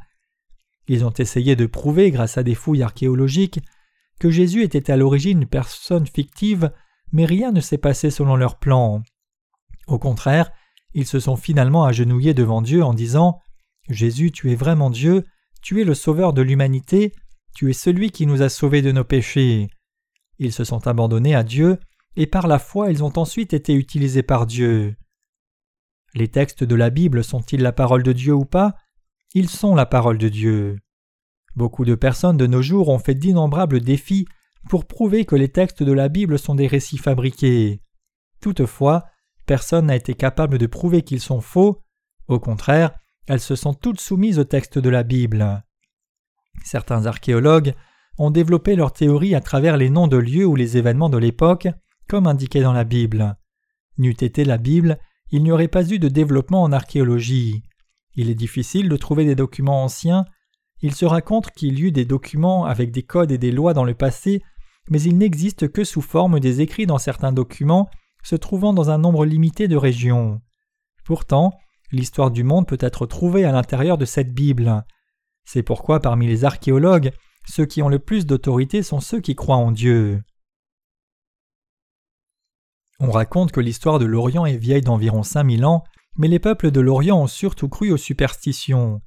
Ils 0.87 1.05
ont 1.05 1.13
essayé 1.13 1.55
de 1.55 1.67
prouver, 1.67 2.09
grâce 2.09 2.39
à 2.39 2.43
des 2.43 2.55
fouilles 2.55 2.81
archéologiques, 2.81 3.59
que 4.19 4.29
Jésus 4.29 4.63
était 4.63 4.91
à 4.91 4.97
l'origine 4.97 5.41
une 5.41 5.47
personne 5.47 6.05
fictive, 6.05 6.71
mais 7.11 7.25
rien 7.25 7.51
ne 7.51 7.61
s'est 7.61 7.77
passé 7.77 8.11
selon 8.11 8.35
leur 8.35 8.59
plan. 8.59 9.01
Au 9.87 9.97
contraire, 9.97 10.51
ils 10.93 11.07
se 11.07 11.19
sont 11.19 11.35
finalement 11.35 11.85
agenouillés 11.85 12.33
devant 12.33 12.61
Dieu 12.61 12.83
en 12.83 12.93
disant 12.93 13.39
Jésus, 13.89 14.31
tu 14.31 14.51
es 14.51 14.55
vraiment 14.55 14.89
Dieu, 14.89 15.25
tu 15.61 15.81
es 15.81 15.83
le 15.83 15.93
Sauveur 15.93 16.33
de 16.33 16.41
l'humanité, 16.41 17.13
tu 17.55 17.69
es 17.69 17.73
celui 17.73 18.11
qui 18.11 18.25
nous 18.25 18.41
a 18.41 18.49
sauvés 18.49 18.81
de 18.81 18.91
nos 18.91 19.03
péchés. 19.03 19.69
Ils 20.37 20.53
se 20.53 20.63
sont 20.63 20.87
abandonnés 20.87 21.35
à 21.35 21.43
Dieu, 21.43 21.79
et 22.15 22.27
par 22.27 22.47
la 22.47 22.59
foi 22.59 22.91
ils 22.91 23.03
ont 23.03 23.17
ensuite 23.17 23.53
été 23.53 23.73
utilisés 23.73 24.23
par 24.23 24.45
Dieu. 24.45 24.95
Les 26.13 26.27
textes 26.27 26.63
de 26.63 26.75
la 26.75 26.89
Bible 26.89 27.23
sont-ils 27.23 27.61
la 27.61 27.71
parole 27.71 28.03
de 28.03 28.13
Dieu 28.13 28.33
ou 28.33 28.45
pas? 28.45 28.75
Ils 29.33 29.49
sont 29.49 29.75
la 29.75 29.85
parole 29.85 30.17
de 30.17 30.29
Dieu. 30.29 30.77
Beaucoup 31.59 31.83
de 31.83 31.95
personnes 31.95 32.37
de 32.37 32.47
nos 32.47 32.61
jours 32.61 32.87
ont 32.87 32.99
fait 32.99 33.15
d'innombrables 33.15 33.81
défis 33.81 34.25
pour 34.69 34.85
prouver 34.85 35.25
que 35.25 35.35
les 35.35 35.49
textes 35.49 35.83
de 35.83 35.91
la 35.91 36.07
Bible 36.07 36.39
sont 36.39 36.55
des 36.55 36.67
récits 36.67 36.97
fabriqués. 36.97 37.81
Toutefois, 38.39 39.03
personne 39.45 39.87
n'a 39.87 39.97
été 39.97 40.13
capable 40.13 40.57
de 40.57 40.67
prouver 40.67 41.01
qu'ils 41.01 41.19
sont 41.19 41.41
faux, 41.41 41.81
au 42.29 42.39
contraire, 42.39 42.91
elles 43.27 43.41
se 43.41 43.57
sont 43.57 43.73
toutes 43.73 43.99
soumises 43.99 44.39
au 44.39 44.45
texte 44.45 44.79
de 44.79 44.89
la 44.89 45.03
Bible. 45.03 45.65
Certains 46.63 47.07
archéologues 47.07 47.73
ont 48.17 48.31
développé 48.31 48.77
leur 48.77 48.93
théorie 48.93 49.35
à 49.35 49.41
travers 49.41 49.75
les 49.75 49.89
noms 49.89 50.07
de 50.07 50.15
lieux 50.15 50.45
ou 50.45 50.55
les 50.55 50.77
événements 50.77 51.09
de 51.09 51.17
l'époque, 51.17 51.67
comme 52.07 52.27
indiqué 52.27 52.61
dans 52.61 52.71
la 52.71 52.85
Bible. 52.85 53.35
N'eût 53.97 54.11
été 54.11 54.45
la 54.45 54.57
Bible, 54.57 54.97
il 55.29 55.43
n'y 55.43 55.51
aurait 55.51 55.67
pas 55.67 55.85
eu 55.91 55.99
de 55.99 56.07
développement 56.07 56.63
en 56.63 56.71
archéologie. 56.71 57.65
Il 58.15 58.29
est 58.29 58.35
difficile 58.35 58.87
de 58.87 58.95
trouver 58.95 59.25
des 59.25 59.35
documents 59.35 59.83
anciens. 59.83 60.23
Il 60.81 60.95
se 60.95 61.05
raconte 61.05 61.51
qu'il 61.51 61.77
y 61.77 61.83
eut 61.83 61.91
des 61.91 62.05
documents 62.05 62.65
avec 62.65 62.91
des 62.91 63.03
codes 63.03 63.31
et 63.31 63.37
des 63.37 63.51
lois 63.51 63.73
dans 63.73 63.83
le 63.83 63.93
passé, 63.93 64.41
mais 64.89 65.01
ils 65.01 65.17
n'existent 65.17 65.67
que 65.67 65.83
sous 65.83 66.01
forme 66.01 66.39
des 66.39 66.61
écrits 66.61 66.85
dans 66.85 66.97
certains 66.97 67.31
documents 67.31 67.89
se 68.23 68.35
trouvant 68.35 68.73
dans 68.73 68.89
un 68.89 68.97
nombre 68.97 69.25
limité 69.25 69.67
de 69.67 69.75
régions. 69.75 70.41
Pourtant, 71.05 71.53
l'histoire 71.91 72.31
du 72.31 72.43
monde 72.43 72.67
peut 72.67 72.77
être 72.79 73.05
trouvée 73.05 73.45
à 73.45 73.51
l'intérieur 73.51 73.97
de 73.97 74.05
cette 74.05 74.33
Bible. 74.33 74.85
C'est 75.45 75.63
pourquoi 75.63 75.99
parmi 75.99 76.27
les 76.27 76.45
archéologues, 76.45 77.11
ceux 77.47 77.65
qui 77.65 77.81
ont 77.81 77.89
le 77.89 77.99
plus 77.99 78.25
d'autorité 78.25 78.83
sont 78.83 78.99
ceux 78.99 79.21
qui 79.21 79.35
croient 79.35 79.55
en 79.55 79.71
Dieu. 79.71 80.21
On 82.99 83.11
raconte 83.11 83.51
que 83.51 83.61
l'histoire 83.61 83.97
de 83.97 84.05
l'Orient 84.05 84.45
est 84.45 84.57
vieille 84.57 84.81
d'environ 84.81 85.23
5000 85.23 85.65
ans, 85.65 85.83
mais 86.17 86.27
les 86.27 86.39
peuples 86.39 86.69
de 86.69 86.81
l'Orient 86.81 87.21
ont 87.21 87.27
surtout 87.27 87.69
cru 87.69 87.91
aux 87.91 87.97
superstitions. 87.97 89.01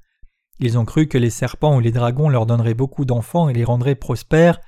Ils 0.59 0.77
ont 0.77 0.85
cru 0.85 1.07
que 1.07 1.17
les 1.17 1.29
serpents 1.29 1.75
ou 1.75 1.79
les 1.79 1.91
dragons 1.91 2.29
leur 2.29 2.45
donneraient 2.45 2.73
beaucoup 2.73 3.05
d'enfants 3.05 3.49
et 3.49 3.53
les 3.53 3.63
rendraient 3.63 3.95
prospères. 3.95 4.59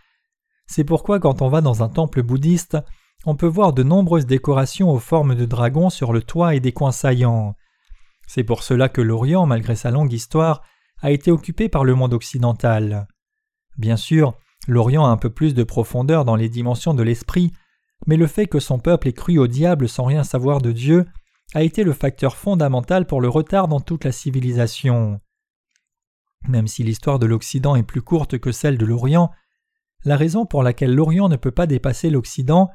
C'est 0.67 0.83
pourquoi 0.83 1.19
quand 1.19 1.41
on 1.41 1.49
va 1.49 1.61
dans 1.61 1.83
un 1.83 1.89
temple 1.89 2.23
bouddhiste, 2.23 2.77
on 3.25 3.35
peut 3.35 3.47
voir 3.47 3.73
de 3.73 3.83
nombreuses 3.83 4.25
décorations 4.25 4.91
aux 4.91 4.99
formes 4.99 5.35
de 5.35 5.45
dragons 5.45 5.89
sur 5.89 6.13
le 6.13 6.21
toit 6.21 6.55
et 6.55 6.59
des 6.59 6.71
coins 6.71 6.91
saillants. 6.91 7.55
C'est 8.27 8.43
pour 8.43 8.63
cela 8.63 8.89
que 8.89 9.01
l'Orient, 9.01 9.45
malgré 9.45 9.75
sa 9.75 9.91
longue 9.91 10.13
histoire, 10.13 10.61
a 11.01 11.11
été 11.11 11.31
occupé 11.31 11.69
par 11.69 11.83
le 11.83 11.95
monde 11.95 12.13
occidental. 12.13 13.07
Bien 13.77 13.97
sûr, 13.97 14.35
l'Orient 14.67 15.05
a 15.05 15.09
un 15.09 15.17
peu 15.17 15.29
plus 15.29 15.53
de 15.53 15.63
profondeur 15.63 16.25
dans 16.25 16.35
les 16.35 16.49
dimensions 16.49 16.93
de 16.93 17.03
l'esprit, 17.03 17.51
mais 18.07 18.17
le 18.17 18.27
fait 18.27 18.47
que 18.47 18.59
son 18.59 18.79
peuple 18.79 19.07
ait 19.07 19.13
cru 19.13 19.37
au 19.37 19.47
diable 19.47 19.87
sans 19.89 20.05
rien 20.05 20.23
savoir 20.23 20.61
de 20.61 20.71
Dieu 20.71 21.05
a 21.53 21.63
été 21.63 21.83
le 21.83 21.93
facteur 21.93 22.35
fondamental 22.35 23.05
pour 23.05 23.21
le 23.21 23.29
retard 23.29 23.67
dans 23.67 23.79
toute 23.79 24.05
la 24.05 24.11
civilisation. 24.11 25.19
Même 26.47 26.67
si 26.67 26.83
l'histoire 26.83 27.19
de 27.19 27.25
l'Occident 27.25 27.75
est 27.75 27.83
plus 27.83 28.01
courte 28.01 28.37
que 28.37 28.51
celle 28.51 28.77
de 28.77 28.85
l'Orient, 28.85 29.31
la 30.03 30.17
raison 30.17 30.45
pour 30.45 30.61
laquelle 30.61 30.93
l'Orient 30.93 31.29
ne 31.29 31.35
peut 31.35 31.51
pas 31.51 31.65
dépasser 31.65 32.09
l'Occident 32.09 32.69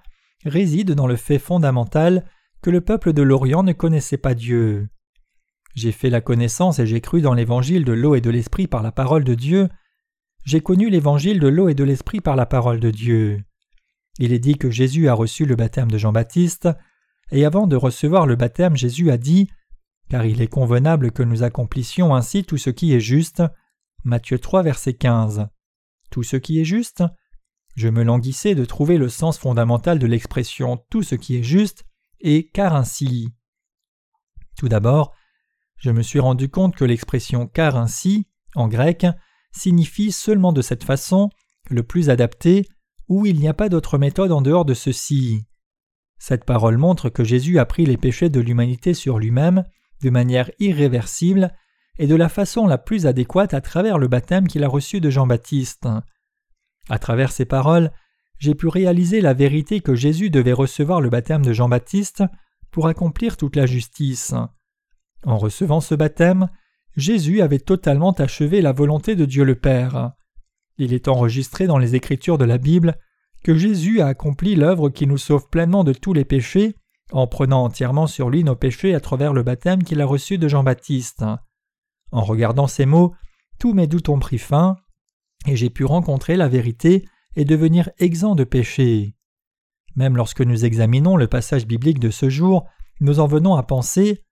réside 0.45 0.93
dans 0.93 1.07
le 1.07 1.17
fait 1.17 1.39
fondamental 1.39 2.25
que 2.63 2.71
le 2.71 2.81
peuple 2.81 3.13
de 3.13 3.23
l'Orient 3.23 3.63
ne 3.63 3.73
connaissait 3.73 4.19
pas 4.19 4.35
Dieu. 4.35 4.89
J'ai 5.75 5.93
fait 5.93 6.11
la 6.11 6.21
connaissance 6.21 6.79
et 6.79 6.87
j'ai 6.87 7.01
cru 7.01 7.21
dans 7.21 7.35
l'évangile 7.35 7.85
de 7.85 7.93
l'eau 7.93 8.15
et 8.15 8.21
de 8.21 8.31
l'esprit 8.31 8.67
par 8.67 8.83
la 8.83 8.91
parole 8.91 9.25
de 9.25 9.35
Dieu. 9.35 9.69
J'ai 10.45 10.61
connu 10.61 10.91
l'évangile 10.91 11.39
de 11.39 11.49
l'eau 11.49 11.69
et 11.69 11.75
de 11.75 11.85
l'esprit 11.85 12.21
par 12.21 12.35
la 12.35 12.47
parole 12.47 12.81
de 12.81 12.91
Dieu. 12.91 13.41
Il 14.19 14.33
est 14.33 14.39
dit 14.39 14.57
que 14.57 14.71
Jésus 14.71 15.09
a 15.09 15.15
reçu 15.15 15.47
le 15.47 15.55
baptême 15.55 15.91
de 15.91 15.99
Jean-Baptiste, 15.99 16.69
et 17.31 17.45
avant 17.45 17.69
de 17.69 17.77
recevoir 17.77 18.27
le 18.27 18.35
baptême, 18.35 18.77
Jésus 18.77 19.11
a 19.11 19.17
dit 19.17 19.49
Car 20.11 20.27
il 20.27 20.43
est 20.43 20.49
convenable 20.49 21.13
que 21.13 21.23
nous 21.23 21.45
accomplissions 21.45 22.15
ainsi 22.15 22.45
tout 22.45 22.59
ce 22.59 22.71
qui 22.71 22.93
est 22.93 23.01
juste. 23.01 23.45
Matthieu 24.03 24.41
3, 24.41 24.65
verset 24.65 24.95
15. 24.95 25.47
Tout 26.11 26.25
ce 26.25 26.37
qui 26.37 26.61
est 26.61 26.65
juste? 26.65 27.05
Je 27.77 27.89
me 27.89 28.03
languissais 28.03 28.57
de 28.57 28.65
trouver 28.65 28.99
le 28.99 29.09
sens 29.09 29.39
fondamental 29.39 30.01
de 30.01 30.09
l'expression 30.09 30.85
tout 30.91 31.05
ce 31.05 31.15
qui 31.15 31.37
est 31.37 31.45
juste 31.45 31.85
et 32.19 32.49
car 32.49 32.75
ainsi. 32.75 33.33
Tout 34.59 34.69
d'abord, 34.69 35.15
je 35.77 35.93
me 35.93 36.03
suis 36.03 36.19
rendu 36.19 36.49
compte 36.49 36.75
que 36.75 36.85
l'expression 36.85 37.47
car 37.47 37.77
ainsi, 37.77 38.27
en 38.57 38.67
grec, 38.67 39.07
signifie 39.53 40.11
seulement 40.11 40.53
de 40.53 40.61
cette 40.61 40.85
façon, 40.85 41.31
le 41.69 41.85
plus 41.85 42.11
adapté, 42.11 42.69
où 43.09 43.27
il 43.27 43.39
n'y 43.39 43.49
a 43.49 43.55
pas 43.55 43.69
d'autre 43.69 43.97
méthode 43.97 44.33
en 44.33 44.43
dehors 44.43 44.65
de 44.65 44.75
ceci. 44.75 45.47
Cette 46.19 46.45
parole 46.45 46.79
montre 46.79 47.11
que 47.11 47.23
Jésus 47.23 47.61
a 47.61 47.65
pris 47.65 47.87
les 47.87 47.97
péchés 47.97 48.29
de 48.29 48.41
l'humanité 48.41 48.93
sur 48.93 49.19
lui-même 49.21 49.65
de 50.03 50.11
manière 50.11 50.51
irréversible 50.59 51.53
et 51.99 52.07
de 52.07 52.15
la 52.15 52.29
façon 52.29 52.67
la 52.67 52.79
plus 52.79 53.07
adéquate 53.07 53.55
à 53.55 53.61
travers 53.61 53.99
le 53.99 54.09
baptême 54.09 54.49
qu'il 54.49 54.65
a 54.65 54.69
reçu 54.69 55.01
de 55.01 55.11
Jean-Baptiste. 55.11 55.87
À 56.89 56.99
travers 56.99 57.33
ces 57.33 57.45
paroles, 57.45 57.91
j'ai 58.39 58.55
pu 58.55 58.69
réaliser 58.69 59.21
la 59.21 59.35
vérité 59.35 59.81
que 59.81 59.95
Jésus 59.95 60.31
devait 60.31 60.55
recevoir 60.55 61.01
le 61.01 61.11
baptême 61.11 61.45
de 61.45 61.53
Jean-Baptiste 61.53 62.25
pour 62.71 62.89
accomplir 62.89 63.37
toute 63.37 63.57
la 63.57 63.67
justice. 63.67 64.35
En 65.25 65.37
recevant 65.37 65.81
ce 65.81 65.95
baptême, 65.95 66.49
Jésus 66.97 67.43
avait 67.43 67.59
totalement 67.59 68.13
achevé 68.13 68.63
la 68.63 68.73
volonté 68.73 69.15
de 69.15 69.27
Dieu 69.27 69.45
le 69.45 69.55
Père. 69.55 70.13
Il 70.79 70.95
est 70.95 71.09
enregistré 71.09 71.67
dans 71.67 71.79
les 71.79 71.95
Écritures 71.95 72.39
de 72.39 72.47
la 72.47 72.57
Bible 72.57 72.97
que 73.45 73.55
Jésus 73.55 74.01
a 74.01 74.07
accompli 74.07 74.55
l'œuvre 74.55 74.89
qui 74.89 75.07
nous 75.07 75.19
sauve 75.19 75.49
pleinement 75.51 75.85
de 75.85 75.93
tous 75.93 76.15
les 76.15 76.25
péchés 76.25 76.75
en 77.13 77.27
prenant 77.27 77.65
entièrement 77.65 78.07
sur 78.07 78.31
lui 78.31 78.45
nos 78.45 78.57
péchés 78.57 78.95
à 78.95 79.01
travers 79.01 79.33
le 79.33 79.43
baptême 79.43 79.83
qu'il 79.83 80.01
a 80.01 80.07
reçu 80.07 80.39
de 80.39 80.49
Jean-Baptiste. 80.49 81.25
En 82.13 82.23
regardant 82.23 82.67
ces 82.67 82.87
mots, 82.87 83.15
tous 83.59 83.73
mes 83.73 83.87
doutes 83.87 84.09
ont 84.09 84.19
pris 84.19 84.39
fin, 84.39 84.77
et 85.47 85.57
j'ai 85.57 85.71
pu 85.71 85.85
rencontrer 85.85 86.37
la 86.37 86.49
vérité 86.49 87.05
et 87.37 87.45
devenir 87.45 87.91
exempt 87.99 88.35
de 88.35 88.45
péché. 88.45 89.15
Même 89.97 90.17
lorsque 90.17 90.43
nous 90.43 90.65
examinons 90.65 91.17
le 91.17 91.27
passage 91.27 91.67
biblique 91.67 92.01
de 92.01 92.11
ce 92.11 92.29
jour, 92.29 92.67
nous 93.01 93.21
en 93.21 93.27
venons 93.27 93.55
à 93.55 93.63
penser 93.63 94.25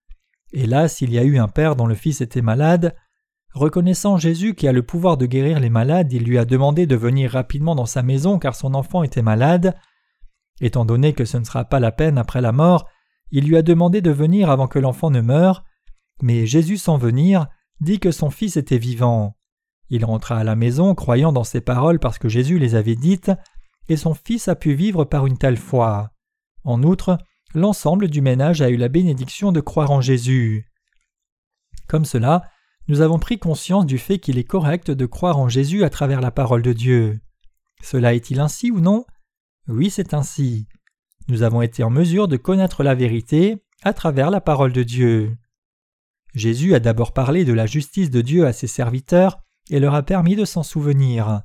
Hélas, 0.53 1.03
il 1.03 1.13
y 1.13 1.19
a 1.19 1.25
eu 1.25 1.39
un 1.39 1.49
père 1.49 1.77
dont 1.77 1.87
le 1.87 1.95
fils 1.95 2.21
était 2.21 2.43
malade, 2.43 2.95
Reconnaissant 3.55 4.19
Jésus 4.19 4.55
qui 4.55 4.69
a 4.69 4.73
le 4.73 4.83
pouvoir 4.83 5.17
de 5.17 5.27
guérir 5.27 5.59
les 5.59 5.71
malades, 5.71 6.13
il 6.13 6.25
lui 6.25 6.39
a 6.39 6.45
demandé 6.45 6.87
de 6.87 6.97
venir 6.97 7.33
rapidement 7.33 7.75
dans 7.75 7.87
sa 7.87 8.03
maison 8.03 8.39
car 8.39 8.55
son 8.55 8.75
enfant 8.75 9.03
était 9.03 9.23
malade. 9.23 9.75
Étant 10.61 10.85
donné 10.85 11.13
que 11.13 11.25
ce 11.25 11.37
ne 11.37 11.45
sera 11.45 11.65
pas 11.65 11.81
la 11.81 11.93
peine 11.93 12.19
après 12.19 12.41
la 12.41 12.53
mort, 12.53 12.89
il 13.31 13.47
lui 13.47 13.57
a 13.57 13.63
demandé 13.63 14.01
de 14.01 14.11
venir 14.11 14.51
avant 14.51 14.67
que 14.69 14.79
l'enfant 14.79 15.11
ne 15.11 15.21
meure, 15.21 15.65
mais 16.23 16.47
Jésus 16.47 16.79
sans 16.79 16.99
venir 16.99 17.47
dit 17.81 18.01
que 18.01 18.11
son 18.11 18.31
fils 18.31 18.57
était 18.57 18.79
vivant. 18.79 19.37
Il 19.91 20.05
rentra 20.05 20.39
à 20.39 20.45
la 20.45 20.57
maison 20.57 20.95
croyant 20.95 21.33
dans 21.33 21.45
ces 21.45 21.61
paroles 21.61 21.99
parce 21.99 22.19
que 22.19 22.29
Jésus 22.29 22.59
les 22.59 22.75
avait 22.75 22.97
dites, 22.97 23.31
et 23.89 23.97
son 23.97 24.15
fils 24.15 24.49
a 24.49 24.55
pu 24.55 24.75
vivre 24.75 25.05
par 25.05 25.27
une 25.27 25.39
telle 25.39 25.57
foi. 25.57 26.11
En 26.65 26.83
outre, 26.83 27.19
l'ensemble 27.55 28.09
du 28.09 28.21
ménage 28.21 28.61
a 28.61 28.69
eu 28.69 28.77
la 28.77 28.89
bénédiction 28.89 29.53
de 29.53 29.61
croire 29.61 29.91
en 29.91 30.01
Jésus. 30.01 30.67
Comme 31.87 32.05
cela, 32.05 32.43
nous 32.89 33.01
avons 33.01 33.19
pris 33.19 33.39
conscience 33.39 33.87
du 33.87 33.99
fait 33.99 34.19
qu'il 34.19 34.39
est 34.39 34.45
correct 34.45 34.91
de 34.91 35.07
croire 35.07 35.39
en 35.39 35.49
Jésus 35.49 35.85
à 35.85 35.91
travers 35.91 36.21
la 36.21 36.31
parole 36.31 36.63
de 36.63 36.73
Dieu. 36.73 37.21
Cela 37.83 38.15
est-il 38.15 38.41
ainsi 38.41 38.71
ou 38.71 38.81
non? 38.81 39.07
Oui, 39.69 39.91
c'est 39.91 40.15
ainsi. 40.15 40.67
Nous 41.29 41.43
avons 41.43 41.63
été 41.63 41.85
en 41.85 41.91
mesure 41.91 42.27
de 42.27 42.37
connaître 42.37 42.83
la 42.83 42.95
vérité 42.95 43.63
à 43.83 43.93
travers 43.93 44.31
la 44.31 44.41
parole 44.41 44.73
de 44.73 44.83
Dieu. 44.83 45.37
Jésus 46.35 46.75
a 46.75 46.81
d'abord 46.81 47.13
parlé 47.13 47.45
de 47.45 47.53
la 47.53 47.67
justice 47.67 48.11
de 48.11 48.21
Dieu 48.21 48.47
à 48.47 48.53
ses 48.53 48.67
serviteurs 48.67 49.41
et 49.71 49.79
leur 49.79 49.95
a 49.95 50.03
permis 50.03 50.37
de 50.37 50.45
s'en 50.45 50.63
souvenir. 50.63 51.43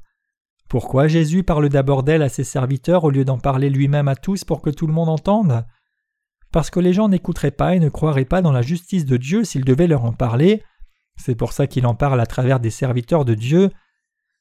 Pourquoi 0.70 1.08
Jésus 1.08 1.44
parle 1.44 1.70
d'abord 1.70 2.04
d'elle 2.04 2.22
à 2.22 2.30
ses 2.30 2.44
serviteurs 2.44 3.04
au 3.04 3.12
lieu 3.12 3.26
d'en 3.26 3.38
parler 3.38 3.70
lui-même 3.70 4.08
à 4.08 4.16
tous 4.16 4.44
pour 4.44 4.62
que 4.62 4.70
tout 4.70 4.88
le 4.88 4.94
monde 4.94 5.10
entende? 5.10 5.66
Parce 6.52 6.70
que 6.70 6.80
les 6.80 6.94
gens 6.94 7.10
n'écouteraient 7.10 7.52
pas 7.52 7.76
et 7.76 7.80
ne 7.80 7.90
croiraient 7.90 8.26
pas 8.26 8.42
dans 8.42 8.52
la 8.52 8.62
justice 8.62 9.06
de 9.06 9.18
Dieu 9.18 9.44
s'il 9.44 9.66
devait 9.66 9.88
leur 9.88 10.06
en 10.06 10.14
parler, 10.14 10.64
c'est 11.18 11.36
pour 11.36 11.54
ça 11.54 11.68
qu'il 11.68 11.86
en 11.86 11.96
parle 11.96 12.20
à 12.20 12.26
travers 12.26 12.60
des 12.60 12.70
serviteurs 12.70 13.26
de 13.26 13.34
Dieu. 13.34 13.70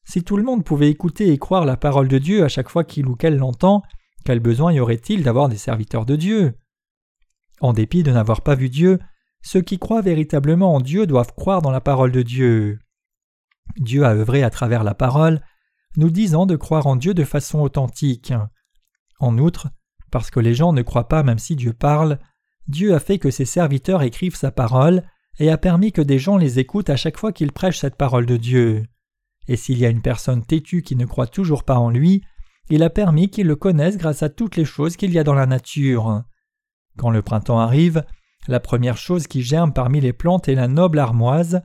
Si 0.05 0.25
tout 0.25 0.37
le 0.37 0.43
monde 0.43 0.65
pouvait 0.65 0.91
écouter 0.91 1.33
et 1.33 1.39
croire 1.39 1.65
la 1.65 1.77
parole 1.77 2.09
de 2.09 2.19
Dieu 2.19 2.45
à 2.45 2.49
chaque 2.49 2.69
fois 2.69 2.85
qu'il 2.85 3.07
ou 3.07 3.17
qu'elle 3.17 3.37
l'entend, 3.37 3.83
quel 4.25 4.41
besoin 4.41 4.73
y 4.73 4.81
aurait-il 4.81 5.23
d'avoir 5.23 5.49
des 5.49 5.57
serviteurs 5.57 6.07
de 6.07 6.17
Dieu? 6.17 6.55
En 7.61 7.73
dépit 7.73 8.03
de 8.03 8.13
n'avoir 8.13 8.43
pas 8.43 8.55
vu 8.55 8.69
Dieu, 8.69 8.99
ceux 9.43 9.61
qui 9.61 9.79
croient 9.79 10.03
véritablement 10.03 10.75
en 10.75 10.81
Dieu 10.81 11.07
doivent 11.07 11.35
croire 11.35 11.63
dans 11.63 11.71
la 11.71 11.81
parole 11.81 12.13
de 12.13 12.23
Dieu. 12.23 12.79
Dieu 13.77 14.05
a 14.05 14.15
œuvré 14.15 14.43
à 14.43 14.51
travers 14.51 14.85
la 14.85 14.95
parole, 14.95 15.41
nous 15.97 16.11
disant 16.11 16.47
de 16.47 16.57
croire 16.57 16.87
en 16.87 16.97
Dieu 16.97 17.15
de 17.15 17.25
façon 17.25 17.61
authentique. 17.61 18.33
En 19.19 19.39
outre, 19.39 19.69
parce 20.11 20.31
que 20.31 20.41
les 20.41 20.55
gens 20.55 20.73
ne 20.73 20.83
croient 20.83 21.09
pas 21.09 21.23
même 21.23 21.39
si 21.39 21.57
Dieu 21.57 21.73
parle, 21.73 22.19
Dieu 22.69 22.95
a 22.95 23.01
fait 23.01 23.19
que 23.19 23.31
ses 23.31 23.45
serviteurs 23.45 24.03
écrivent 24.03 24.37
sa 24.37 24.51
parole, 24.51 25.03
et 25.39 25.51
a 25.51 25.59
permis 25.59 25.93
que 25.93 26.03
des 26.03 26.19
gens 26.19 26.37
les 26.37 26.59
écoutent 26.59 26.91
à 26.91 26.97
chaque 26.97 27.17
fois 27.17 27.33
qu'ils 27.33 27.53
prêchent 27.53 27.79
cette 27.79 27.97
parole 27.97 28.27
de 28.27 28.37
Dieu. 28.37 28.85
Et 29.49 29.57
s'il 29.57 29.79
y 29.79 29.87
a 29.87 29.91
une 29.91 30.03
personne 30.03 30.45
têtue 30.45 30.83
qui 30.83 30.97
ne 30.97 31.07
croit 31.07 31.27
toujours 31.27 31.65
pas 31.65 31.79
en 31.79 31.91
lui, 31.91 32.23
il 32.71 32.83
a 32.83 32.91
permis 32.91 33.29
qu'ils 33.29 33.47
le 33.47 33.57
connaissent 33.57 33.99
grâce 33.99 34.23
à 34.23 34.29
toutes 34.29 34.57
les 34.57 34.65
choses 34.65 34.97
qu'il 34.97 35.13
y 35.13 35.19
a 35.19 35.25
dans 35.25 35.35
la 35.35 35.47
nature. 35.47 36.23
Quand 36.97 37.11
le 37.11 37.23
printemps 37.23 37.59
arrive, 37.59 38.05
la 38.49 38.61
première 38.61 38.97
chose 38.97 39.27
qui 39.27 39.43
germe 39.43 39.73
parmi 39.73 40.01
les 40.01 40.13
plantes 40.13 40.49
est 40.49 40.55
la 40.55 40.69
noble 40.69 40.99
armoise. 40.99 41.63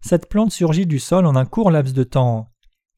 Cette 0.00 0.28
plante 0.28 0.52
surgit 0.52 0.86
du 0.86 0.98
sol 0.98 1.26
en 1.26 1.36
un 1.36 1.44
court 1.44 1.70
laps 1.70 1.94
de 1.94 2.04
temps. 2.04 2.50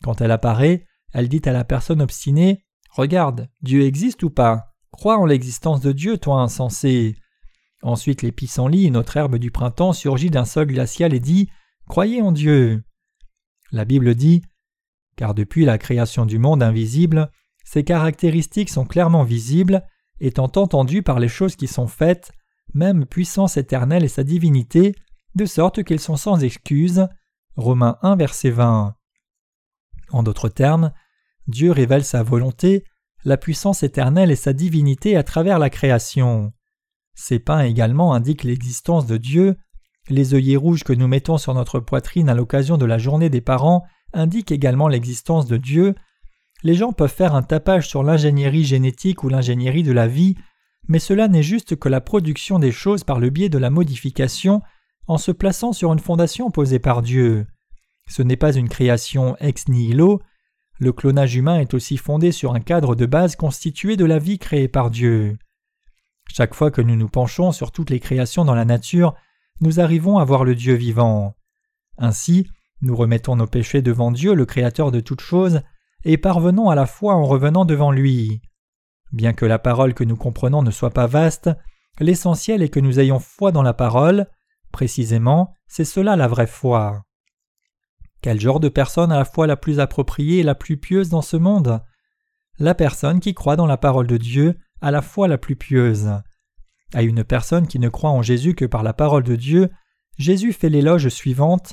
Quand 0.02 0.20
elle 0.20 0.30
apparaît, 0.30 0.86
elle 1.12 1.28
dit 1.28 1.42
à 1.44 1.52
la 1.52 1.64
personne 1.64 2.02
obstinée 2.02 2.64
Regarde, 2.90 3.48
Dieu 3.62 3.82
existe 3.82 4.22
ou 4.22 4.30
pas? 4.30 4.74
Crois 4.90 5.18
en 5.18 5.24
l'existence 5.24 5.80
de 5.80 5.92
Dieu, 5.92 6.18
toi 6.18 6.40
insensé. 6.40 7.16
Ensuite 7.82 8.22
les 8.22 8.32
pissenlits, 8.32 8.86
une 8.86 8.96
autre 8.96 9.16
herbe 9.16 9.36
du 9.36 9.50
printemps, 9.50 9.92
surgit 9.92 10.30
d'un 10.30 10.44
sol 10.44 10.66
glacial 10.66 11.14
et 11.14 11.20
dit 11.20 11.48
Croyez 11.88 12.20
en 12.20 12.32
Dieu. 12.32 12.82
La 13.72 13.84
Bible 13.84 14.14
dit 14.14 14.42
Car 15.16 15.34
depuis 15.34 15.64
la 15.64 15.78
création 15.78 16.26
du 16.26 16.38
monde 16.38 16.62
invisible, 16.62 17.30
ces 17.64 17.84
caractéristiques 17.84 18.70
sont 18.70 18.84
clairement 18.84 19.24
visibles, 19.24 19.86
étant 20.20 20.50
entendues 20.56 21.02
par 21.02 21.20
les 21.20 21.28
choses 21.28 21.56
qui 21.56 21.66
sont 21.66 21.86
faites, 21.86 22.32
même 22.74 23.06
puissance 23.06 23.56
éternelle 23.56 24.04
et 24.04 24.08
sa 24.08 24.24
divinité, 24.24 24.94
de 25.34 25.44
sorte 25.46 25.84
qu'ils 25.84 26.00
sont 26.00 26.16
sans 26.16 26.42
excuse. 26.42 27.06
Romains 27.56 27.98
1, 28.02 28.16
verset 28.16 28.50
20. 28.50 28.94
En 30.10 30.22
d'autres 30.22 30.48
termes, 30.48 30.92
Dieu 31.46 31.70
révèle 31.70 32.04
sa 32.04 32.22
volonté, 32.22 32.84
la 33.24 33.36
puissance 33.36 33.82
éternelle 33.82 34.30
et 34.30 34.36
sa 34.36 34.52
divinité 34.52 35.16
à 35.16 35.22
travers 35.22 35.58
la 35.58 35.70
création. 35.70 36.52
Ces 37.14 37.38
pains 37.38 37.62
également 37.62 38.14
indiquent 38.14 38.44
l'existence 38.44 39.06
de 39.06 39.16
Dieu. 39.16 39.56
Les 40.10 40.34
œillets 40.34 40.56
rouges 40.56 40.82
que 40.82 40.92
nous 40.92 41.06
mettons 41.06 41.38
sur 41.38 41.54
notre 41.54 41.78
poitrine 41.78 42.28
à 42.28 42.34
l'occasion 42.34 42.76
de 42.76 42.84
la 42.84 42.98
journée 42.98 43.30
des 43.30 43.40
parents 43.40 43.84
indiquent 44.12 44.50
également 44.50 44.88
l'existence 44.88 45.46
de 45.46 45.56
Dieu. 45.56 45.94
Les 46.64 46.74
gens 46.74 46.92
peuvent 46.92 47.14
faire 47.14 47.36
un 47.36 47.42
tapage 47.42 47.88
sur 47.88 48.02
l'ingénierie 48.02 48.64
génétique 48.64 49.22
ou 49.22 49.28
l'ingénierie 49.28 49.84
de 49.84 49.92
la 49.92 50.08
vie, 50.08 50.34
mais 50.88 50.98
cela 50.98 51.28
n'est 51.28 51.44
juste 51.44 51.76
que 51.76 51.88
la 51.88 52.00
production 52.00 52.58
des 52.58 52.72
choses 52.72 53.04
par 53.04 53.20
le 53.20 53.30
biais 53.30 53.48
de 53.48 53.56
la 53.56 53.70
modification 53.70 54.62
en 55.06 55.16
se 55.16 55.30
plaçant 55.30 55.72
sur 55.72 55.92
une 55.92 56.00
fondation 56.00 56.50
posée 56.50 56.80
par 56.80 57.02
Dieu. 57.02 57.46
Ce 58.08 58.22
n'est 58.22 58.36
pas 58.36 58.52
une 58.52 58.68
création 58.68 59.36
ex 59.38 59.68
nihilo, 59.68 60.20
le 60.80 60.92
clonage 60.92 61.36
humain 61.36 61.60
est 61.60 61.74
aussi 61.74 61.98
fondé 61.98 62.32
sur 62.32 62.54
un 62.54 62.60
cadre 62.60 62.96
de 62.96 63.06
base 63.06 63.36
constitué 63.36 63.96
de 63.96 64.06
la 64.06 64.18
vie 64.18 64.38
créée 64.38 64.66
par 64.66 64.90
Dieu. 64.90 65.38
Chaque 66.32 66.54
fois 66.54 66.70
que 66.70 66.80
nous 66.80 66.96
nous 66.96 67.08
penchons 67.08 67.52
sur 67.52 67.70
toutes 67.70 67.90
les 67.90 68.00
créations 68.00 68.44
dans 68.44 68.54
la 68.54 68.64
nature, 68.64 69.14
nous 69.60 69.80
arrivons 69.80 70.18
à 70.18 70.24
voir 70.24 70.44
le 70.44 70.54
Dieu 70.54 70.74
vivant. 70.74 71.34
Ainsi, 71.98 72.48
nous 72.82 72.96
remettons 72.96 73.36
nos 73.36 73.46
péchés 73.46 73.82
devant 73.82 74.10
Dieu, 74.10 74.34
le 74.34 74.46
Créateur 74.46 74.90
de 74.90 75.00
toutes 75.00 75.20
choses, 75.20 75.60
et 76.04 76.16
parvenons 76.16 76.70
à 76.70 76.74
la 76.74 76.86
foi 76.86 77.14
en 77.14 77.24
revenant 77.24 77.64
devant 77.64 77.92
lui. 77.92 78.40
Bien 79.12 79.32
que 79.32 79.44
la 79.44 79.58
parole 79.58 79.92
que 79.92 80.04
nous 80.04 80.16
comprenons 80.16 80.62
ne 80.62 80.70
soit 80.70 80.90
pas 80.90 81.06
vaste, 81.06 81.50
l'essentiel 81.98 82.62
est 82.62 82.68
que 82.68 82.80
nous 82.80 83.00
ayons 83.00 83.18
foi 83.18 83.52
dans 83.52 83.62
la 83.62 83.74
parole. 83.74 84.26
Précisément, 84.72 85.54
c'est 85.66 85.84
cela 85.84 86.16
la 86.16 86.28
vraie 86.28 86.46
foi. 86.46 87.02
Quel 88.22 88.40
genre 88.40 88.60
de 88.60 88.68
personne 88.68 89.12
a 89.12 89.16
la 89.16 89.24
foi 89.24 89.46
la 89.46 89.56
plus 89.56 89.80
appropriée 89.80 90.40
et 90.40 90.42
la 90.42 90.54
plus 90.54 90.76
pieuse 90.76 91.08
dans 91.08 91.22
ce 91.22 91.36
monde? 91.36 91.82
La 92.58 92.74
personne 92.74 93.20
qui 93.20 93.34
croit 93.34 93.56
dans 93.56 93.66
la 93.66 93.78
parole 93.78 94.06
de 94.06 94.16
Dieu 94.16 94.58
a 94.80 94.90
la 94.90 95.02
foi 95.02 95.28
la 95.28 95.38
plus 95.38 95.56
pieuse. 95.56 96.10
À 96.92 97.02
une 97.02 97.24
personne 97.24 97.66
qui 97.66 97.78
ne 97.78 97.88
croit 97.88 98.10
en 98.10 98.22
Jésus 98.22 98.54
que 98.54 98.64
par 98.64 98.82
la 98.82 98.92
parole 98.92 99.22
de 99.22 99.36
Dieu, 99.36 99.70
Jésus 100.18 100.52
fait 100.52 100.68
l'éloge 100.68 101.08
suivante 101.08 101.72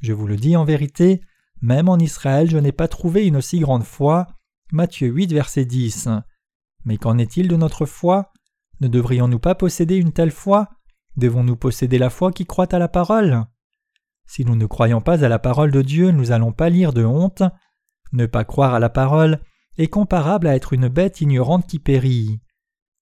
Je 0.00 0.12
vous 0.12 0.26
le 0.26 0.36
dis 0.36 0.56
en 0.56 0.64
vérité, 0.64 1.20
même 1.62 1.88
en 1.88 1.98
Israël 1.98 2.50
je 2.50 2.58
n'ai 2.58 2.72
pas 2.72 2.88
trouvé 2.88 3.26
une 3.26 3.36
aussi 3.36 3.60
grande 3.60 3.84
foi. 3.84 4.26
Matthieu 4.72 5.08
8, 5.08 5.32
verset 5.32 5.64
10. 5.64 6.08
Mais 6.84 6.96
qu'en 6.96 7.18
est-il 7.18 7.48
de 7.48 7.56
notre 7.56 7.86
foi? 7.86 8.32
Ne 8.80 8.88
devrions-nous 8.88 9.38
pas 9.38 9.54
posséder 9.54 9.96
une 9.96 10.12
telle 10.12 10.32
foi? 10.32 10.68
Devons-nous 11.16 11.56
posséder 11.56 11.98
la 11.98 12.10
foi 12.10 12.32
qui 12.32 12.44
croit 12.44 12.74
à 12.74 12.78
la 12.78 12.88
parole? 12.88 13.44
Si 14.26 14.44
nous 14.44 14.56
ne 14.56 14.66
croyons 14.66 15.00
pas 15.00 15.24
à 15.24 15.28
la 15.28 15.38
parole 15.38 15.70
de 15.70 15.82
Dieu, 15.82 16.10
nous 16.10 16.32
allons 16.32 16.52
pâlir 16.52 16.92
de 16.92 17.04
honte. 17.04 17.42
Ne 18.12 18.26
pas 18.26 18.44
croire 18.44 18.74
à 18.74 18.80
la 18.80 18.90
parole 18.90 19.40
est 19.78 19.88
comparable 19.88 20.46
à 20.46 20.56
être 20.56 20.72
une 20.72 20.88
bête 20.88 21.20
ignorante 21.20 21.66
qui 21.66 21.78
périt. 21.78 22.40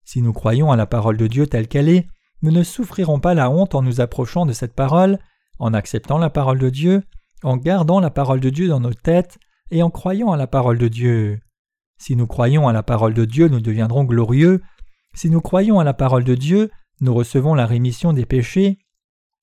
Si 0.04 0.22
nous 0.22 0.32
croyons 0.32 0.70
à 0.70 0.76
la 0.76 0.86
parole 0.86 1.16
de 1.16 1.26
Dieu 1.26 1.46
telle 1.46 1.68
qu'elle 1.68 1.88
est, 1.88 2.06
nous 2.42 2.50
ne 2.50 2.62
souffrirons 2.62 3.20
pas 3.20 3.34
la 3.34 3.50
honte 3.50 3.74
en 3.74 3.82
nous 3.82 4.00
approchant 4.00 4.46
de 4.46 4.52
cette 4.52 4.74
parole, 4.74 5.18
en 5.58 5.72
acceptant 5.72 6.18
la 6.18 6.30
parole 6.30 6.58
de 6.58 6.70
Dieu, 6.70 7.02
en 7.42 7.56
gardant 7.56 8.00
la 8.00 8.10
parole 8.10 8.40
de 8.40 8.50
Dieu 8.50 8.68
dans 8.68 8.80
nos 8.80 8.92
têtes 8.92 9.38
et 9.70 9.82
en 9.82 9.90
croyant 9.90 10.32
à 10.32 10.36
la 10.36 10.46
parole 10.46 10.78
de 10.78 10.88
Dieu. 10.88 11.40
Si 11.98 12.16
nous 12.16 12.26
croyons 12.26 12.68
à 12.68 12.72
la 12.72 12.82
parole 12.82 13.14
de 13.14 13.24
Dieu, 13.24 13.48
nous 13.48 13.60
deviendrons 13.60 14.04
glorieux. 14.04 14.62
Si 15.14 15.30
nous 15.30 15.40
croyons 15.40 15.78
à 15.78 15.84
la 15.84 15.94
parole 15.94 16.24
de 16.24 16.34
Dieu, 16.34 16.70
nous 17.00 17.14
recevons 17.14 17.54
la 17.54 17.66
rémission 17.66 18.12
des 18.12 18.26
péchés 18.26 18.78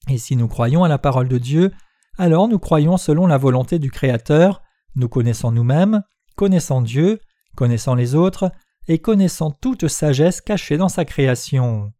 et 0.09 0.17
si 0.17 0.35
nous 0.35 0.47
croyons 0.47 0.83
à 0.83 0.87
la 0.87 0.97
parole 0.97 1.27
de 1.27 1.37
Dieu, 1.37 1.71
alors 2.17 2.47
nous 2.47 2.59
croyons 2.59 2.97
selon 2.97 3.27
la 3.27 3.37
volonté 3.37 3.79
du 3.79 3.91
Créateur, 3.91 4.61
nous 4.95 5.07
connaissons 5.07 5.51
nous-mêmes, 5.51 6.03
connaissant 6.35 6.81
Dieu, 6.81 7.19
connaissant 7.55 7.95
les 7.95 8.15
autres, 8.15 8.51
et 8.91 8.99
connaissant 8.99 9.51
toute 9.51 9.87
sagesse 9.87 10.41
cachée 10.41 10.75
dans 10.75 10.89
sa 10.89 11.05
création. 11.05 11.93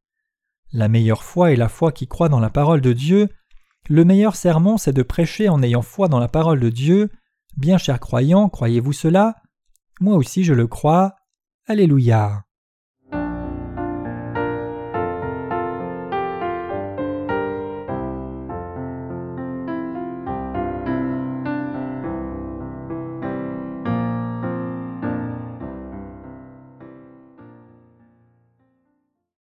La 0.73 0.89
meilleure 0.89 1.23
foi 1.23 1.53
est 1.53 1.55
la 1.55 1.69
foi 1.69 1.93
qui 1.93 2.05
croit 2.05 2.27
dans 2.27 2.41
la 2.41 2.49
parole 2.49 2.81
de 2.81 2.91
Dieu. 2.91 3.29
Le 3.87 4.03
meilleur 4.03 4.35
sermon, 4.35 4.77
c'est 4.77 4.91
de 4.91 5.01
prêcher 5.01 5.47
en 5.47 5.63
ayant 5.63 5.83
foi 5.83 6.09
dans 6.09 6.19
la 6.19 6.27
parole 6.27 6.59
de 6.59 6.69
Dieu. 6.69 7.09
Bien 7.55 7.77
chers 7.77 8.01
croyants, 8.01 8.49
croyez-vous 8.49 8.91
cela? 8.91 9.37
Moi 10.01 10.17
aussi 10.17 10.43
je 10.43 10.53
le 10.53 10.67
crois. 10.67 11.15
Alléluia. 11.65 12.43